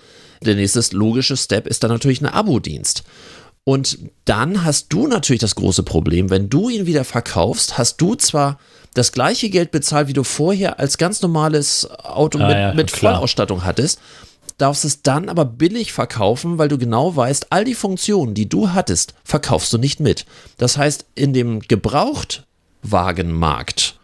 der 0.42 0.56
nächste 0.56 0.82
logische 0.96 1.36
Step 1.36 1.68
ist 1.68 1.84
dann 1.84 1.92
natürlich 1.92 2.22
ein 2.22 2.28
Abo-Dienst. 2.28 3.04
Und 3.66 4.00
dann 4.26 4.64
hast 4.64 4.88
du 4.90 5.08
natürlich 5.08 5.42
das 5.42 5.56
große 5.56 5.84
Problem, 5.84 6.30
wenn 6.30 6.50
du 6.50 6.70
ihn 6.70 6.86
wieder 6.86 7.04
verkaufst, 7.04 7.78
hast 7.78 7.98
du 8.02 8.16
zwar 8.16 8.58
das 8.94 9.12
gleiche 9.12 9.50
Geld 9.50 9.72
bezahlt, 9.72 10.08
wie 10.08 10.14
du 10.14 10.24
vorher 10.24 10.80
als 10.80 10.98
ganz 10.98 11.22
normales 11.22 11.88
Auto 12.04 12.40
Ah, 12.40 12.48
mit, 12.48 12.58
ja, 12.58 12.74
mit. 12.74 12.92
Vollausstattung 12.92 13.66
hattest, 13.66 14.00
darfst 14.60 14.86
es 14.86 15.02
dann 15.02 15.30
aber 15.30 15.46
billig 15.46 15.92
verkaufen, 15.94 16.58
weil 16.60 16.68
du 16.70 16.78
genau 16.78 17.16
weißt, 17.16 17.48
all 17.52 17.66
die 17.66 17.74
Funktionen, 17.76 18.34
die 18.36 18.48
du 18.48 18.70
hattest, 18.72 19.16
verkaufst 19.24 19.74
du 19.74 19.78
nicht 19.80 20.00
mit. 20.00 20.26
Das 20.58 20.78
heißt, 20.78 21.06
in 21.16 21.34
dem 21.34 21.60
Gebrauchtwagenmarkt 21.62 23.96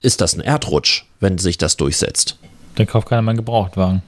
ist 0.00 0.20
das 0.20 0.34
ein 0.34 0.40
Erdrutsch, 0.40 1.04
wenn 1.20 1.38
sich 1.38 1.58
das 1.58 1.76
durchsetzt. 1.76 2.36
Dann 2.76 2.86
kauft 2.86 3.08
keiner 3.08 3.22
meinen 3.22 3.36
Gebrauchtwagen. 3.38 4.02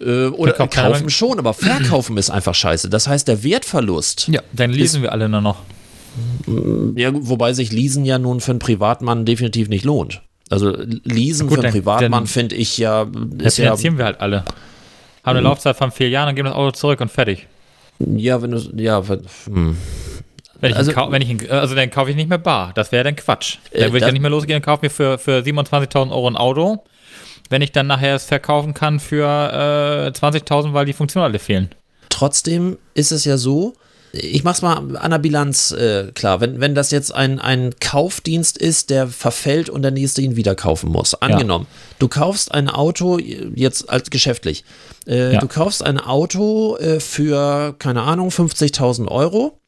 Äh, 0.00 0.26
oder 0.26 0.52
kauft 0.52 0.74
kaufen 0.74 1.00
mehr- 1.06 1.10
schon, 1.10 1.38
aber 1.38 1.54
verkaufen 1.54 2.16
ist 2.16 2.30
einfach 2.30 2.54
scheiße. 2.54 2.88
Das 2.90 3.08
heißt, 3.08 3.26
der 3.26 3.42
Wertverlust, 3.42 4.28
Ja, 4.28 4.42
dann 4.52 4.70
lesen 4.70 5.02
wir 5.02 5.12
alle 5.12 5.28
nur 5.28 5.40
noch. 5.40 5.62
ja, 6.96 7.10
wobei 7.14 7.52
sich 7.54 7.72
Leasen 7.72 8.04
ja 8.04 8.18
nun 8.18 8.40
für 8.40 8.50
einen 8.52 8.58
Privatmann 8.58 9.24
definitiv 9.24 9.68
nicht 9.68 9.84
lohnt. 9.84 10.22
Also 10.48 10.76
Leasen 11.04 11.46
Gut, 11.46 11.58
für 11.58 11.64
einen 11.64 11.72
Privatmann 11.72 12.26
finde 12.26 12.56
ich 12.56 12.76
ja, 12.78 13.04
Das 13.04 13.54
ist 13.54 13.58
ja, 13.58 13.64
finanzieren 13.66 13.98
wir 13.98 14.04
halt 14.04 14.20
alle. 14.20 14.44
Haben 15.24 15.36
eine 15.36 15.40
Laufzeit 15.40 15.76
von 15.76 15.90
vier 15.90 16.08
Jahren 16.08 16.30
und 16.30 16.34
geben 16.36 16.46
das 16.48 16.54
Auto 16.56 16.70
zurück 16.72 17.00
und 17.00 17.10
fertig. 17.10 17.46
ja, 17.98 18.40
wenn 18.40 18.52
du, 18.52 18.58
ja, 18.76 19.02
hm. 19.46 19.76
Wenn 20.62 20.70
ich 20.72 20.76
Also- 20.76 20.90
ihn 20.90 20.94
kau- 20.96 21.10
wenn 21.10 21.22
ich 21.22 21.28
ihn, 21.30 21.50
also 21.50 21.74
dann 21.74 21.90
kaufe 21.90 22.10
ich 22.10 22.16
nicht 22.16 22.28
mehr 22.28 22.38
bar. 22.38 22.72
Das 22.74 22.92
wäre 22.92 23.04
dann 23.04 23.16
Quatsch. 23.16 23.56
Dann 23.72 23.80
Äh, 23.82 23.84
würde 23.86 23.98
ich 23.98 24.02
ja 24.04 24.12
nicht 24.12 24.20
mehr 24.22 24.30
losgehen 24.30 24.56
und 24.56 24.62
kaufe 24.64 24.84
mir 24.84 24.90
für, 24.90 25.18
für 25.18 25.42
27.000 25.42 26.10
Euro 26.12 26.28
ein 26.28 26.36
Auto, 26.36 26.84
wenn 27.48 27.62
ich 27.62 27.72
dann 27.72 27.86
nachher 27.86 28.14
es 28.14 28.24
verkaufen 28.26 28.74
kann 28.74 29.00
für 29.00 29.24
äh, 29.26 30.10
20.000, 30.12 30.72
weil 30.74 30.84
die 30.86 30.92
Funktionen 30.92 31.24
alle 31.24 31.38
fehlen. 31.38 31.70
Trotzdem 32.10 32.76
ist 32.94 33.12
es 33.12 33.24
ja 33.24 33.36
so, 33.38 33.72
ich 34.12 34.42
mach's 34.42 34.60
mal 34.62 34.96
an 34.96 35.10
der 35.10 35.18
Bilanz 35.18 35.70
äh, 35.70 36.10
klar, 36.12 36.40
wenn, 36.40 36.60
wenn 36.60 36.74
das 36.74 36.90
jetzt 36.90 37.14
ein, 37.14 37.38
ein 37.38 37.74
Kaufdienst 37.80 38.58
ist, 38.58 38.90
der 38.90 39.06
verfällt 39.06 39.68
und 39.70 39.82
der 39.82 39.92
nächste 39.92 40.20
ihn 40.22 40.34
wieder 40.36 40.54
kaufen 40.56 40.90
muss. 40.90 41.14
Angenommen, 41.14 41.66
du 41.98 42.08
kaufst 42.08 42.52
ein 42.52 42.68
Auto 42.68 43.18
jetzt 43.18 43.88
als 43.88 44.10
geschäftlich. 44.10 44.64
Äh, 45.06 45.34
Ja. 45.34 45.40
Du 45.40 45.46
kaufst 45.48 45.82
ein 45.84 45.98
Auto 45.98 46.76
äh, 46.76 46.98
für, 47.00 47.74
keine 47.78 48.02
Ahnung, 48.02 48.30
50.000 48.30 49.06
Euro 49.08 49.58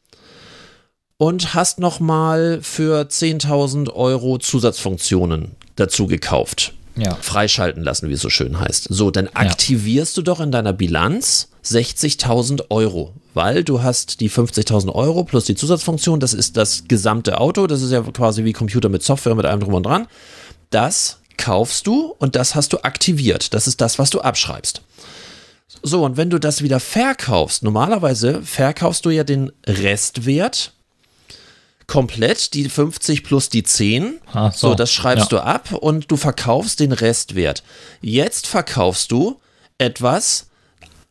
und 1.19 1.55
hast 1.55 1.79
nochmal 1.79 2.59
für 2.63 3.03
10.000 3.03 3.93
Euro 3.95 4.39
Zusatzfunktionen 4.39 5.53
dazu 5.77 6.07
gekauft 6.09 6.75
Ja. 6.97 7.15
freischalten 7.21 7.83
lassen, 7.85 8.09
wie 8.09 8.15
es 8.15 8.21
so 8.21 8.29
schön 8.31 8.59
heißt. 8.59 8.89
So, 8.91 9.11
dann 9.13 9.29
aktivierst 9.29 10.17
du 10.17 10.23
doch 10.23 10.41
in 10.41 10.51
deiner 10.51 10.73
Bilanz 10.73 11.49
60.000 11.65 12.71
Euro, 12.71 13.13
weil 13.35 13.65
du 13.65 13.83
hast 13.83 14.21
die 14.21 14.31
50.000 14.31 14.93
Euro 14.93 15.25
plus 15.25 15.45
die 15.45 15.55
Zusatzfunktion, 15.55 16.21
das 16.21 16.35
ist 16.35 16.57
das 16.57 16.85
gesamte 16.89 17.41
Auto, 17.41 17.67
das 17.67 17.83
ist 17.83 17.93
ja 17.93 18.03
quasi 18.03 18.45
wie 18.45 18.53
Computer 18.53 18.89
mit 18.89 19.03
Software, 19.03 19.35
mit 19.35 19.47
allem 19.47 19.61
drum 19.61 19.75
und 19.75 19.85
dran. 19.85 20.09
Das 20.71 21.19
kaufst 21.37 21.87
du 21.87 22.15
und 22.19 22.37
das 22.37 22.55
hast 22.55 22.73
du 22.73 22.79
aktiviert. 22.85 23.55
Das 23.55 23.67
ist 23.67 23.81
das, 23.81 23.99
was 23.99 24.11
du 24.11 24.21
abschreibst. 24.21 24.83
So, 25.83 26.05
und 26.05 26.17
wenn 26.17 26.31
du 26.31 26.39
das 26.39 26.63
wieder 26.63 26.81
verkaufst, 26.81 27.63
normalerweise 27.63 28.43
verkaufst 28.43 29.05
du 29.05 29.11
ja 29.11 29.25
den 29.25 29.51
Restwert 29.67 30.73
komplett, 31.87 32.55
die 32.55 32.69
50 32.69 33.25
plus 33.25 33.49
die 33.49 33.63
10. 33.63 34.21
Ach 34.33 34.53
so. 34.53 34.69
so, 34.71 34.75
das 34.75 34.93
schreibst 34.93 35.33
ja. 35.33 35.39
du 35.39 35.45
ab 35.45 35.73
und 35.73 36.11
du 36.11 36.17
verkaufst 36.17 36.81
den 36.81 36.93
Restwert. 36.93 37.63
Jetzt 38.01 38.47
verkaufst 38.47 39.11
du 39.11 39.41
etwas, 39.79 40.47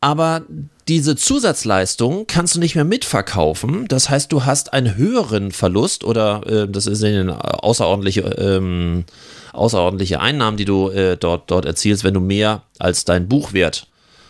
aber 0.02 0.42
diese 0.88 1.14
Zusatzleistung 1.14 2.26
kannst 2.26 2.56
du 2.56 2.58
nicht 2.58 2.74
mehr 2.74 2.84
mitverkaufen. 2.84 3.86
Das 3.86 4.10
heißt, 4.10 4.32
du 4.32 4.44
hast 4.44 4.72
einen 4.72 4.96
höheren 4.96 5.52
Verlust 5.52 6.02
oder 6.02 6.44
äh, 6.46 6.68
das 6.68 6.88
eine 7.04 7.62
außerordentliche, 7.62 8.22
ähm, 8.22 9.04
außerordentliche 9.52 10.20
Einnahmen, 10.20 10.56
die 10.56 10.64
du 10.64 10.88
äh, 10.90 11.16
dort, 11.16 11.50
dort 11.52 11.66
erzielst, 11.66 12.02
wenn 12.02 12.14
du 12.14 12.20
mehr 12.20 12.62
als 12.80 13.04
dein 13.04 13.28
Buchwert 13.28 13.86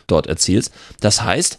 dort 0.06 0.26
erzielst. 0.26 0.72
Das 1.00 1.22
heißt, 1.22 1.58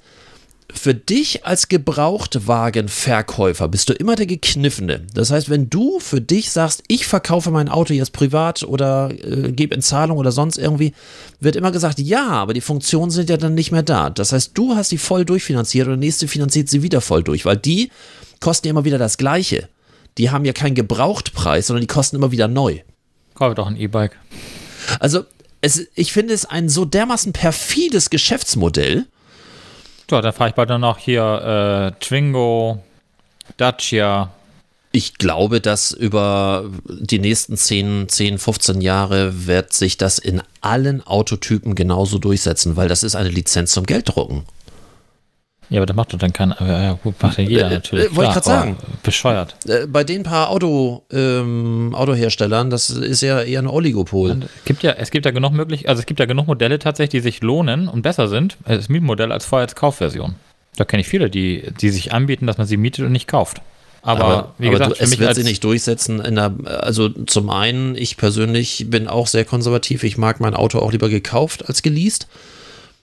für 0.74 0.95
dich 0.95 1.45
als 1.45 1.67
Gebrauchtwagenverkäufer 1.69 3.67
bist 3.67 3.89
du 3.89 3.93
immer 3.93 4.15
der 4.15 4.26
Gekniffene. 4.26 5.05
Das 5.13 5.30
heißt, 5.30 5.49
wenn 5.49 5.69
du 5.69 5.99
für 5.99 6.19
dich 6.19 6.49
sagst, 6.51 6.84
ich 6.88 7.05
verkaufe 7.05 7.51
mein 7.51 7.69
Auto 7.69 7.93
jetzt 7.93 8.11
privat 8.11 8.63
oder 8.63 9.11
äh, 9.11 9.51
gebe 9.51 9.76
in 9.76 9.82
Zahlung 9.82 10.17
oder 10.17 10.32
sonst 10.32 10.57
irgendwie, 10.57 10.93
wird 11.39 11.55
immer 11.55 11.71
gesagt, 11.71 11.99
ja, 11.99 12.28
aber 12.28 12.53
die 12.53 12.61
Funktionen 12.61 13.11
sind 13.11 13.30
ja 13.30 13.38
dann 13.38 13.53
nicht 13.53 13.71
mehr 13.71 13.84
da. 13.84 14.09
Das 14.09 14.32
heißt, 14.32 14.51
du 14.55 14.76
hast 14.76 14.91
die 14.91 14.97
voll 14.97 15.26
durchfinanziert 15.26 15.86
und 15.88 15.91
der 15.91 15.97
nächste 15.99 16.28
finanziert 16.28 16.69
sie 16.69 16.82
wieder 16.82 17.01
voll 17.01 17.24
durch, 17.24 17.45
weil 17.45 17.57
die 17.57 17.91
kosten 18.39 18.67
ja 18.67 18.71
immer 18.71 18.86
wieder 18.86 18.97
das 18.97 19.17
Gleiche. 19.17 19.69
Die 20.17 20.32
haben 20.32 20.43
ja 20.45 20.53
keinen 20.53 20.76
Gebrauchtpreis, 20.76 21.67
sondern 21.67 21.82
die 21.82 21.88
kosten 21.88 22.15
immer 22.15 22.32
wieder 22.32 22.47
neu. 22.47 22.80
Kaufe 23.36 23.55
doch 23.55 23.67
ein 23.67 23.78
E-Bike. 23.78 24.17
Also, 24.99 25.24
es, 25.61 25.88
ich 25.95 26.11
finde 26.11 26.34
es 26.34 26.45
ein 26.45 26.67
so 26.67 26.84
dermaßen 26.84 27.32
perfides 27.32 28.09
Geschäftsmodell. 28.09 29.05
So, 30.10 30.22
dann 30.22 30.34
fahre 30.34 30.49
ich 30.49 30.56
bald 30.56 30.70
noch 30.70 30.97
hier 30.97 31.93
äh, 31.93 31.99
Twingo, 32.04 32.84
Dacia. 33.58 34.32
Ich 34.91 35.16
glaube, 35.16 35.60
dass 35.60 35.91
über 35.91 36.70
die 36.88 37.18
nächsten 37.18 37.58
10, 37.58 38.10
10, 38.10 38.38
15 38.38 38.82
Jahre 38.82 39.47
wird 39.47 39.74
sich 39.74 39.97
das 39.97 40.20
in 40.20 40.43
allen 40.62 41.06
Autotypen 41.06 41.74
genauso 41.74 42.20
durchsetzen, 42.20 42.76
weil 42.76 42.88
das 42.88 43.01
ist 43.01 43.16
eine 43.16 43.30
Lizenz 43.30 43.72
zum 43.72 43.86
Gelddrucken. 43.86 44.43
Ja, 45.74 45.80
aber 45.80 45.88
das 45.88 45.95
macht 45.95 46.13
doch 46.13 46.19
dann 46.19 46.32
kein. 46.32 46.53
Ja, 46.59 46.93
gut, 46.93 47.15
macht 47.19 47.39
ja 47.39 47.43
jeder 47.45 47.65
Äh, 47.65 47.74
natürlich. 47.74 48.05
äh, 48.05 48.15
wollte 48.15 48.30
ich 48.30 48.45
grad 48.45 48.47
aber 48.47 48.76
Bescheuert. 49.01 49.55
Äh, 49.65 49.88
bei 49.88 50.03
den 50.03 50.21
paar 50.21 50.51
Auto, 50.51 51.01
ähm, 51.11 51.95
Autoherstellern, 51.95 52.69
das 52.69 52.91
ist 52.91 53.21
ja 53.21 53.41
eher 53.41 53.59
ein 53.59 53.65
Oligopol. 53.65 54.30
Und 54.30 54.43
es 54.43 54.65
gibt 54.65 54.84
ja, 54.84 54.91
es 54.91 55.09
gibt 55.09 55.26
ja 55.26 55.32
genug 55.32 55.51
möglich, 55.53 55.89
also 55.89 55.99
es 55.99 56.05
gibt 56.05 56.19
ja 56.19 56.28
genug 56.28 56.45
Modelle 56.45 56.78
tatsächlich, 56.78 57.24
die 57.24 57.28
sich 57.28 57.41
lohnen 57.41 57.88
und 57.88 58.03
besser 58.03 58.28
sind 58.28 58.55
als 58.65 58.88
Mietmodell 58.88 59.32
als 59.32 59.45
vorher 59.45 59.65
als 59.65 59.74
Kaufversion. 59.76 60.36
Da 60.76 60.86
kenne 60.86 61.01
ich 61.01 61.07
viele, 61.07 61.32
die, 61.32 61.63
die 61.82 61.89
sich 61.89 62.13
anbieten, 62.13 62.45
dass 62.45 62.59
man 62.59 62.67
sie 62.67 62.78
mietet 62.78 63.05
und 63.05 63.11
nicht 63.11 63.28
kauft. 63.28 63.59
Aber, 64.03 64.53
wie 64.59 64.67
aber 64.67 64.78
gesagt, 64.78 64.91
du, 64.91 64.95
für 64.97 65.03
es 65.05 65.17
wird 65.17 65.34
sich 65.34 65.45
nicht 65.45 65.63
durchsetzen. 65.63 66.19
In 66.19 66.36
der, 66.36 66.53
also 66.65 67.09
zum 67.09 67.49
einen, 67.49 67.95
ich 67.95 68.17
persönlich 68.17 68.86
bin 68.89 69.07
auch 69.07 69.26
sehr 69.26 69.45
konservativ. 69.45 70.03
Ich 70.03 70.19
mag 70.19 70.39
mein 70.39 70.53
Auto 70.53 70.78
auch 70.78 70.91
lieber 70.91 71.09
gekauft 71.09 71.67
als 71.67 71.82
geleast. 71.82 72.28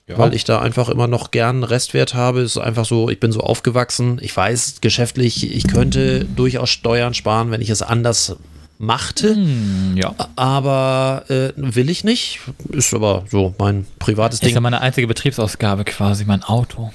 Weil 0.07 0.33
ich 0.33 0.43
da 0.43 0.59
einfach 0.59 0.89
immer 0.89 1.07
noch 1.07 1.31
gern 1.31 1.63
Restwert 1.63 2.13
habe. 2.13 2.41
Es 2.41 2.57
ist 2.57 2.61
einfach 2.61 2.83
so, 2.85 3.09
ich 3.09 3.19
bin 3.21 3.31
so 3.31 3.39
aufgewachsen. 3.39 4.19
Ich 4.21 4.35
weiß 4.35 4.81
geschäftlich, 4.81 5.55
ich 5.55 5.67
könnte 5.67 6.25
durchaus 6.25 6.69
Steuern 6.69 7.13
sparen, 7.13 7.49
wenn 7.49 7.61
ich 7.61 7.69
es 7.69 7.81
anders 7.81 8.35
machte. 8.77 9.35
Hm, 9.35 9.95
ja. 9.95 10.13
Aber 10.35 11.23
äh, 11.29 11.53
will 11.55 11.89
ich 11.89 12.03
nicht. 12.03 12.39
Ist 12.71 12.93
aber 12.93 13.23
so 13.29 13.55
mein 13.57 13.85
privates 13.99 14.39
Ist 14.39 14.47
Ding. 14.47 14.55
ja 14.55 14.59
meine 14.59 14.81
einzige 14.81 15.07
Betriebsausgabe 15.07 15.85
quasi, 15.85 16.25
mein 16.25 16.43
Auto. 16.43 16.91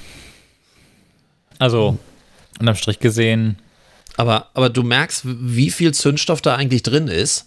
Also, 1.58 1.96
unterm 2.60 2.74
Strich 2.74 2.98
gesehen, 2.98 3.56
Aber, 4.18 4.48
aber 4.54 4.68
du 4.68 4.82
merkst, 4.82 5.22
wie 5.24 5.70
viel 5.70 5.92
Zündstoff 5.94 6.42
da 6.42 6.54
eigentlich 6.54 6.82
drin 6.82 7.08
ist, 7.08 7.46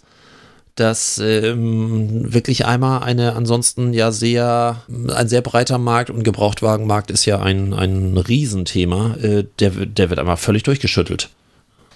dass 0.76 1.18
ähm, 1.18 2.32
wirklich 2.32 2.64
einmal 2.66 3.02
eine 3.02 3.34
ansonsten 3.34 3.92
ja 3.92 4.12
sehr, 4.12 4.82
ein 5.14 5.28
sehr 5.28 5.42
breiter 5.42 5.78
Markt 5.78 6.10
und 6.10 6.22
Gebrauchtwagenmarkt 6.24 7.10
ist 7.10 7.24
ja 7.26 7.40
ein, 7.40 7.74
ein 7.74 8.16
Riesenthema, 8.16 9.14
äh, 9.22 9.44
der, 9.58 9.74
wird- 9.76 9.98
der 9.98 10.10
wird 10.10 10.18
einmal 10.20 10.36
völlig 10.36 10.62
durchgeschüttelt. 10.62 11.28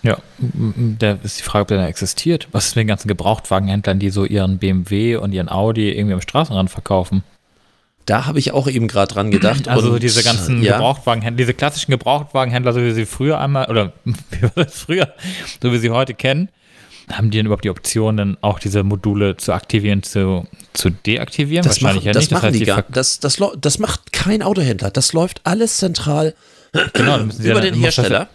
ja, 0.03 0.19
da 0.99 1.13
ist 1.23 1.39
die 1.39 1.43
Frage, 1.45 1.63
ob 1.63 1.69
der 1.69 1.79
da 1.79 1.87
existiert. 1.87 2.49
Was 2.53 2.67
ist 2.67 2.77
mit 2.77 2.83
den 2.83 2.89
ganzen 2.89 3.09
Gebrauchtwagenhändlern, 3.09 3.99
die 3.99 4.11
so 4.11 4.25
ihren 4.25 4.59
BMW 4.59 5.17
und 5.17 5.33
ihren 5.33 5.49
Audi 5.49 5.91
irgendwie 5.93 6.15
am 6.15 6.21
Straßenrand 6.21 6.71
verkaufen? 6.71 7.23
Da 8.07 8.27
habe 8.27 8.39
ich 8.39 8.53
auch 8.53 8.69
eben 8.69 8.87
gerade 8.87 9.15
dran 9.15 9.31
gedacht. 9.31 9.67
Also 9.67 9.93
und, 9.93 10.03
diese 10.03 10.23
ganzen 10.23 10.63
ja, 10.63 10.73
Gebrauchtwagenhändler, 10.75 11.39
diese 11.39 11.55
klassischen 11.55 11.91
Gebrauchtwagenhändler, 11.93 12.75
so 12.75 12.83
wie 12.83 12.91
sie 12.93 13.07
früher 13.07 13.39
einmal, 13.41 13.71
oder 13.71 13.95
wie 14.05 14.43
war 14.43 14.51
das 14.57 14.75
früher, 14.79 15.15
so 15.63 15.73
wie 15.73 15.79
sie 15.79 15.89
heute 15.89 16.13
kennen, 16.13 16.51
haben 17.13 17.31
die 17.31 17.39
denn 17.39 17.47
überhaupt 17.47 17.65
die 17.65 17.71
Option, 17.71 18.17
dann 18.17 18.37
auch 18.41 18.59
diese 18.59 18.83
Module 18.83 19.37
zu 19.37 19.53
aktivieren, 19.53 20.03
zu, 20.03 20.47
zu 20.73 20.91
deaktivieren? 20.91 21.65
Das, 21.65 21.83
Wahrscheinlich 21.83 22.05
machen, 22.05 22.07
ja 22.07 22.13
das 22.13 22.23
nicht. 22.25 22.33
machen 22.33 22.47
heißt, 22.51 22.61
die 22.61 22.65
gar 22.65 22.83
das, 22.91 23.21
das, 23.21 23.39
das 23.59 23.79
macht 23.79 24.13
kein 24.13 24.43
Autohändler. 24.43 24.91
Das 24.91 25.13
läuft 25.13 25.41
alles 25.45 25.77
zentral 25.77 26.35
genau, 26.95 27.19
über 27.21 27.61
den 27.61 27.75
Hersteller. 27.75 28.29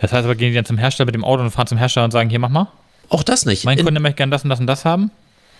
Das 0.00 0.12
heißt 0.12 0.24
aber, 0.24 0.34
gehen 0.34 0.48
die 0.50 0.56
dann 0.56 0.64
zum 0.64 0.78
Hersteller 0.78 1.06
mit 1.06 1.14
dem 1.14 1.24
Auto 1.24 1.42
und 1.42 1.50
fahren 1.52 1.68
zum 1.68 1.78
Hersteller 1.78 2.04
und 2.04 2.10
sagen, 2.10 2.28
hier, 2.28 2.38
mach 2.40 2.48
mal. 2.48 2.68
Auch 3.08 3.22
das 3.22 3.46
nicht. 3.46 3.64
Mein 3.64 3.78
In- 3.78 3.84
Kunde 3.84 4.00
möchte 4.00 4.16
gerne 4.16 4.30
das 4.30 4.42
und 4.42 4.50
das 4.50 4.58
und 4.60 4.66
das 4.66 4.84
haben. 4.84 5.10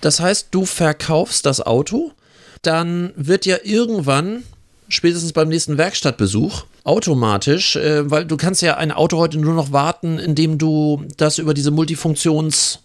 Das 0.01 0.18
heißt, 0.20 0.49
du 0.51 0.64
verkaufst 0.66 1.47
das 1.47 1.61
Auto, 1.61 2.11
dann 2.62 3.12
wird 3.14 3.47
ja 3.47 3.59
irgendwann, 3.62 4.43
spätestens 4.88 5.32
beim 5.32 5.49
nächsten 5.49 5.78
Werkstattbesuch, 5.78 6.64
automatisch, 6.85 7.76
äh, 7.76 8.11
weil 8.11 8.24
du 8.24 8.37
kannst 8.37 8.62
ja 8.62 8.76
ein 8.76 8.93
Auto 8.93 9.18
heute 9.18 9.39
nur 9.39 9.55
noch 9.55 9.72
warten, 9.72 10.18
indem 10.18 10.59
du 10.59 11.05
das 11.16 11.39
über 11.39 11.55
diese 11.55 11.70
Multifunktions- 11.70 12.78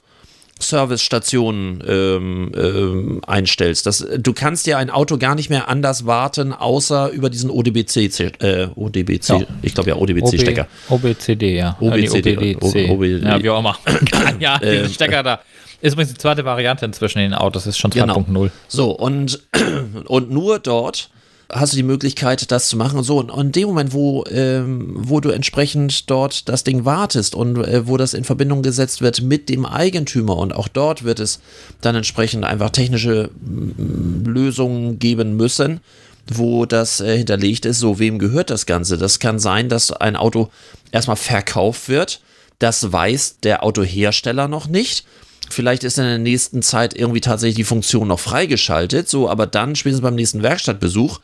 Servicestationen 0.59 1.83
ähm, 1.87 2.51
ähm, 2.55 3.21
einstellst. 3.25 3.85
Das, 3.85 4.05
du 4.17 4.33
kannst 4.33 4.67
ja 4.67 4.77
ein 4.77 4.89
Auto 4.89 5.17
gar 5.17 5.35
nicht 5.35 5.49
mehr 5.49 5.67
anders 5.67 6.05
warten, 6.05 6.53
außer 6.53 7.09
über 7.11 7.29
diesen 7.29 7.49
ODBC, 7.49 8.41
äh, 8.41 8.67
ODBC, 8.75 9.29
Ja. 9.29 9.41
ich 9.61 9.73
glaube 9.73 9.89
ja 9.89 9.95
ODBC-Stecker. 9.97 10.67
OBCD, 10.89 11.57
ja. 11.57 11.77
OBCD, 11.79 12.31
Äh, 12.33 12.37
nee, 12.37 12.55
OBDC. 12.55 12.89
OB 12.89 13.03
ja, 13.23 13.43
wie 13.43 13.49
auch 13.49 13.59
immer. 13.59 13.77
ja, 14.39 14.59
Ähm, 14.61 14.79
diesen 14.83 14.93
Stecker 14.93 15.23
da. 15.23 15.41
Ist 15.79 15.93
übrigens 15.93 16.13
die 16.13 16.19
zweite 16.19 16.43
Variante 16.43 16.85
inzwischen 16.85 17.19
in 17.19 17.31
den 17.31 17.33
Autos, 17.35 17.67
ist 17.67 17.77
schon 17.77 17.91
2.0. 17.91 18.25
Genau. 18.25 18.47
So, 18.67 18.91
und, 18.91 19.39
und 20.05 20.31
nur 20.31 20.57
dort 20.59 21.11
hast 21.49 21.73
du 21.73 21.77
die 21.77 21.83
Möglichkeit, 21.83 22.51
das 22.51 22.67
zu 22.67 22.77
machen. 22.77 23.03
So, 23.03 23.19
und 23.19 23.29
in 23.29 23.51
dem 23.51 23.67
Moment, 23.67 23.93
wo, 23.93 24.23
ähm, 24.29 24.93
wo 24.95 25.19
du 25.19 25.29
entsprechend 25.29 26.09
dort 26.09 26.49
das 26.49 26.63
Ding 26.63 26.85
wartest 26.85 27.35
und 27.35 27.57
äh, 27.57 27.87
wo 27.87 27.97
das 27.97 28.13
in 28.13 28.23
Verbindung 28.23 28.63
gesetzt 28.63 29.01
wird 29.01 29.21
mit 29.21 29.49
dem 29.49 29.65
Eigentümer 29.65 30.37
und 30.37 30.53
auch 30.53 30.67
dort 30.67 31.03
wird 31.03 31.19
es 31.19 31.39
dann 31.81 31.95
entsprechend 31.95 32.43
einfach 32.43 32.71
technische 32.71 33.29
mm, 33.39 34.25
Lösungen 34.25 34.99
geben 34.99 35.37
müssen, 35.37 35.79
wo 36.27 36.65
das 36.65 36.99
äh, 36.99 37.17
hinterlegt 37.17 37.65
ist, 37.65 37.79
so 37.79 37.99
wem 37.99 38.19
gehört 38.19 38.49
das 38.49 38.65
Ganze. 38.65 38.97
Das 38.97 39.19
kann 39.19 39.39
sein, 39.39 39.69
dass 39.69 39.91
ein 39.91 40.15
Auto 40.17 40.49
erstmal 40.91 41.15
verkauft 41.15 41.87
wird. 41.87 42.21
Das 42.59 42.91
weiß 42.91 43.37
der 43.43 43.63
Autohersteller 43.63 44.47
noch 44.47 44.67
nicht. 44.67 45.05
Vielleicht 45.49 45.83
ist 45.83 45.97
in 45.97 46.03
der 46.03 46.17
nächsten 46.17 46.61
Zeit 46.61 46.95
irgendwie 46.95 47.21
tatsächlich 47.21 47.55
die 47.55 47.63
Funktion 47.63 48.07
noch 48.07 48.19
freigeschaltet, 48.19 49.07
so, 49.09 49.29
aber 49.29 49.47
dann, 49.47 49.75
spätestens 49.75 50.03
beim 50.03 50.15
nächsten 50.15 50.43
Werkstattbesuch, 50.43 51.19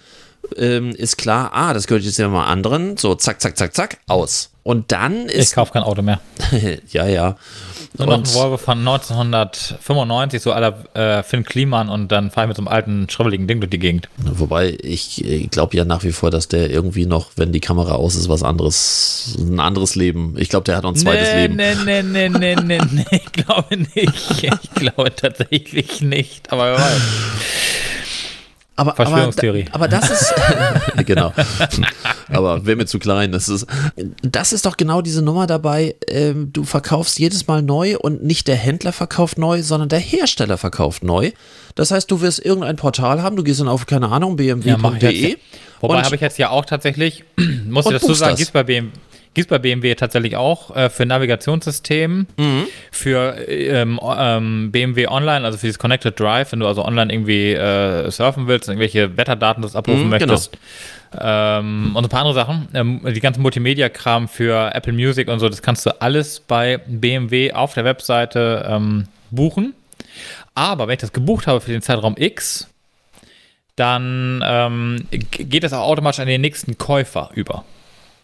ähm, 0.58 0.92
ist 0.92 1.18
klar, 1.18 1.52
ah, 1.54 1.74
das 1.74 1.88
gehört 1.88 2.04
jetzt 2.04 2.18
ja 2.18 2.28
mal 2.28 2.46
anderen, 2.46 2.98
so, 2.98 3.16
zack, 3.16 3.42
zack, 3.42 3.58
zack, 3.58 3.76
zack, 3.76 3.98
aus. 4.08 4.50
Und 4.64 4.92
dann 4.94 5.28
Ich 5.28 5.36
ist. 5.36 5.56
kaufe 5.56 5.74
kein 5.74 5.84
Auto 5.84 6.02
mehr. 6.02 6.22
ja, 6.92 7.06
ja. 7.08 7.36
Nur 7.98 8.08
noch 8.08 8.18
ein 8.18 8.26
Volvo 8.34 8.58
von 8.58 8.80
1995, 8.80 10.42
so 10.42 10.52
aller 10.52 10.84
äh, 10.96 11.22
Finn 11.22 11.44
Kliman 11.44 11.90
und 11.90 12.12
dann 12.12 12.32
fahre 12.32 12.46
ich 12.46 12.48
mit 12.50 12.58
so 12.58 12.62
einem 12.62 12.68
alten, 12.70 13.08
schribbeligen 13.10 13.46
Ding 13.46 13.60
durch 13.60 13.70
die 13.70 13.78
Gegend. 13.78 14.10
Wobei 14.18 14.76
ich 14.82 15.24
äh, 15.24 15.46
glaube 15.48 15.78
ja 15.78 15.86
nach 15.86 16.04
wie 16.04 16.12
vor, 16.12 16.32
dass 16.32 16.48
der 16.48 16.72
irgendwie 16.72 17.06
noch, 17.06 17.32
wenn 17.36 17.52
die 17.52 17.60
Kamera 17.60 17.94
aus 17.94 18.16
ist, 18.16 18.30
was 18.30 18.42
anderes, 18.42 19.36
ein 19.38 19.60
anderes 19.60 19.96
Leben. 19.96 20.36
Ich 20.38 20.50
glaube, 20.50 20.64
der 20.64 20.78
hat 20.78 20.84
noch 20.84 20.92
ein 20.92 20.96
zweites 20.96 21.28
nee, 21.34 21.42
Leben. 21.42 21.56
Nee, 21.56 21.76
nee, 21.86 22.02
nee, 22.02 22.30
nee, 22.30 22.56
nee, 22.56 22.80
nee, 22.92 23.06
ich 23.12 23.32
glaube 23.32 23.78
nicht. 23.78 24.44
Ich 24.44 24.72
glaube 24.74 25.16
tatsächlich 25.16 26.02
nicht, 26.02 26.52
aber 26.52 26.72
wer 26.72 26.80
weiß. 26.80 27.02
Aber, 28.76 28.92
aber, 28.92 28.96
Verschwörungstheorie. 28.96 29.66
aber 29.72 29.88
das 29.88 30.10
ist 30.10 30.34
genau. 31.06 31.32
Aber 32.30 32.66
wäre 32.66 32.76
mir 32.78 32.86
zu 32.86 32.98
klein. 33.00 33.32
Das 33.32 33.48
ist, 33.50 33.68
das 34.24 34.54
ist 34.54 34.66
doch 34.66 34.78
genau 34.78 35.02
diese 35.02 35.22
Nummer 35.22 35.46
dabei. 35.48 35.96
Ähm, 36.08 36.52
du 36.52 36.64
verkaufst 36.64 37.20
jedes 37.20 37.48
Mal 37.48 37.62
neu 37.62 37.98
und 37.98 38.24
nicht 38.24 38.48
der 38.48 38.56
Händler 38.56 38.92
verkauft 38.92 39.38
neu, 39.38 39.62
sondern 39.62 39.90
der 39.90 40.00
Hersteller 40.00 40.58
verkauft 40.58 41.04
neu. 41.04 41.32
Das 41.76 41.92
heißt, 41.92 42.10
du 42.10 42.22
wirst 42.22 42.44
irgendein 42.44 42.76
Portal 42.76 43.22
haben. 43.22 43.36
Du 43.36 43.44
gehst 43.44 43.60
dann 43.60 43.68
auf 43.68 43.86
keine 43.86 44.10
Ahnung 44.10 44.38
Ja, 44.40 44.56
bmw.de. 44.56 45.38
Wobei 45.82 45.98
und- 45.98 46.06
habe 46.06 46.16
ich 46.16 46.22
jetzt 46.22 46.38
ja 46.40 46.50
auch 46.50 46.66
tatsächlich, 46.66 47.24
muss 47.68 47.86
ich 47.86 47.92
dazu 47.92 48.14
sagen, 48.14 48.36
gibt 48.36 48.48
es 48.48 48.52
bei, 48.52 48.64
BMW 48.64 48.88
gibt's 49.34 49.50
bei 49.50 49.58
BMW 49.60 49.96
tatsächlich 49.96 50.36
auch 50.36 50.76
äh, 50.76 50.90
für 50.90 51.06
Navigationssystem, 51.06 52.28
Mhm. 52.38 52.68
für 52.92 53.36
ähm, 53.50 54.00
o- 54.00 54.14
ähm, 54.18 54.72
BMW 54.72 55.08
Online, 55.08 55.46
also 55.46 55.58
für 55.58 55.66
dieses 55.68 55.80
Connected 55.80 56.20
Drive, 56.20 56.52
wenn 56.52 56.60
du 56.60 56.68
also 56.68 56.84
online 56.86 57.12
irgendwie 57.14 57.54
äh, 57.54 58.10
surfen 58.12 58.48
willst, 58.48 58.68
irgendwelche 58.70 59.16
Wetterdaten 59.18 59.62
das 59.64 59.76
abrufen 59.76 60.04
Mhm, 60.06 60.10
möchtest. 60.10 60.58
Ähm, 61.20 61.92
und 61.96 62.04
ein 62.06 62.10
paar 62.10 62.22
andere 62.22 62.34
Sachen. 62.36 62.68
Ähm, 62.74 63.02
die 63.14 63.20
ganzen 63.20 63.42
Multimedia-Kram 63.42 64.28
für 64.28 64.74
Apple 64.74 64.94
Music 64.94 65.28
und 65.28 65.40
so, 65.40 65.50
das 65.50 65.62
kannst 65.62 65.86
du 65.86 66.02
alles 66.02 66.40
bei 66.40 66.78
BMW 66.88 67.52
auf 67.54 67.74
der 67.74 67.86
Webseite 67.86 68.66
ähm, 68.68 69.08
buchen. 69.32 69.74
Aber 70.56 70.88
wenn 70.88 70.94
ich 70.94 71.00
das 71.02 71.14
gebucht 71.14 71.48
habe 71.48 71.62
für 71.62 71.72
den 71.72 71.82
Zeitraum 71.82 72.16
X, 72.18 72.68
dann 73.76 74.44
ähm, 74.46 75.08
geht 75.12 75.64
das 75.64 75.74
auch 75.74 75.88
automatisch 75.88 76.20
an 76.20 76.28
den 76.28 76.42
nächsten 76.42 76.78
Käufer 76.78 77.32
über. 77.34 77.64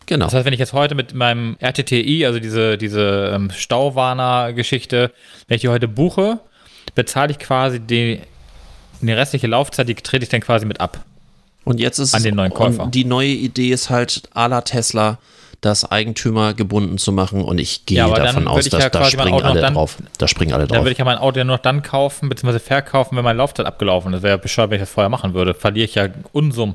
Genau. 0.09 0.25
Das 0.25 0.33
heißt, 0.33 0.43
wenn 0.45 0.53
ich 0.53 0.59
jetzt 0.59 0.73
heute 0.73 0.95
mit 0.95 1.13
meinem 1.13 1.55
RTTI, 1.59 2.25
also 2.25 2.39
diese, 2.39 2.79
diese 2.79 3.31
ähm, 3.35 3.51
Stauwarner-Geschichte, 3.51 5.11
wenn 5.47 5.55
ich 5.55 5.61
die 5.61 5.69
heute 5.69 5.87
buche, 5.87 6.39
bezahle 6.95 7.29
ich 7.31 7.37
quasi 7.37 7.79
die, 7.79 8.19
die 9.01 9.11
restliche 9.11 9.45
Laufzeit, 9.45 9.87
die 9.87 9.93
trete 9.93 10.23
ich 10.23 10.29
dann 10.29 10.41
quasi 10.41 10.65
mit 10.65 10.81
ab. 10.81 11.05
Und 11.63 11.79
jetzt 11.79 11.99
ist 11.99 12.15
An 12.15 12.23
den 12.23 12.33
neuen 12.35 12.51
Käufer. 12.51 12.83
Und 12.83 12.95
die 12.95 13.05
neue 13.05 13.27
Idee 13.27 13.69
ist 13.69 13.91
halt 13.91 14.23
à 14.33 14.47
la 14.47 14.61
Tesla, 14.61 15.19
das 15.61 15.91
Eigentümer 15.91 16.55
gebunden 16.55 16.97
zu 16.97 17.11
machen. 17.11 17.43
Und 17.43 17.59
ich 17.59 17.85
gehe 17.85 17.99
Ja, 17.99 18.07
dann 18.09 18.25
davon 18.25 18.47
aus, 18.47 18.65
ich 18.65 18.71
dass 18.71 18.81
ja 18.81 18.89
da 18.89 19.05
springen 19.05 19.29
noch 19.29 19.43
alle 19.43 19.61
dann- 19.61 19.75
drauf. 19.75 19.97
Da 20.17 20.27
springen 20.27 20.53
alle 20.53 20.65
Dann 20.65 20.77
drauf. 20.77 20.85
würde 20.85 20.93
ich 20.93 20.97
ja 20.97 21.05
mein 21.05 21.19
Auto 21.19 21.37
ja 21.37 21.43
nur 21.43 21.59
dann 21.59 21.83
kaufen, 21.83 22.29
beziehungsweise 22.29 22.59
verkaufen, 22.61 23.15
wenn 23.15 23.23
meine 23.23 23.37
Laufzeit 23.37 23.67
abgelaufen 23.67 24.11
ist. 24.13 24.23
Wäre 24.23 24.33
ja 24.33 24.37
bescheuert, 24.37 24.71
wenn 24.71 24.77
ich 24.77 24.81
das 24.81 24.89
vorher 24.89 25.09
machen 25.09 25.35
würde. 25.35 25.53
Verliere 25.53 25.85
ich 25.85 25.93
ja 25.95 26.07
Unsummen. 26.31 26.73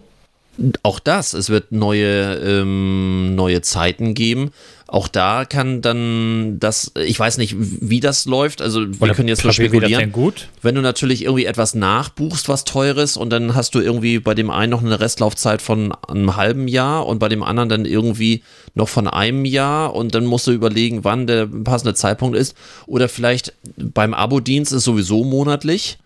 Auch 0.83 1.01
das, 1.01 1.35
es 1.35 1.51
wird 1.51 1.73
neue, 1.73 2.35
ähm, 2.37 3.35
neue 3.35 3.61
Zeiten 3.63 4.15
geben. 4.15 4.51
Auch 4.87 5.09
da 5.09 5.45
kann 5.45 5.83
dann 5.83 6.61
das, 6.61 6.93
ich 6.95 7.19
weiß 7.19 7.39
nicht, 7.39 7.57
wie 7.59 7.99
das 7.99 8.27
läuft. 8.27 8.63
Also 8.63 8.87
wir 8.87 9.03
Oder 9.03 9.15
können 9.15 9.27
jetzt 9.29 9.43
nur 9.43 9.53
spekulieren. 9.53 9.99
denn 9.99 10.13
gut? 10.13 10.49
Wenn 10.63 10.77
du 10.77 10.83
natürlich 10.83 11.25
irgendwie 11.25 11.47
etwas 11.47 11.75
nachbuchst, 11.75 12.49
was 12.49 12.63
teures, 12.63 13.17
und 13.17 13.31
dann 13.31 13.57
hast 13.57 13.75
du 13.75 13.81
irgendwie 13.81 14.21
bei 14.21 14.35
dem 14.35 14.51
einen 14.51 14.71
noch 14.71 14.85
eine 14.85 15.01
Restlaufzeit 15.01 15.63
von 15.63 15.93
einem 16.07 16.37
halben 16.37 16.69
Jahr 16.69 17.07
und 17.07 17.19
bei 17.19 17.29
dem 17.29 17.43
anderen 17.43 17.69
dann 17.69 17.85
irgendwie 17.87 18.45
noch 18.75 18.89
von 18.89 19.09
einem 19.09 19.45
Jahr 19.45 19.95
und 19.95 20.15
dann 20.15 20.27
musst 20.27 20.47
du 20.47 20.53
überlegen, 20.53 21.03
wann 21.03 21.27
der 21.27 21.47
passende 21.47 21.95
Zeitpunkt 21.95 22.37
ist. 22.37 22.57
Oder 22.87 23.09
vielleicht 23.09 23.53
beim 23.77 24.15
Abo-Dienst 24.15 24.73
ist 24.73 24.85
sowieso 24.85 25.25
monatlich. 25.25 25.99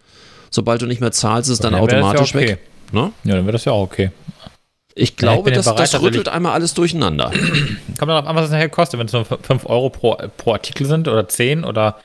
Sobald 0.51 0.81
du 0.81 0.87
nicht 0.87 1.03
mehr 1.03 1.13
zahlst, 1.13 1.51
ist 1.51 1.55
es 1.55 1.61
dann 1.61 1.73
dann 1.73 1.83
das 1.83 1.93
ja 1.93 1.99
automatisch 1.99 2.35
okay. 2.35 2.49
weg. 2.49 2.59
Ne? 2.93 3.13
Ja, 3.25 3.37
dann 3.37 3.45
wäre 3.45 3.53
das 3.53 3.65
ja 3.65 3.73
auch 3.73 3.83
okay. 3.83 4.11
Ich 4.95 5.11
Ja, 5.11 5.15
ich 5.15 5.17
glaube, 5.17 5.51
ja 5.51 5.57
das, 5.57 5.67
bereit, 5.67 5.95
das 5.95 6.03
rüttelt 6.03 6.29
einmal 6.29 6.53
alles 6.53 6.75
durcheinander. 6.75 7.31
Kommt 7.99 8.11
dann 8.11 8.11
auf 8.11 8.27
an, 8.27 8.37
was 8.37 8.47
es 8.47 8.51
nachher 8.51 8.69
kostet, 8.69 8.99
wenn 8.99 9.07
es 9.07 9.13
nur 9.13 9.25
5 9.25 9.67
Euro 9.67 9.91
pro, 9.91 10.17
pro 10.37 10.53
Artikel 10.53 10.87
sind 10.87 11.07
oder 11.07 11.29
10 11.29 11.65
oder 11.65 11.97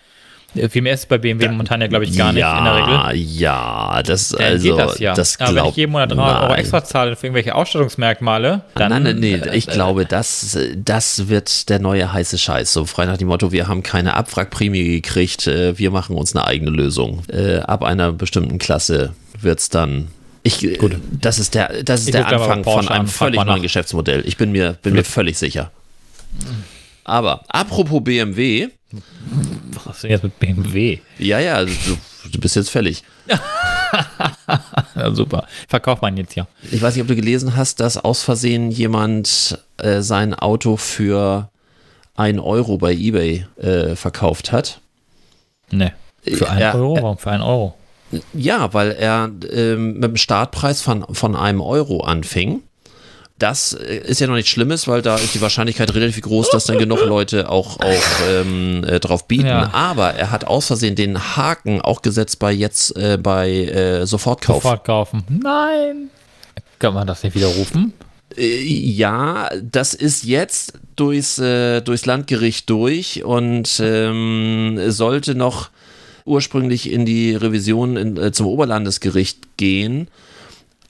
äh, 0.56 0.70
viel 0.70 0.82
mehr 0.82 0.94
ist 0.94 1.02
es 1.02 1.06
bei 1.08 1.18
BMW 1.18 1.48
momentan 1.48 1.82
ja, 1.82 1.88
glaube 1.88 2.06
ich, 2.06 2.16
gar 2.16 2.32
nicht 2.32 2.42
ja, 2.42 2.60
in 2.60 2.66
der 2.66 2.76
Regel. 2.76 3.22
Ja, 3.26 4.04
das, 4.04 4.30
Dann 4.30 4.42
also, 4.42 4.64
geht 4.68 4.78
das 4.78 5.00
ja. 5.00 5.14
das 5.14 5.40
Aber 5.40 5.56
wenn 5.56 5.66
ich 5.66 5.76
jeden 5.76 5.92
Monat 5.92 6.12
3 6.12 6.42
Euro 6.42 6.54
extra 6.54 6.84
zahle 6.84 7.16
für 7.16 7.28
irgendwelche 7.28 7.56
Ausstattungsmerkmale, 7.56 8.62
dann. 8.76 8.90
Nein, 8.90 9.04
nein, 9.04 9.20
nee, 9.20 9.36
äh, 9.36 9.56
ich 9.56 9.68
glaube, 9.68 10.06
das, 10.06 10.58
das 10.76 11.28
wird 11.28 11.70
der 11.70 11.80
neue 11.80 12.12
heiße 12.12 12.38
Scheiß. 12.38 12.72
So 12.72 12.86
frei 12.86 13.06
nach 13.06 13.18
dem 13.18 13.28
Motto, 13.28 13.52
wir 13.52 13.68
haben 13.68 13.84
keine 13.84 14.16
Abwrackprämie 14.16 14.84
gekriegt, 15.02 15.48
äh, 15.48 15.78
wir 15.78 15.92
machen 15.92 16.16
uns 16.16 16.36
eine 16.36 16.46
eigene 16.46 16.72
Lösung. 16.72 17.24
Äh, 17.30 17.60
ab 17.60 17.84
einer 17.84 18.12
bestimmten 18.12 18.60
Klasse 18.60 19.14
wird 19.40 19.60
es 19.60 19.70
dann. 19.70 20.10
Ich, 20.44 20.78
Gut. 20.78 20.98
Das 21.12 21.39
ist 21.39 21.56
der, 21.56 21.84
das 21.84 22.02
ist 22.02 22.08
Ich 22.08 22.12
der 22.12 22.28
Anfang 22.28 22.64
von 22.64 22.88
einem 22.89 23.02
an, 23.02 23.08
völlig 23.08 23.38
neuen 23.38 23.48
nach. 23.48 23.62
Geschäftsmodell. 23.62 24.24
Ich 24.28 24.36
bin 24.38 24.52
mir, 24.52 24.74
bin 24.82 24.94
mir 24.94 25.04
völlig 25.06 25.38
sicher. 25.38 25.72
Aber 27.06 27.44
apropos 27.48 28.04
BMW, 28.04 28.70
Was 29.86 29.96
ist 29.96 30.04
denn 30.04 30.12
jetzt 30.12 30.24
mit 30.24 30.39
BMW? 30.39 31.00
ja, 31.18 31.39
ja, 31.39 31.64
du, 31.64 31.72
du 32.32 32.39
bist 32.39 32.56
jetzt 32.58 32.70
fällig. 32.70 33.04
Ja, 34.96 35.14
super. 35.14 35.48
Verkauf 35.68 36.02
meinen 36.02 36.18
jetzt 36.18 36.36
ja. 36.36 36.48
Ich 36.72 36.82
weiß 36.82 36.96
nicht, 36.96 37.02
ob 37.04 37.08
du 37.08 37.16
gelesen 37.16 37.56
hast, 37.56 37.80
dass 37.80 37.98
aus 37.98 38.24
Versehen 38.24 38.72
jemand 38.72 39.58
äh, 39.78 40.02
sein 40.02 40.34
Auto 40.34 40.78
für 40.78 41.50
1 42.16 42.39
Euro 42.39 42.78
bei 42.78 42.94
eBay 42.94 43.46
äh, 43.62 43.96
verkauft 43.96 44.52
hat. 44.52 44.82
Ne. 45.72 45.94
Für 46.24 46.50
1 46.50 46.62
Ja, 46.62 46.74
Euro? 46.76 46.98
äh, 46.98 47.02
Warum 47.02 47.18
für 47.18 47.32
1 47.32 47.44
Euro? 47.44 47.76
Ja, 48.34 48.74
weil 48.74 48.91
er 48.91 49.30
ähm, 49.51 49.93
mit 49.93 50.03
dem 50.03 50.18
Startpreis 50.18 50.82
von, 50.82 51.05
von 51.11 51.36
einem 51.36 51.61
Euro 51.61 52.01
anfing. 52.01 52.61
Das 53.39 53.74
äh, 53.74 53.97
ist 53.97 54.22
ja 54.22 54.28
noch 54.28 54.36
nichts 54.36 54.51
Schlimmes, 54.51 54.88
weil 54.88 55.01
da 55.01 55.16
ist 55.16 55.34
die 55.34 55.41
Wahrscheinlichkeit 55.41 55.93
relativ 55.93 56.22
groß, 56.22 56.49
dass 56.51 56.66
dann 56.66 56.78
genug 56.78 57.03
Leute 57.05 57.49
auch, 57.49 57.80
auch 57.80 58.03
ähm, 58.30 58.84
äh, 58.84 58.99
drauf 58.99 59.28
bieten. 59.28 59.47
Ja. 59.47 59.74
Aber 59.74 60.14
er 60.14 60.32
hat 60.32 60.45
aus 60.45 60.68
Versehen 60.68 60.95
den 60.95 61.36
Haken 61.36 61.82
auch 61.82 62.01
gesetzt 62.01 62.39
bei 62.39 62.51
jetzt 62.51 62.95
äh, 62.95 63.18
bei 63.18 63.49
äh, 63.49 64.05
Sofortkauf. 64.05 64.64
Sofort 64.64 64.86
kaufen. 64.86 65.24
Nein. 65.30 66.09
Kann 66.80 66.93
man 66.93 67.07
das 67.07 67.24
nicht 67.24 67.36
widerrufen? 67.36 67.93
Äh, 68.38 68.64
Ja, 68.64 69.49
das 69.61 69.93
ist 69.93 70.24
jetzt 70.24 70.74
durchs, 70.95 71.39
äh, 71.39 71.82
durchs 71.82 72.05
Landgericht 72.05 72.70
durch 72.70 73.24
und 73.24 73.80
ähm, 73.84 74.80
sollte 74.88 75.36
noch 75.36 75.70
ursprünglich 76.26 76.91
in 76.91 77.05
die 77.05 77.36
Revision 77.36 77.97
in, 77.97 78.17
äh, 78.17 78.32
zum 78.32 78.47
Oberlandesgericht 78.47 79.57
gehen. 79.57 80.07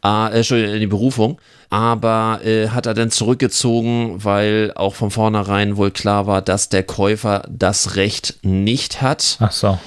Ah, 0.01 0.29
äh, 0.29 0.37
Entschuldigung, 0.37 0.75
in 0.75 0.81
die 0.81 0.87
Berufung. 0.87 1.39
Aber 1.69 2.41
äh, 2.43 2.69
hat 2.69 2.85
er 2.85 2.93
dann 2.93 3.09
zurückgezogen, 3.09 4.23
weil 4.23 4.71
auch 4.75 4.95
von 4.95 5.09
vornherein 5.09 5.77
wohl 5.77 5.91
klar 5.91 6.27
war, 6.27 6.41
dass 6.41 6.69
der 6.69 6.83
Käufer 6.83 7.47
das 7.49 7.95
Recht 7.95 8.35
nicht 8.43 9.01
hat. 9.01 9.37
Ach 9.39 9.51
so. 9.51 9.79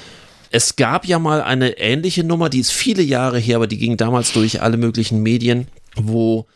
Es 0.50 0.76
gab 0.76 1.04
ja 1.04 1.18
mal 1.18 1.42
eine 1.42 1.78
ähnliche 1.78 2.24
Nummer, 2.24 2.48
die 2.48 2.60
ist 2.60 2.72
viele 2.72 3.02
Jahre 3.02 3.38
her, 3.38 3.56
aber 3.56 3.66
die 3.66 3.78
ging 3.78 3.96
damals 3.96 4.32
durch 4.32 4.62
alle 4.62 4.76
möglichen 4.76 5.22
Medien, 5.22 5.68
wo 5.96 6.46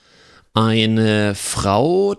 eine 0.55 1.35
Frau 1.35 2.17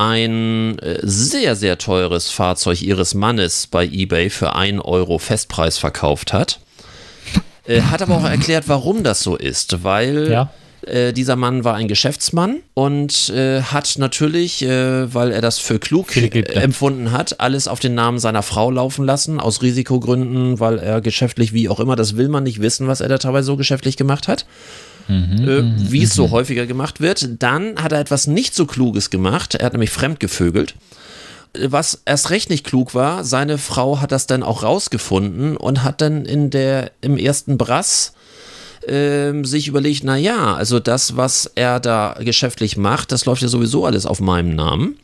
ein 0.00 0.78
äh, 0.78 0.98
sehr, 1.02 1.54
sehr 1.56 1.76
teures 1.76 2.30
Fahrzeug 2.30 2.80
ihres 2.80 3.14
Mannes 3.14 3.66
bei 3.66 3.84
eBay 3.86 4.30
für 4.30 4.54
1 4.56 4.80
Euro 4.82 5.18
Festpreis 5.18 5.76
verkauft 5.78 6.32
hat. 6.32 6.58
Äh, 7.66 7.82
hat 7.82 8.00
aber 8.00 8.16
auch 8.16 8.24
erklärt, 8.24 8.64
warum 8.66 9.02
das 9.02 9.20
so 9.20 9.36
ist, 9.36 9.84
weil 9.84 10.30
Ja. 10.30 10.50
äh, 10.86 11.12
dieser 11.12 11.36
Mann 11.36 11.64
war 11.64 11.74
ein 11.74 11.86
Geschäftsmann 11.86 12.60
und 12.72 13.28
äh, 13.28 13.60
hat 13.60 13.96
natürlich, 13.98 14.62
äh, 14.62 15.12
weil 15.12 15.30
er 15.32 15.42
das 15.42 15.58
für 15.58 15.78
klug 15.78 16.16
äh, 16.16 16.40
empfunden 16.54 17.12
hat, 17.12 17.38
alles 17.38 17.68
auf 17.68 17.78
den 17.78 17.94
Namen 17.94 18.18
seiner 18.18 18.42
Frau 18.42 18.70
laufen 18.70 19.04
lassen, 19.04 19.38
aus 19.38 19.60
Risikogründen, 19.60 20.58
weil 20.58 20.78
er 20.78 21.02
geschäftlich, 21.02 21.52
wie 21.52 21.68
auch 21.68 21.78
immer, 21.78 21.94
das 21.96 22.16
will 22.16 22.28
man 22.30 22.44
nicht 22.44 22.62
wissen, 22.62 22.88
was 22.88 23.02
er 23.02 23.08
da 23.10 23.18
teilweise 23.18 23.46
so 23.46 23.56
geschäftlich 23.58 23.98
gemacht 23.98 24.26
hat. 24.28 24.46
Äh, 25.10 25.90
wie 25.90 26.02
es 26.02 26.14
so 26.14 26.30
häufiger 26.30 26.66
gemacht 26.66 27.00
wird. 27.00 27.42
Dann 27.42 27.76
hat 27.82 27.92
er 27.92 28.00
etwas 28.00 28.26
nicht 28.26 28.54
so 28.54 28.66
Kluges 28.66 29.10
gemacht. 29.10 29.56
Er 29.56 29.66
hat 29.66 29.72
nämlich 29.72 29.90
fremdgevögelt. 29.90 30.74
Was 31.58 32.02
erst 32.04 32.30
recht 32.30 32.48
nicht 32.48 32.64
klug 32.64 32.94
war, 32.94 33.24
seine 33.24 33.58
Frau 33.58 34.00
hat 34.00 34.12
das 34.12 34.28
dann 34.28 34.44
auch 34.44 34.62
rausgefunden 34.62 35.56
und 35.56 35.82
hat 35.82 36.00
dann 36.00 36.24
in 36.24 36.50
der, 36.50 36.92
im 37.00 37.16
ersten 37.16 37.58
Brass 37.58 38.12
ähm, 38.86 39.44
sich 39.44 39.66
überlegt, 39.66 40.04
na 40.04 40.16
ja, 40.16 40.54
also 40.54 40.78
das, 40.78 41.16
was 41.16 41.50
er 41.56 41.80
da 41.80 42.16
geschäftlich 42.20 42.76
macht, 42.76 43.10
das 43.10 43.24
läuft 43.24 43.42
ja 43.42 43.48
sowieso 43.48 43.84
alles 43.84 44.06
auf 44.06 44.20
meinem 44.20 44.54
Namen. 44.54 44.96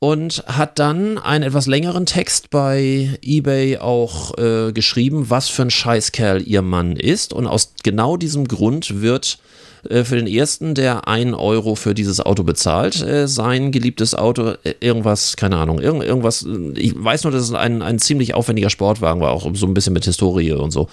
Und 0.00 0.44
hat 0.46 0.78
dann 0.78 1.18
einen 1.18 1.42
etwas 1.42 1.66
längeren 1.66 2.06
Text 2.06 2.50
bei 2.50 3.18
eBay 3.20 3.78
auch 3.78 4.38
äh, 4.38 4.72
geschrieben, 4.72 5.28
was 5.28 5.48
für 5.48 5.62
ein 5.62 5.70
Scheißkerl 5.70 6.46
ihr 6.46 6.62
Mann 6.62 6.94
ist. 6.94 7.32
Und 7.32 7.48
aus 7.48 7.74
genau 7.82 8.16
diesem 8.16 8.46
Grund 8.46 9.00
wird 9.00 9.40
für 9.82 10.16
den 10.16 10.26
ersten, 10.26 10.74
der 10.74 11.08
1 11.08 11.34
Euro 11.36 11.74
für 11.74 11.94
dieses 11.94 12.20
Auto 12.20 12.42
bezahlt, 12.42 13.00
äh, 13.02 13.28
sein 13.28 13.72
geliebtes 13.72 14.14
Auto, 14.14 14.54
äh, 14.64 14.74
irgendwas, 14.80 15.36
keine 15.36 15.56
Ahnung, 15.56 15.80
irgend, 15.80 16.04
irgendwas, 16.04 16.44
äh, 16.44 16.78
ich 16.78 16.92
weiß 16.96 17.24
nur, 17.24 17.32
dass 17.32 17.42
es 17.42 17.52
ein, 17.52 17.82
ein 17.82 17.98
ziemlich 17.98 18.34
aufwendiger 18.34 18.70
Sportwagen 18.70 19.20
war, 19.20 19.32
auch 19.32 19.48
so 19.54 19.66
ein 19.66 19.74
bisschen 19.74 19.92
mit 19.92 20.04
Historie 20.04 20.52
und 20.52 20.70
so, 20.70 20.88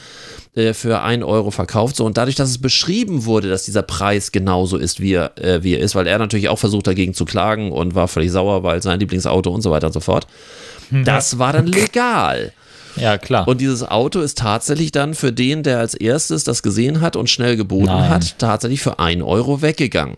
äh, 0.55 0.73
für 0.73 1.01
1 1.01 1.23
Euro 1.23 1.51
verkauft. 1.51 1.95
So, 1.95 2.05
und 2.05 2.17
dadurch, 2.17 2.35
dass 2.35 2.49
es 2.49 2.57
beschrieben 2.59 3.25
wurde, 3.25 3.49
dass 3.49 3.63
dieser 3.63 3.81
Preis 3.81 4.31
genauso 4.31 4.77
ist, 4.77 4.99
wie 4.99 5.13
er, 5.13 5.37
äh, 5.37 5.63
wie 5.63 5.73
er 5.73 5.79
ist, 5.79 5.95
weil 5.95 6.07
er 6.07 6.19
natürlich 6.19 6.49
auch 6.49 6.59
versucht 6.59 6.87
dagegen 6.87 7.13
zu 7.13 7.25
klagen 7.25 7.71
und 7.71 7.95
war 7.95 8.07
völlig 8.07 8.31
sauer, 8.31 8.63
weil 8.63 8.81
sein 8.81 8.99
Lieblingsauto 8.99 9.49
und 9.49 9.61
so 9.61 9.71
weiter 9.71 9.87
und 9.87 9.93
so 9.93 9.99
fort. 9.99 10.27
Das 10.91 11.39
war 11.39 11.53
dann 11.53 11.67
legal. 11.67 12.53
Ja, 12.97 13.17
klar. 13.17 13.47
Und 13.47 13.61
dieses 13.61 13.83
Auto 13.83 14.19
ist 14.21 14.37
tatsächlich 14.37 14.91
dann 14.91 15.13
für 15.13 15.31
den, 15.31 15.63
der 15.63 15.79
als 15.79 15.93
erstes 15.93 16.43
das 16.43 16.63
gesehen 16.63 17.01
hat 17.01 17.15
und 17.15 17.29
schnell 17.29 17.57
geboten 17.57 17.85
Nein. 17.85 18.09
hat, 18.09 18.39
tatsächlich 18.39 18.81
für 18.81 18.99
1 18.99 19.21
Euro 19.23 19.61
weggegangen. 19.61 20.17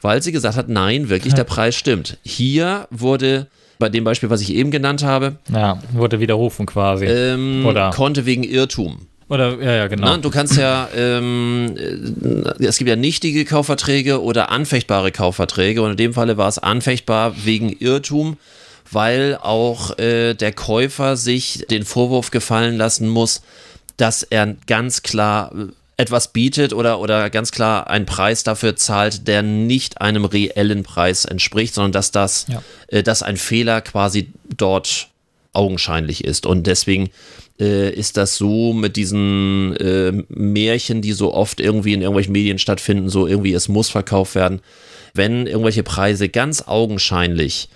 Weil 0.00 0.22
sie 0.22 0.32
gesagt 0.32 0.56
hat, 0.56 0.68
nein, 0.68 1.08
wirklich 1.08 1.32
der 1.32 1.44
Preis 1.44 1.74
stimmt. 1.76 2.18
Hier 2.22 2.86
wurde 2.90 3.46
bei 3.78 3.88
dem 3.88 4.04
Beispiel, 4.04 4.28
was 4.30 4.42
ich 4.42 4.52
eben 4.52 4.70
genannt 4.70 5.02
habe, 5.02 5.36
ja, 5.52 5.78
wurde 5.92 6.20
widerrufen 6.20 6.66
quasi. 6.66 7.06
ähm, 7.06 7.64
Oder- 7.66 7.90
konnte 7.90 8.26
wegen 8.26 8.44
Irrtum. 8.44 9.06
Oder, 9.30 9.58
ja, 9.62 9.72
ja, 9.72 9.86
genau. 9.88 10.06
Na, 10.08 10.16
du 10.18 10.28
kannst 10.28 10.58
ja, 10.58 10.86
ähm, 10.94 11.74
äh, 11.78 12.64
es 12.64 12.76
gibt 12.76 12.90
ja 12.90 12.96
nichtige 12.96 13.46
Kaufverträge 13.46 14.22
oder 14.22 14.50
anfechtbare 14.52 15.10
Kaufverträge 15.10 15.80
und 15.80 15.92
in 15.92 15.96
dem 15.96 16.12
Falle 16.12 16.36
war 16.36 16.48
es 16.48 16.58
anfechtbar 16.58 17.34
wegen 17.44 17.70
Irrtum, 17.70 18.36
weil 18.90 19.36
auch 19.40 19.98
äh, 19.98 20.34
der 20.34 20.52
Käufer 20.52 21.16
sich 21.16 21.64
den 21.70 21.84
Vorwurf 21.84 22.30
gefallen 22.30 22.76
lassen 22.76 23.08
muss, 23.08 23.42
dass 23.96 24.22
er 24.22 24.54
ganz 24.66 25.02
klar 25.02 25.52
äh, 25.54 25.66
etwas 25.96 26.32
bietet 26.32 26.72
oder, 26.72 26.98
oder 26.98 27.30
ganz 27.30 27.52
klar 27.52 27.88
einen 27.88 28.04
Preis 28.06 28.42
dafür 28.42 28.74
zahlt, 28.74 29.28
der 29.28 29.42
nicht 29.42 30.00
einem 30.00 30.24
reellen 30.24 30.82
Preis 30.82 31.24
entspricht, 31.24 31.72
sondern 31.74 31.92
dass 31.92 32.10
das, 32.10 32.46
Ja. 32.48 32.62
äh, 32.88 33.02
dass 33.02 33.22
ein 33.22 33.36
Fehler 33.36 33.80
quasi 33.80 34.28
dort 34.56 35.08
augenscheinlich 35.52 36.24
ist. 36.24 36.46
Und 36.46 36.66
deswegen 36.66 37.10
äh, 37.60 37.90
ist 37.90 38.16
das 38.16 38.34
so 38.36 38.72
mit 38.72 38.96
diesen 38.96 39.76
äh, 39.76 40.10
Märchen, 40.28 41.00
die 41.00 41.12
so 41.12 41.32
oft 41.32 41.60
irgendwie 41.60 41.92
in 41.92 42.00
irgendwelchen 42.02 42.32
Medien 42.32 42.58
stattfinden, 42.58 43.08
so 43.08 43.28
irgendwie 43.28 43.52
es 43.54 43.68
muss 43.68 43.88
verkauft 43.88 44.34
werden. 44.34 44.60
Wenn 45.14 45.46
irgendwelche 45.46 45.84
Preise 45.84 46.28
ganz 46.28 46.62
augenscheinlich 46.66 47.68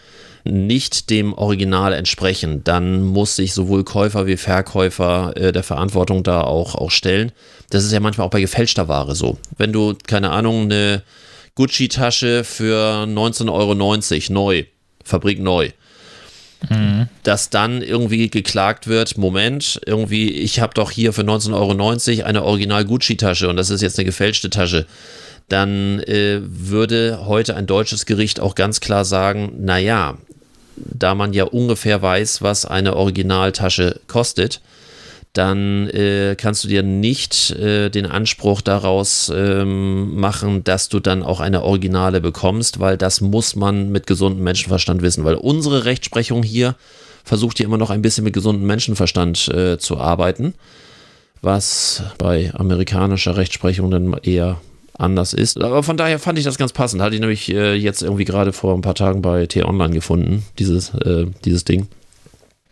nicht 0.48 1.10
dem 1.10 1.32
Original 1.34 1.92
entsprechen, 1.92 2.64
dann 2.64 3.02
muss 3.02 3.36
sich 3.36 3.54
sowohl 3.54 3.84
Käufer 3.84 4.26
wie 4.26 4.36
Verkäufer 4.36 5.32
äh, 5.36 5.52
der 5.52 5.62
Verantwortung 5.62 6.22
da 6.22 6.42
auch, 6.42 6.74
auch 6.74 6.90
stellen. 6.90 7.32
Das 7.70 7.84
ist 7.84 7.92
ja 7.92 8.00
manchmal 8.00 8.26
auch 8.26 8.30
bei 8.30 8.40
gefälschter 8.40 8.88
Ware 8.88 9.14
so. 9.14 9.38
Wenn 9.56 9.72
du, 9.72 9.94
keine 10.06 10.30
Ahnung, 10.30 10.62
eine 10.62 11.02
Gucci-Tasche 11.54 12.44
für 12.44 13.04
19,90 13.04 13.52
Euro 13.52 13.74
neu, 14.32 14.64
Fabrik 15.04 15.40
neu, 15.40 15.70
dass 17.22 17.50
dann 17.50 17.82
irgendwie 17.82 18.28
geklagt 18.30 18.88
wird, 18.88 19.16
Moment, 19.16 19.80
irgendwie, 19.86 20.30
ich 20.30 20.60
habe 20.60 20.74
doch 20.74 20.90
hier 20.90 21.12
für 21.12 21.22
19,90 21.22 22.18
Euro 22.18 22.24
eine 22.26 22.42
Original 22.42 22.84
Gucci-Tasche 22.84 23.48
und 23.48 23.56
das 23.56 23.70
ist 23.70 23.80
jetzt 23.80 23.98
eine 23.98 24.06
gefälschte 24.06 24.50
Tasche, 24.50 24.86
dann 25.48 26.00
äh, 26.00 26.40
würde 26.42 27.20
heute 27.26 27.56
ein 27.56 27.66
deutsches 27.66 28.06
Gericht 28.06 28.40
auch 28.40 28.54
ganz 28.54 28.80
klar 28.80 29.04
sagen, 29.04 29.52
naja, 29.60 30.18
da 30.84 31.14
man 31.14 31.32
ja 31.32 31.44
ungefähr 31.44 32.02
weiß, 32.02 32.42
was 32.42 32.64
eine 32.64 32.96
Originaltasche 32.96 34.00
kostet, 34.06 34.60
dann 35.32 35.88
äh, 35.90 36.34
kannst 36.36 36.64
du 36.64 36.68
dir 36.68 36.82
nicht 36.82 37.50
äh, 37.50 37.90
den 37.90 38.06
Anspruch 38.06 38.60
daraus 38.60 39.30
ähm, 39.34 40.18
machen, 40.18 40.64
dass 40.64 40.88
du 40.88 41.00
dann 41.00 41.22
auch 41.22 41.40
eine 41.40 41.62
Originale 41.62 42.20
bekommst, 42.20 42.80
weil 42.80 42.96
das 42.96 43.20
muss 43.20 43.54
man 43.54 43.90
mit 43.90 44.06
gesundem 44.06 44.42
Menschenverstand 44.42 45.02
wissen, 45.02 45.24
weil 45.24 45.34
unsere 45.34 45.84
Rechtsprechung 45.84 46.42
hier 46.42 46.74
versucht 47.24 47.60
ja 47.60 47.66
immer 47.66 47.78
noch 47.78 47.90
ein 47.90 48.02
bisschen 48.02 48.24
mit 48.24 48.32
gesundem 48.32 48.66
Menschenverstand 48.66 49.48
äh, 49.48 49.78
zu 49.78 49.98
arbeiten, 49.98 50.54
was 51.42 52.02
bei 52.16 52.52
amerikanischer 52.54 53.36
Rechtsprechung 53.36 53.90
dann 53.90 54.16
eher 54.22 54.60
anders 54.98 55.32
ist. 55.32 55.60
Aber 55.62 55.82
von 55.82 55.96
daher 55.96 56.18
fand 56.18 56.38
ich 56.38 56.44
das 56.44 56.58
ganz 56.58 56.72
passend. 56.72 57.00
Hatte 57.00 57.14
ich 57.14 57.20
nämlich 57.20 57.48
äh, 57.50 57.74
jetzt 57.74 58.02
irgendwie 58.02 58.24
gerade 58.24 58.52
vor 58.52 58.74
ein 58.74 58.82
paar 58.82 58.94
Tagen 58.94 59.22
bei 59.22 59.46
T-Online 59.46 59.94
gefunden, 59.94 60.44
dieses, 60.58 60.92
äh, 60.94 61.26
dieses 61.44 61.64
Ding. 61.64 61.86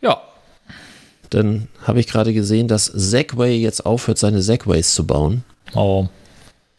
ja. 0.02 0.20
Dann 1.30 1.66
habe 1.82 1.98
ich 1.98 2.06
gerade 2.06 2.32
gesehen, 2.32 2.68
dass 2.68 2.86
Segway 2.86 3.56
jetzt 3.56 3.84
aufhört, 3.84 4.16
seine 4.16 4.42
Segways 4.42 4.94
zu 4.94 5.06
bauen. 5.06 5.42
Oh. 5.74 6.06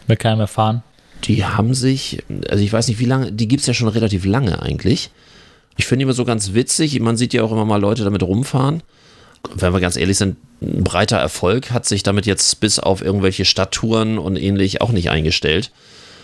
Will 0.07 0.15
keiner 0.15 0.37
mehr 0.37 0.47
fahren. 0.47 0.83
Die 1.25 1.43
haben 1.43 1.73
sich, 1.73 2.23
also 2.49 2.63
ich 2.63 2.71
weiß 2.71 2.87
nicht 2.87 2.99
wie 2.99 3.05
lange, 3.05 3.33
die 3.33 3.49
gibt 3.49 3.61
es 3.61 3.67
ja 3.67 3.73
schon 3.73 3.89
relativ 3.89 4.23
lange 4.25 4.61
eigentlich. 4.61 5.11
Ich 5.75 5.85
finde 5.85 6.03
immer 6.03 6.13
so 6.13 6.23
ganz 6.23 6.53
witzig, 6.53 6.99
man 7.01 7.17
sieht 7.17 7.33
ja 7.33 7.43
auch 7.43 7.51
immer 7.51 7.65
mal 7.65 7.81
Leute 7.81 8.03
damit 8.03 8.23
rumfahren. 8.23 8.83
Wenn 9.55 9.73
wir 9.73 9.79
ganz 9.79 9.97
ehrlich 9.97 10.17
sind, 10.17 10.37
ein 10.61 10.83
breiter 10.83 11.17
Erfolg 11.17 11.71
hat 11.71 11.85
sich 11.85 12.03
damit 12.03 12.25
jetzt 12.25 12.59
bis 12.59 12.79
auf 12.79 13.01
irgendwelche 13.01 13.45
Stadttouren 13.45 14.17
und 14.17 14.35
ähnlich 14.35 14.81
auch 14.81 14.91
nicht 14.91 15.09
eingestellt. 15.09 15.71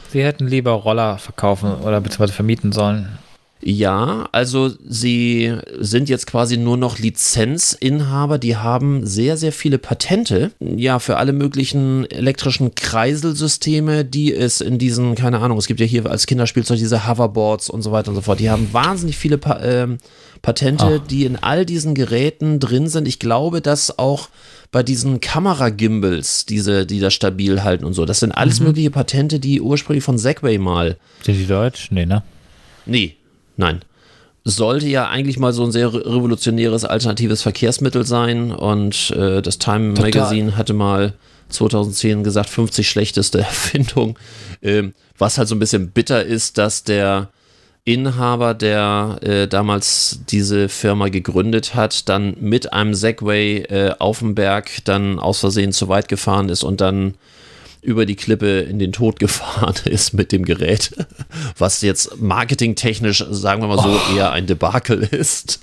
Sie 0.09 0.23
hätten 0.23 0.47
lieber 0.47 0.71
Roller 0.71 1.17
verkaufen 1.17 1.73
oder 1.73 2.01
beziehungsweise 2.01 2.33
vermieten 2.33 2.71
sollen. 2.71 3.17
Ja, 3.65 4.27
also 4.33 4.71
sie 4.85 5.55
sind 5.79 6.09
jetzt 6.09 6.27
quasi 6.27 6.57
nur 6.57 6.75
noch 6.75 6.99
Lizenzinhaber. 6.99 8.37
Die 8.37 8.57
haben 8.57 9.05
sehr, 9.05 9.37
sehr 9.37 9.53
viele 9.53 9.77
Patente. 9.77 10.51
Ja, 10.59 10.99
für 10.99 11.15
alle 11.15 11.31
möglichen 11.31 12.09
elektrischen 12.11 12.75
Kreiselsysteme, 12.75 14.03
die 14.03 14.33
es 14.33 14.59
in 14.59 14.79
diesen, 14.79 15.15
keine 15.15 15.39
Ahnung, 15.39 15.57
es 15.57 15.67
gibt 15.67 15.79
ja 15.79 15.85
hier 15.85 16.05
als 16.07 16.25
Kinderspielzeug 16.25 16.77
diese 16.77 17.07
Hoverboards 17.07 17.69
und 17.69 17.83
so 17.83 17.93
weiter 17.93 18.09
und 18.09 18.15
so 18.15 18.21
fort. 18.21 18.41
Die 18.41 18.49
haben 18.49 18.67
wahnsinnig 18.73 19.17
viele 19.17 19.37
pa 19.37 19.61
ähm, 19.63 19.97
Patente, 20.41 20.99
Ach. 21.01 21.07
die 21.07 21.23
in 21.23 21.37
all 21.37 21.65
diesen 21.65 21.95
Geräten 21.95 22.59
drin 22.59 22.89
sind. 22.89 23.07
Ich 23.07 23.17
glaube, 23.17 23.61
dass 23.61 23.97
auch 23.97 24.27
bei 24.71 24.83
diesen 24.83 25.21
Kameragimbals, 25.21 26.45
diese, 26.45 26.85
die 26.85 26.99
das 26.99 27.13
stabil 27.13 27.63
halten 27.63 27.85
und 27.85 27.93
so, 27.93 28.03
das 28.03 28.19
sind 28.19 28.33
alles 28.33 28.59
mögliche 28.59 28.91
Patente, 28.91 29.39
die 29.39 29.61
ursprünglich 29.61 30.03
von 30.03 30.17
Segway 30.17 30.57
mal 30.57 30.97
Sind 31.21 31.37
die 31.37 31.45
deutsch? 31.45 31.91
Nee, 31.91 32.05
ne? 32.05 32.23
Nee, 32.85 33.15
nein. 33.57 33.81
Sollte 34.45 34.87
ja 34.87 35.07
eigentlich 35.07 35.39
mal 35.39 35.53
so 35.53 35.63
ein 35.63 35.71
sehr 35.71 35.93
re- 35.93 36.05
revolutionäres 36.05 36.83
alternatives 36.83 37.41
Verkehrsmittel 37.41 38.05
sein 38.05 38.51
und 38.51 39.11
äh, 39.11 39.41
das 39.41 39.57
Time 39.57 39.93
Total. 39.93 40.11
Magazine 40.11 40.57
hatte 40.57 40.73
mal 40.73 41.13
2010 41.49 42.23
gesagt, 42.25 42.49
50 42.49 42.89
schlechteste 42.89 43.39
Erfindung. 43.39 44.19
Ähm, 44.61 44.93
was 45.17 45.37
halt 45.37 45.47
so 45.47 45.55
ein 45.55 45.59
bisschen 45.59 45.91
bitter 45.91 46.25
ist, 46.25 46.57
dass 46.57 46.83
der 46.83 47.29
Inhaber, 47.85 48.53
der 48.53 49.19
äh, 49.21 49.47
damals 49.47 50.19
diese 50.29 50.67
Firma 50.69 51.09
gegründet 51.09 51.75
hat, 51.75 52.07
dann 52.09 52.35
mit 52.39 52.71
einem 52.73 52.93
Segway 52.93 53.59
äh, 53.63 53.93
auf 53.99 54.19
dem 54.19 54.35
Berg 54.35 54.71
dann 54.85 55.19
aus 55.19 55.39
Versehen 55.39 55.71
zu 55.73 55.89
weit 55.89 56.07
gefahren 56.07 56.49
ist 56.49 56.63
und 56.63 56.81
dann 56.81 57.13
über 57.83 58.05
die 58.05 58.15
Klippe 58.15 58.61
in 58.61 58.79
den 58.79 58.91
Tod 58.91 59.19
gefahren 59.19 59.75
ist 59.85 60.13
mit 60.13 60.31
dem 60.31 60.45
Gerät, 60.45 60.91
was 61.57 61.81
jetzt 61.81 62.19
marketingtechnisch, 62.21 63.25
sagen 63.29 63.61
wir 63.61 63.67
mal 63.67 63.79
so, 63.81 63.99
eher 64.15 64.31
ein 64.31 64.47
Debakel 64.47 65.01
ist. 65.03 65.59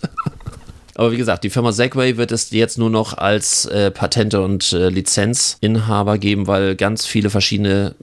Aber 0.94 1.12
wie 1.12 1.16
gesagt, 1.16 1.44
die 1.44 1.50
Firma 1.50 1.72
Segway 1.72 2.16
wird 2.16 2.30
es 2.30 2.50
jetzt 2.50 2.76
nur 2.76 2.90
noch 2.90 3.16
als 3.16 3.64
äh, 3.66 3.90
Patente- 3.90 4.42
und 4.42 4.72
äh, 4.72 4.88
Lizenzinhaber 4.90 6.18
geben, 6.18 6.46
weil 6.46 6.76
ganz 6.76 7.06
viele 7.06 7.30
verschiedene 7.30 7.94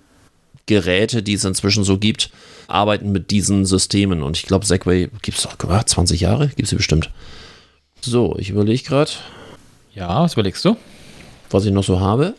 Geräte, 0.65 1.21
die 1.21 1.33
es 1.33 1.45
inzwischen 1.45 1.83
so 1.83 1.97
gibt, 1.97 2.31
arbeiten 2.67 3.11
mit 3.11 3.29
diesen 3.31 3.65
Systemen. 3.65 4.23
Und 4.23 4.35
ich 4.37 4.43
glaube, 4.43 4.65
Segway 4.65 5.09
gibt 5.21 5.37
es 5.37 5.43
doch 5.43 5.55
ah, 5.69 5.85
20 5.85 6.19
Jahre, 6.21 6.47
gibt 6.47 6.63
es 6.63 6.69
sie 6.71 6.75
bestimmt. 6.75 7.11
So, 8.01 8.35
ich 8.39 8.49
überlege 8.49 8.83
gerade, 8.83 9.11
Ja, 9.93 10.23
was 10.23 10.33
überlegst 10.33 10.65
du? 10.65 10.75
was 11.49 11.65
ich 11.65 11.71
noch 11.71 11.83
so 11.83 11.99
habe. 11.99 12.33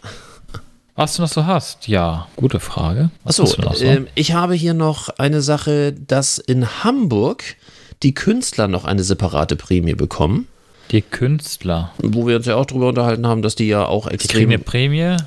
Was 0.98 1.14
du 1.14 1.22
noch 1.22 1.28
so 1.28 1.46
hast? 1.46 1.86
Ja, 1.86 2.26
gute 2.34 2.58
Frage. 2.58 3.10
Was 3.22 3.38
Achso, 3.38 3.62
so? 3.72 3.84
ähm, 3.84 4.08
ich 4.16 4.32
habe 4.32 4.54
hier 4.54 4.74
noch 4.74 5.08
eine 5.10 5.42
Sache, 5.42 5.92
dass 5.92 6.38
in 6.38 6.82
Hamburg 6.82 7.44
die 8.02 8.14
Künstler 8.14 8.66
noch 8.66 8.84
eine 8.84 9.04
separate 9.04 9.54
Prämie 9.54 9.94
bekommen, 9.94 10.48
die 10.90 11.02
Künstler. 11.02 11.92
wo 11.98 12.26
wir 12.26 12.34
uns 12.34 12.46
ja 12.46 12.56
auch 12.56 12.66
drüber 12.66 12.88
unterhalten 12.88 13.28
haben, 13.28 13.42
dass 13.42 13.54
die 13.54 13.68
ja 13.68 13.84
auch 13.86 14.08
extrem 14.08 14.48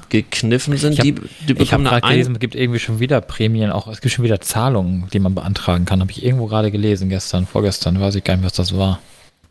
gekniffen 0.09 0.75
sind. 0.75 0.93
Ich 0.93 0.99
hab- 0.99 1.05
habe 1.07 1.53
bekommen 1.53 1.85
gerade 1.85 2.01
gelesen, 2.05 2.33
es 2.33 2.39
gibt 2.39 2.55
irgendwie 2.55 2.79
schon 2.79 2.99
wieder 2.99 3.21
Prämien, 3.21 3.71
auch 3.71 3.87
es 3.87 4.01
gibt 4.01 4.13
schon 4.13 4.25
wieder 4.25 4.41
Zahlungen, 4.41 5.07
die 5.13 5.19
man 5.19 5.33
beantragen 5.35 5.85
kann. 5.85 6.01
Habe 6.01 6.11
ich 6.11 6.25
irgendwo 6.25 6.47
gerade 6.47 6.69
gelesen, 6.71 7.07
gestern, 7.07 7.45
vorgestern, 7.47 7.97
weiß 7.97 8.15
ich 8.15 8.25
gar 8.25 8.35
nicht, 8.35 8.43
was 8.45 8.53
das 8.53 8.75
war. 8.75 8.99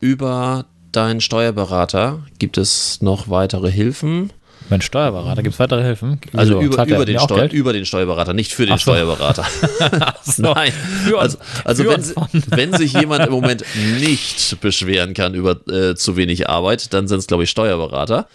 über 0.00 0.66
deinen 0.92 1.20
Steuerberater 1.20 2.18
gibt 2.38 2.58
es 2.58 3.00
noch 3.00 3.28
weitere 3.30 3.70
Hilfen. 3.70 4.32
Mein 4.70 4.80
Steuerberater, 4.80 5.42
gibt 5.42 5.54
es 5.54 5.58
weitere 5.58 5.82
Hilfen? 5.82 6.20
Also 6.32 6.60
über, 6.60 6.86
über, 6.86 7.04
den 7.04 7.18
Steu 7.18 7.46
über 7.46 7.72
den 7.72 7.84
Steuerberater, 7.84 8.32
nicht 8.34 8.52
für 8.52 8.66
den 8.66 8.78
so. 8.78 8.92
Steuerberater. 8.92 9.44
so. 10.22 10.42
Nein, 10.42 10.72
also, 11.18 11.38
also 11.64 11.84
wenn, 11.84 12.04
wenn 12.56 12.72
sich 12.74 12.92
jemand 12.92 13.26
im 13.26 13.32
Moment 13.32 13.64
nicht 13.98 14.60
beschweren 14.60 15.12
kann 15.12 15.34
über 15.34 15.56
äh, 15.68 15.96
zu 15.96 16.16
wenig 16.16 16.48
Arbeit, 16.48 16.94
dann 16.94 17.08
sind 17.08 17.18
es, 17.18 17.26
glaube 17.26 17.42
ich, 17.42 17.50
Steuerberater. 17.50 18.28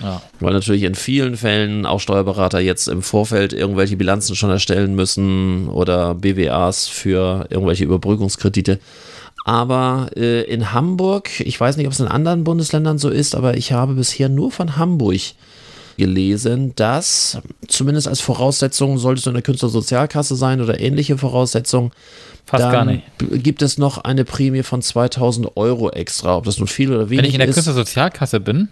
Ja. 0.00 0.22
Weil 0.38 0.52
natürlich 0.52 0.84
in 0.84 0.94
vielen 0.94 1.36
Fällen 1.36 1.84
auch 1.86 1.98
Steuerberater 1.98 2.60
jetzt 2.60 2.86
im 2.86 3.02
Vorfeld 3.02 3.52
irgendwelche 3.52 3.96
Bilanzen 3.96 4.36
schon 4.36 4.50
erstellen 4.50 4.94
müssen 4.94 5.68
oder 5.68 6.14
BWAs 6.14 6.86
für 6.86 7.46
irgendwelche 7.50 7.84
Überbrückungskredite. 7.84 8.78
Aber 9.44 10.10
äh, 10.16 10.42
in 10.42 10.72
Hamburg, 10.72 11.28
ich 11.40 11.58
weiß 11.60 11.76
nicht, 11.76 11.86
ob 11.86 11.92
es 11.92 12.00
in 12.00 12.06
anderen 12.06 12.44
Bundesländern 12.44 12.98
so 12.98 13.08
ist, 13.08 13.34
aber 13.34 13.56
ich 13.56 13.72
habe 13.72 13.94
bisher 13.94 14.28
nur 14.28 14.52
von 14.52 14.76
Hamburg 14.76 15.20
gelesen, 16.00 16.72
dass 16.76 17.38
zumindest 17.68 18.08
als 18.08 18.20
Voraussetzung 18.20 18.96
solltest 18.98 19.26
du 19.26 19.30
in 19.30 19.34
der 19.34 19.42
Künstlersozialkasse 19.42 20.34
sein 20.34 20.62
oder 20.62 20.80
ähnliche 20.80 21.18
Voraussetzungen. 21.18 21.92
Fast 22.46 22.64
dann 22.64 22.72
gar 22.72 22.84
nicht. 22.86 23.02
gibt 23.44 23.60
es 23.60 23.76
noch 23.76 23.98
eine 23.98 24.24
Prämie 24.24 24.62
von 24.62 24.80
2000 24.80 25.56
Euro 25.58 25.90
extra. 25.90 26.36
Ob 26.38 26.44
das 26.44 26.58
nun 26.58 26.68
viel 26.68 26.90
oder 26.90 27.10
wenig 27.10 27.18
Wenn 27.18 27.24
ich 27.26 27.34
in 27.34 27.40
der 27.40 27.48
ist. 27.48 27.54
Künstlersozialkasse 27.54 28.40
bin, 28.40 28.68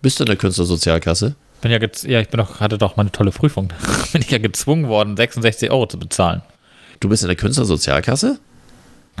Bist 0.00 0.18
du 0.18 0.24
in 0.24 0.28
der 0.28 0.36
Künstlersozialkasse? 0.36 1.36
bin 1.60 1.70
ja, 1.70 1.78
ja, 1.78 2.20
ich 2.20 2.28
bin 2.28 2.38
doch, 2.38 2.60
hatte 2.60 2.78
doch 2.78 2.96
meine 2.96 3.12
tolle 3.12 3.30
Prüfung. 3.30 3.68
bin 4.12 4.22
ich 4.22 4.30
ja 4.30 4.38
gezwungen 4.38 4.88
worden, 4.88 5.16
66 5.16 5.70
Euro 5.70 5.86
zu 5.86 5.98
bezahlen. 5.98 6.42
Du 7.00 7.08
bist 7.08 7.22
in 7.22 7.28
der 7.28 7.36
Künstlersozialkasse? 7.36 8.38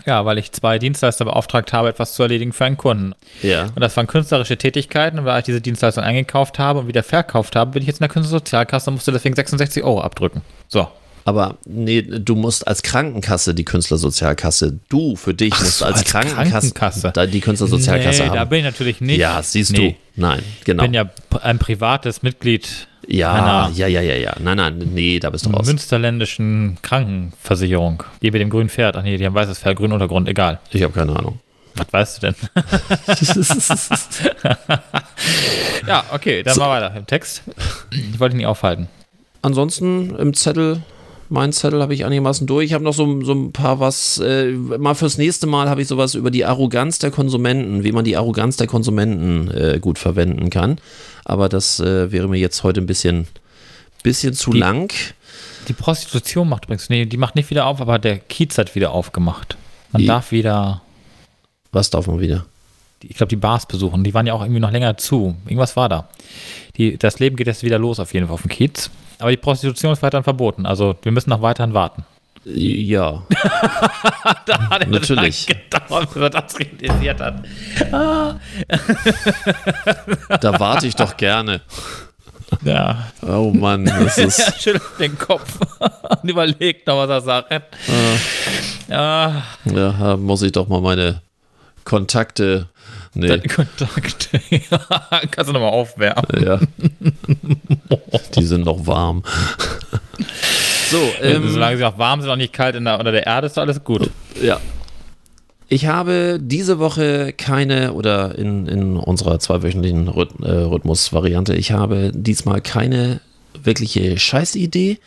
Ja, 0.06 0.24
weil 0.24 0.38
ich 0.38 0.52
zwei 0.52 0.78
Dienstleister 0.78 1.24
beauftragt 1.24 1.72
habe, 1.72 1.88
etwas 1.88 2.14
zu 2.14 2.22
erledigen 2.22 2.52
für 2.52 2.64
einen 2.64 2.76
Kunden. 2.76 3.14
Ja. 3.42 3.64
Und 3.74 3.80
das 3.80 3.96
waren 3.96 4.06
künstlerische 4.06 4.56
Tätigkeiten 4.56 5.18
und 5.18 5.24
weil 5.24 5.38
ich 5.38 5.44
diese 5.46 5.60
Dienstleistung 5.60 6.04
eingekauft 6.04 6.58
habe 6.58 6.80
und 6.80 6.88
wieder 6.88 7.02
verkauft 7.02 7.56
habe, 7.56 7.70
bin 7.72 7.82
ich 7.82 7.86
jetzt 7.86 8.00
in 8.00 8.04
der 8.04 8.08
Künstlersozialkasse 8.10 8.90
und 8.90 8.94
musste 8.94 9.12
deswegen 9.12 9.34
66 9.34 9.82
Euro 9.82 10.02
abdrücken. 10.02 10.42
So. 10.68 10.88
Aber 11.26 11.56
nee, 11.64 12.02
du 12.02 12.34
musst 12.34 12.68
als 12.68 12.82
Krankenkasse 12.82 13.54
die 13.54 13.64
Künstlersozialkasse, 13.64 14.78
du 14.90 15.16
für 15.16 15.32
dich 15.32 15.58
musst 15.58 15.78
so, 15.78 15.86
als, 15.86 15.98
als 16.00 16.04
Krankenkasse, 16.10 16.72
Krankenkasse. 16.74 17.28
Die 17.28 17.40
Künstlersozialkasse 17.40 18.22
nee, 18.24 18.28
haben. 18.28 18.36
da 18.36 18.44
bin 18.44 18.58
ich 18.58 18.64
natürlich 18.66 19.00
nicht. 19.00 19.18
ja, 19.18 19.42
siehst 19.42 19.72
Nee. 19.72 19.96
du. 20.16 20.20
Nein, 20.20 20.42
Ich 20.58 20.64
genau. 20.64 20.82
bin 20.82 20.92
ja 20.92 21.08
ein 21.40 21.58
privates 21.58 22.22
Mitglied 22.22 22.88
ja, 23.08 23.68
ja, 23.70 23.86
ja, 23.86 24.00
ja, 24.00 24.14
ja. 24.14 24.34
Nein, 24.40 24.56
nein, 24.56 24.78
nee, 24.92 25.18
da 25.18 25.30
bist 25.30 25.46
du 25.46 25.50
raus. 25.50 25.66
münsterländischen 25.66 26.78
Krankenversicherung. 26.82 28.02
Die 28.22 28.30
mit 28.30 28.40
dem 28.40 28.50
grünen 28.50 28.68
Pferd. 28.68 28.96
Ach 28.96 29.02
nee, 29.02 29.16
die 29.16 29.26
haben 29.26 29.34
weißes 29.34 29.58
Pferd, 29.58 29.76
grünen 29.76 29.92
Untergrund, 29.92 30.28
egal. 30.28 30.60
Ich 30.70 30.82
habe 30.82 30.92
keine 30.92 31.16
Ahnung. 31.16 31.40
Was 31.76 31.92
weißt 31.92 32.22
du 32.22 32.26
denn? 32.26 32.34
ja, 35.88 36.04
okay, 36.12 36.42
dann 36.42 36.58
mal 36.58 36.70
weiter 36.70 36.96
im 36.96 37.06
Text. 37.06 37.42
Ich 37.90 38.20
wollte 38.20 38.34
ihn 38.34 38.38
nicht 38.38 38.46
aufhalten. 38.46 38.88
Ansonsten 39.42 40.14
im 40.16 40.34
Zettel, 40.34 40.82
mein 41.34 41.52
Zettel 41.52 41.82
habe 41.82 41.92
ich 41.92 42.04
einigermaßen 42.06 42.46
durch. 42.46 42.64
Ich 42.66 42.72
habe 42.72 42.82
noch 42.84 42.94
so, 42.94 43.20
so 43.22 43.32
ein 43.32 43.52
paar 43.52 43.80
was, 43.80 44.18
äh, 44.18 44.52
mal 44.52 44.94
fürs 44.94 45.18
nächste 45.18 45.46
Mal 45.46 45.68
habe 45.68 45.82
ich 45.82 45.88
sowas 45.88 46.14
über 46.14 46.30
die 46.30 46.44
Arroganz 46.46 46.98
der 46.98 47.10
Konsumenten, 47.10 47.84
wie 47.84 47.92
man 47.92 48.04
die 48.04 48.16
Arroganz 48.16 48.56
der 48.56 48.66
Konsumenten 48.66 49.50
äh, 49.50 49.78
gut 49.80 49.98
verwenden 49.98 50.48
kann. 50.48 50.78
Aber 51.24 51.48
das 51.48 51.80
äh, 51.80 52.10
wäre 52.10 52.28
mir 52.28 52.38
jetzt 52.38 52.62
heute 52.62 52.80
ein 52.80 52.86
bisschen, 52.86 53.26
bisschen 54.02 54.32
zu 54.32 54.52
Die- 54.52 54.58
lang. 54.60 54.90
Die 55.68 55.72
Prostitution 55.72 56.48
macht 56.48 56.64
übrigens, 56.66 56.88
nee, 56.88 57.06
die 57.06 57.16
macht 57.16 57.34
nicht 57.36 57.50
wieder 57.50 57.66
auf, 57.66 57.80
aber 57.80 57.98
der 57.98 58.18
Kiez 58.18 58.56
hat 58.58 58.74
wieder 58.74 58.92
aufgemacht. 58.92 59.56
Man 59.92 60.02
Die- 60.02 60.06
darf 60.06 60.30
wieder, 60.32 60.82
Was 61.72 61.90
darf 61.90 62.06
man 62.06 62.20
wieder? 62.20 62.46
Ich 63.08 63.16
glaube, 63.16 63.28
die 63.30 63.36
Bars 63.36 63.66
besuchen. 63.66 64.04
Die 64.04 64.14
waren 64.14 64.26
ja 64.26 64.32
auch 64.34 64.42
irgendwie 64.42 64.60
noch 64.60 64.70
länger 64.70 64.96
zu. 64.96 65.36
Irgendwas 65.46 65.76
war 65.76 65.88
da. 65.88 66.08
Die, 66.76 66.96
das 66.98 67.18
Leben 67.20 67.36
geht 67.36 67.46
jetzt 67.46 67.62
wieder 67.62 67.78
los 67.78 68.00
auf 68.00 68.12
jeden 68.14 68.26
Fall 68.26 68.34
auf 68.34 68.42
dem 68.42 68.50
Kiez. 68.50 68.90
Aber 69.18 69.30
die 69.30 69.36
Prostitution 69.36 69.92
ist 69.92 70.02
weiterhin 70.02 70.24
verboten. 70.24 70.66
Also 70.66 70.96
wir 71.02 71.12
müssen 71.12 71.30
noch 71.30 71.40
weiterhin 71.42 71.72
warten. 71.74 72.04
Ja, 72.46 73.22
Da 74.46 74.68
hat 74.68 74.82
er 74.82 74.88
Natürlich. 74.88 75.46
gedauert, 75.46 76.12
bis 76.12 76.22
er 76.22 76.28
das 76.30 76.58
realisiert 76.58 77.18
hat. 77.20 77.42
da 80.40 80.60
warte 80.60 80.86
ich 80.86 80.94
doch 80.96 81.16
gerne. 81.16 81.60
Ja, 82.62 83.06
Oh 83.22 83.50
Mann, 83.52 83.86
das 83.86 84.18
er 84.18 84.26
ist. 84.26 84.60
schüttelt 84.62 84.82
den 85.00 85.18
Kopf 85.18 85.58
und 86.22 86.28
überlegt 86.28 86.86
noch, 86.86 86.98
was 86.98 87.08
er 87.10 87.20
sagt. 87.22 87.52
Ja, 88.88 89.42
Ja, 89.64 89.92
da 89.92 90.16
muss 90.16 90.42
ich 90.42 90.52
doch 90.52 90.68
mal 90.68 90.80
meine 90.80 91.22
Kontakte. 91.84 92.68
Nee, 93.14 93.28
deine 93.28 93.42
Kontakte. 93.42 94.40
Kannst 95.30 95.48
du 95.48 95.52
nochmal 95.52 95.70
aufwärmen. 95.70 96.24
ja. 96.44 96.60
Die 98.36 98.44
sind 98.44 98.64
noch 98.64 98.86
warm. 98.86 99.22
So, 100.90 100.98
ähm, 101.22 101.48
Solange 101.48 101.76
sie 101.76 101.84
auch 101.84 101.98
warm 101.98 102.20
sind 102.20 102.30
und 102.30 102.38
nicht 102.38 102.52
kalt 102.52 102.74
in 102.76 102.84
der, 102.84 102.98
unter 102.98 103.12
der 103.12 103.26
Erde, 103.26 103.46
ist 103.46 103.56
doch 103.56 103.62
alles 103.62 103.82
gut. 103.84 104.10
Ja. 104.42 104.60
Ich 105.68 105.86
habe 105.86 106.38
diese 106.40 106.78
Woche 106.78 107.32
keine, 107.32 107.94
oder 107.94 108.36
in, 108.36 108.66
in 108.66 108.96
unserer 108.96 109.38
zweiwöchentlichen 109.38 110.08
äh, 110.08 110.50
Rhythmus-Variante, 110.50 111.54
ich 111.54 111.72
habe 111.72 112.12
diesmal 112.14 112.60
keine 112.60 113.20
wirkliche 113.62 114.18
Scheißidee. 114.18 114.98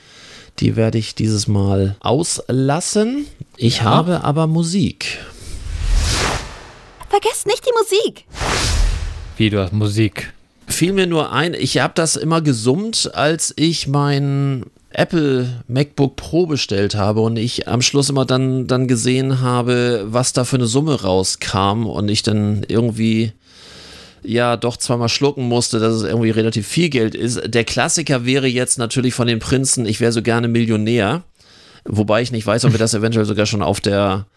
Die 0.60 0.76
werde 0.76 0.98
ich 0.98 1.14
dieses 1.14 1.48
Mal 1.48 1.96
auslassen. 2.00 3.28
Ich 3.58 3.84
habe 3.84 4.24
aber 4.24 4.48
Musik. 4.48 5.20
Vergesst 7.20 7.48
nicht 7.48 7.66
die 7.66 7.72
Musik. 7.82 8.26
Wie 9.38 9.50
du 9.50 9.60
hast 9.60 9.74
Musik. 9.74 10.34
Fiel 10.68 10.94
mir 10.94 11.08
nur 11.08 11.32
ein, 11.32 11.56
ich 11.56 11.80
habe 11.80 11.94
das 11.96 12.16
immer 12.16 12.42
gesummt, 12.42 13.10
als 13.16 13.56
ich 13.56 13.88
mein 13.88 14.68
Apple 14.92 15.64
MacBook 15.68 16.16
Pro 16.16 16.46
bestellt 16.46 16.94
habe 16.94 17.22
und 17.22 17.38
ich 17.38 17.68
am 17.68 17.82
Schluss 17.82 18.12
immer 18.12 18.26
dann, 18.26 18.68
dann 18.68 18.88
gesehen 18.88 19.42
habe, 19.42 20.06
was 20.06 20.32
da 20.34 20.44
für 20.44 20.58
eine 20.58 20.68
Summe 20.68 21.02
rauskam 21.02 21.88
und 21.88 22.08
ich 22.08 22.22
dann 22.22 22.64
irgendwie 22.68 23.32
ja 24.22 24.56
doch 24.56 24.78
zweimal 24.78 25.10
schlucken 25.10 25.48
musste, 25.48 25.80
dass 25.80 25.96
es 25.96 26.04
irgendwie 26.04 26.30
relativ 26.30 26.68
viel 26.68 26.90
Geld 26.90 27.16
ist. 27.16 27.42
Der 27.48 27.64
Klassiker 27.64 28.26
wäre 28.26 28.46
jetzt 28.46 28.78
natürlich 28.78 29.16
von 29.16 29.26
den 29.26 29.40
Prinzen, 29.40 29.88
ich 29.88 30.00
wäre 30.00 30.12
so 30.12 30.22
gerne 30.22 30.48
Millionär, 30.48 31.24
wobei 31.84 32.22
ich 32.22 32.32
nicht 32.32 32.46
weiß, 32.46 32.66
ob 32.66 32.74
wir 32.74 32.80
das 32.80 32.94
eventuell 32.94 33.26
sogar 33.26 33.48
schon 33.48 33.64
auf 33.64 33.82
der 33.82 34.28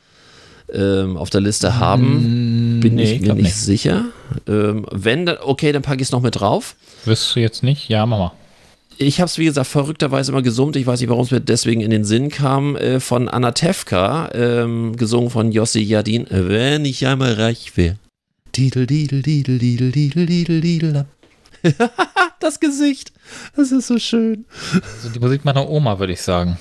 ähm, 0.74 1.16
auf 1.16 1.30
der 1.30 1.40
Liste 1.40 1.78
haben. 1.78 2.80
Bin 2.80 2.94
nee, 2.94 3.14
ich 3.14 3.20
mir 3.20 3.34
nicht 3.34 3.44
nicht. 3.44 3.56
sicher. 3.56 4.06
Ähm, 4.48 4.86
wenn, 4.90 5.26
dann, 5.26 5.38
okay, 5.42 5.72
dann 5.72 5.82
packe 5.82 5.96
ich 5.96 6.08
es 6.08 6.12
noch 6.12 6.22
mit 6.22 6.40
drauf. 6.40 6.76
Wirst 7.04 7.34
du 7.34 7.40
jetzt 7.40 7.62
nicht? 7.62 7.88
Ja, 7.88 8.06
Mama. 8.06 8.32
Ich 8.98 9.20
habe 9.20 9.26
es, 9.26 9.38
wie 9.38 9.46
gesagt, 9.46 9.66
verrückterweise 9.66 10.30
immer 10.30 10.42
gesummt. 10.42 10.76
Ich 10.76 10.86
weiß 10.86 11.00
nicht, 11.00 11.08
warum 11.08 11.24
es 11.24 11.30
mir 11.30 11.40
deswegen 11.40 11.80
in 11.80 11.90
den 11.90 12.04
Sinn 12.04 12.28
kam. 12.28 12.76
Äh, 12.76 13.00
von 13.00 13.28
Anatevka, 13.28 14.30
ähm, 14.34 14.96
gesungen 14.96 15.30
von 15.30 15.52
Jossi 15.52 15.80
Jadin. 15.80 16.26
Wenn 16.28 16.84
ich 16.84 17.06
einmal 17.06 17.32
reich 17.34 17.76
wäre. 17.76 17.96
Didel, 18.54 18.86
didel, 18.86 19.22
didel, 19.22 19.58
didel, 19.58 19.92
didel, 19.92 20.26
didel, 20.26 20.60
didel. 20.60 21.06
Das 22.40 22.58
Gesicht. 22.58 23.12
Das 23.54 23.70
ist 23.70 23.86
so 23.86 23.98
schön. 23.98 24.46
Also 24.96 25.10
die 25.10 25.20
Musik 25.20 25.44
meiner 25.44 25.68
Oma, 25.68 25.98
würde 25.98 26.14
ich 26.14 26.22
sagen. 26.22 26.58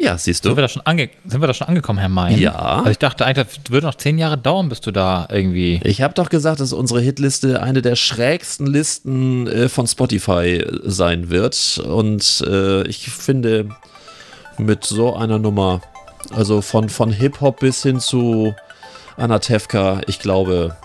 Ja, 0.00 0.16
siehst 0.16 0.44
Sind 0.44 0.52
wir, 0.52 0.56
du. 0.56 0.62
da 0.62 0.68
schon 0.68 0.82
ange 0.82 1.10
sind 1.26 1.40
wir 1.40 1.48
da 1.48 1.54
schon 1.54 1.66
angekommen, 1.66 1.98
Herr 1.98 2.08
May? 2.08 2.36
Ja. 2.36 2.54
Also 2.54 2.90
ich 2.90 2.98
dachte 2.98 3.26
eigentlich, 3.26 3.46
das 3.46 3.70
würde 3.70 3.86
noch 3.86 3.96
zehn 3.96 4.16
Jahre 4.16 4.38
dauern, 4.38 4.68
bis 4.68 4.80
du 4.80 4.92
da 4.92 5.26
irgendwie. 5.30 5.80
Ich 5.82 6.02
habe 6.02 6.14
doch 6.14 6.28
gesagt, 6.28 6.60
dass 6.60 6.72
unsere 6.72 7.00
Hitliste 7.00 7.62
eine 7.62 7.82
der 7.82 7.96
schrägsten 7.96 8.66
Listen 8.66 9.48
äh, 9.48 9.68
von 9.68 9.86
Spotify 9.88 10.64
sein 10.84 11.30
wird. 11.30 11.82
Und 11.84 12.44
äh, 12.46 12.86
ich 12.86 13.10
finde, 13.10 13.70
mit 14.56 14.84
so 14.84 15.16
einer 15.16 15.38
Nummer, 15.38 15.80
also 16.32 16.62
von, 16.62 16.88
von 16.88 17.10
Hip-Hop 17.10 17.60
bis 17.60 17.82
hin 17.82 17.98
zu 17.98 18.54
Anatevka, 19.16 20.02
ich 20.06 20.20
glaube, 20.20 20.76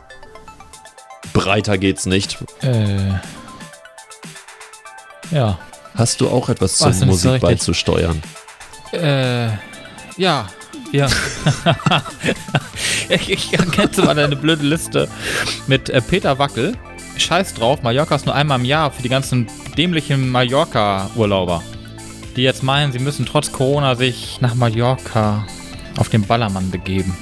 breiter 1.33 1.77
geht's 1.77 2.07
nicht. 2.07 2.43
Äh, 2.61 2.97
ja. 5.31 5.59
Hast 5.95 6.21
du 6.21 6.29
auch 6.29 6.49
etwas 6.49 6.77
zur 6.77 6.91
so 6.93 7.05
Musik 7.05 7.33
richtig. 7.33 7.41
beizusteuern? 7.41 8.23
Äh, 8.93 9.47
ja. 10.17 10.47
Ja. 10.91 11.07
ich, 13.09 13.31
ich 13.31 13.51
du 13.51 14.01
mal 14.03 14.17
eine 14.17 14.35
blöde 14.35 14.63
Liste 14.63 15.07
mit 15.67 15.89
äh, 15.89 16.01
Peter 16.01 16.37
Wackel. 16.37 16.77
Scheiß 17.17 17.55
drauf, 17.55 17.83
Mallorca 17.83 18.15
ist 18.15 18.25
nur 18.25 18.35
einmal 18.35 18.59
im 18.59 18.65
Jahr 18.65 18.91
für 18.91 19.01
die 19.01 19.09
ganzen 19.09 19.47
dämlichen 19.77 20.29
Mallorca-Urlauber. 20.29 21.63
Die 22.35 22.41
jetzt 22.41 22.63
meinen, 22.63 22.91
sie 22.91 22.99
müssen 22.99 23.25
trotz 23.25 23.51
Corona 23.51 23.95
sich 23.95 24.39
nach 24.41 24.55
Mallorca 24.55 25.45
auf 25.97 26.09
den 26.09 26.25
Ballermann 26.25 26.71
begeben. 26.71 27.15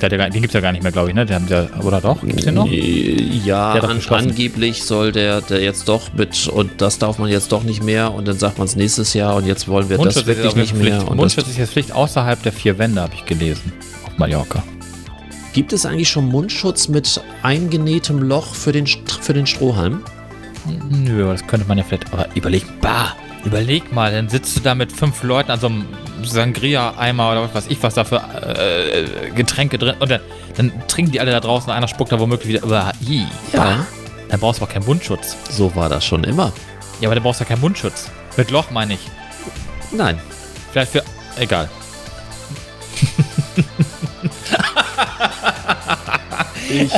Der 0.00 0.10
ja 0.10 0.16
gar, 0.18 0.30
den 0.30 0.42
gibt's 0.42 0.52
ja 0.52 0.60
gar 0.60 0.72
nicht 0.72 0.82
mehr, 0.82 0.92
glaube 0.92 1.08
ich, 1.08 1.14
ne? 1.14 1.24
Der, 1.24 1.40
der, 1.40 1.70
oder 1.82 2.00
doch? 2.02 2.20
Gibt's 2.20 2.44
den 2.44 2.54
noch? 2.54 2.68
Ja, 2.70 3.74
hat 3.74 3.82
doch 3.82 3.88
an, 3.88 4.28
angeblich 4.28 4.82
soll 4.82 5.10
der, 5.10 5.40
der 5.40 5.62
jetzt 5.62 5.88
doch 5.88 6.12
mit, 6.12 6.48
und 6.48 6.82
das 6.82 6.98
darf 6.98 7.18
man 7.18 7.30
jetzt 7.30 7.50
doch 7.50 7.62
nicht 7.62 7.82
mehr, 7.82 8.12
und 8.12 8.28
dann 8.28 8.38
sagt 8.38 8.58
man 8.58 8.66
es 8.66 8.76
nächstes 8.76 9.14
Jahr, 9.14 9.36
und 9.36 9.46
jetzt 9.46 9.68
wollen 9.68 9.88
wir 9.88 9.96
das 9.96 10.04
Mundschutz 10.04 10.22
ist, 10.22 10.26
wirklich 10.26 10.56
nicht 10.56 10.74
mehr. 10.74 10.96
Pflicht, 10.96 11.08
das, 11.08 11.16
Mundschutz 11.16 11.48
ist 11.48 11.56
jetzt 11.58 11.72
Pflicht 11.72 11.92
außerhalb 11.92 12.42
der 12.42 12.52
vier 12.52 12.78
Wände, 12.78 13.00
habe 13.00 13.14
ich 13.14 13.24
gelesen. 13.24 13.72
Auf 14.04 14.18
Mallorca. 14.18 14.62
gibt 15.54 15.72
es 15.72 15.86
eigentlich 15.86 16.10
schon 16.10 16.26
Mundschutz 16.26 16.88
mit 16.88 17.18
eingenähtem 17.42 18.22
Loch 18.22 18.54
für 18.54 18.72
den, 18.72 18.86
für 18.86 19.32
den 19.32 19.46
Strohhalm? 19.46 20.02
Nö, 20.90 21.24
das 21.24 21.46
könnte 21.46 21.66
man 21.66 21.78
ja 21.78 21.84
vielleicht. 21.84 22.12
Aber 22.12 22.28
überleg, 22.34 22.64
bah, 22.82 23.16
überleg 23.44 23.92
mal, 23.92 24.12
dann 24.12 24.28
sitzt 24.28 24.56
du 24.56 24.60
da 24.60 24.74
mit 24.74 24.92
fünf 24.92 25.22
Leuten 25.22 25.50
an 25.50 25.60
so 25.60 25.68
einem 25.68 25.86
Sangria-Eimer 26.22 27.32
oder 27.32 27.42
was 27.42 27.54
weiß 27.54 27.66
ich, 27.68 27.82
was 27.82 27.94
da 27.94 28.04
für 28.04 28.16
äh, 28.16 29.30
Getränke 29.30 29.78
drin. 29.78 29.96
Und 29.98 30.10
dann, 30.10 30.20
dann 30.56 30.72
trinken 30.88 31.12
die 31.12 31.20
alle 31.20 31.32
da 31.32 31.40
draußen, 31.40 31.70
einer 31.72 31.88
spuckt 31.88 32.12
da 32.12 32.20
womöglich 32.20 32.48
wieder. 32.48 32.64
Aber, 32.64 32.92
i, 33.08 33.26
bah, 33.52 33.86
dann 34.28 34.40
brauchst 34.40 34.60
du 34.60 34.64
aber 34.64 34.72
keinen 34.72 34.86
Mundschutz. 34.86 35.36
so 35.50 35.74
war 35.76 35.88
das 35.88 36.04
schon 36.04 36.24
immer. 36.24 36.52
Ja, 37.00 37.08
aber 37.08 37.14
dann 37.14 37.22
brauchst 37.24 37.40
du 37.40 37.44
ja 37.44 37.48
keinen 37.48 37.60
Mundschutz. 37.60 38.10
Mit 38.36 38.50
Loch 38.50 38.70
meine 38.70 38.94
ich. 38.94 39.00
Nein. 39.92 40.18
Vielleicht 40.72 40.92
für. 40.92 41.02
Egal. 41.38 41.68
Ich 46.68 46.92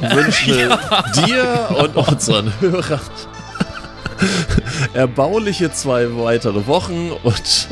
wünsche 0.00 0.70
dir 1.26 1.68
und 1.78 1.96
unseren 1.96 2.52
Hörern 2.60 3.00
erbauliche 4.94 5.72
zwei 5.72 6.06
weitere 6.16 6.66
Wochen 6.66 7.10
und 7.22 7.68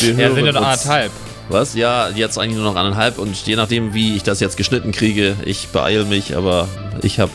Ja, 0.00 0.32
sind 0.34 0.46
ja 0.46 0.52
noch 0.52 0.62
anderthalb. 0.62 1.10
Was? 1.48 1.74
Ja, 1.74 2.08
jetzt 2.08 2.38
eigentlich 2.38 2.56
nur 2.56 2.64
noch 2.64 2.76
anderthalb 2.76 3.18
und 3.18 3.36
je 3.46 3.54
nachdem, 3.56 3.94
wie 3.94 4.16
ich 4.16 4.22
das 4.24 4.40
jetzt 4.40 4.56
geschnitten 4.56 4.90
kriege, 4.92 5.36
ich 5.44 5.68
beeile 5.68 6.04
mich, 6.04 6.36
aber 6.36 6.66
ich 7.02 7.20
habe 7.20 7.30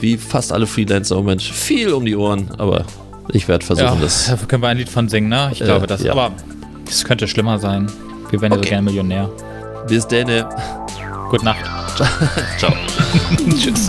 wie 0.00 0.16
fast 0.18 0.52
alle 0.52 0.66
Freelancer 0.66 1.16
im 1.16 1.22
Moment 1.22 1.42
viel 1.42 1.92
um 1.92 2.04
die 2.04 2.14
Ohren, 2.16 2.50
aber 2.58 2.84
ich 3.32 3.48
werde 3.48 3.64
versuchen, 3.64 3.86
Ja, 3.86 3.96
das. 4.00 4.26
dafür 4.26 4.46
können 4.46 4.62
wir 4.62 4.68
ein 4.68 4.76
Lied 4.76 4.88
von 4.90 5.08
singen, 5.08 5.28
ne? 5.28 5.48
Ich 5.52 5.60
Äh, 5.60 5.64
glaube, 5.64 5.86
das. 5.86 6.02
ja. 6.02 6.12
Aber 6.12 6.32
es 6.88 7.04
könnte 7.04 7.26
schlimmer 7.28 7.58
sein. 7.58 7.90
Wir 8.30 8.40
wären 8.42 8.52
ja 8.52 8.56
so 8.56 8.60
Okay. 8.60 8.68
gerne 8.70 8.82
Millionär. 8.84 9.30
Bis 9.88 10.06
denne. 10.06 10.46
Gute 11.30 11.44
Nacht. 11.46 11.64
Ciao. 12.58 12.72
Tschüss. 13.58 13.88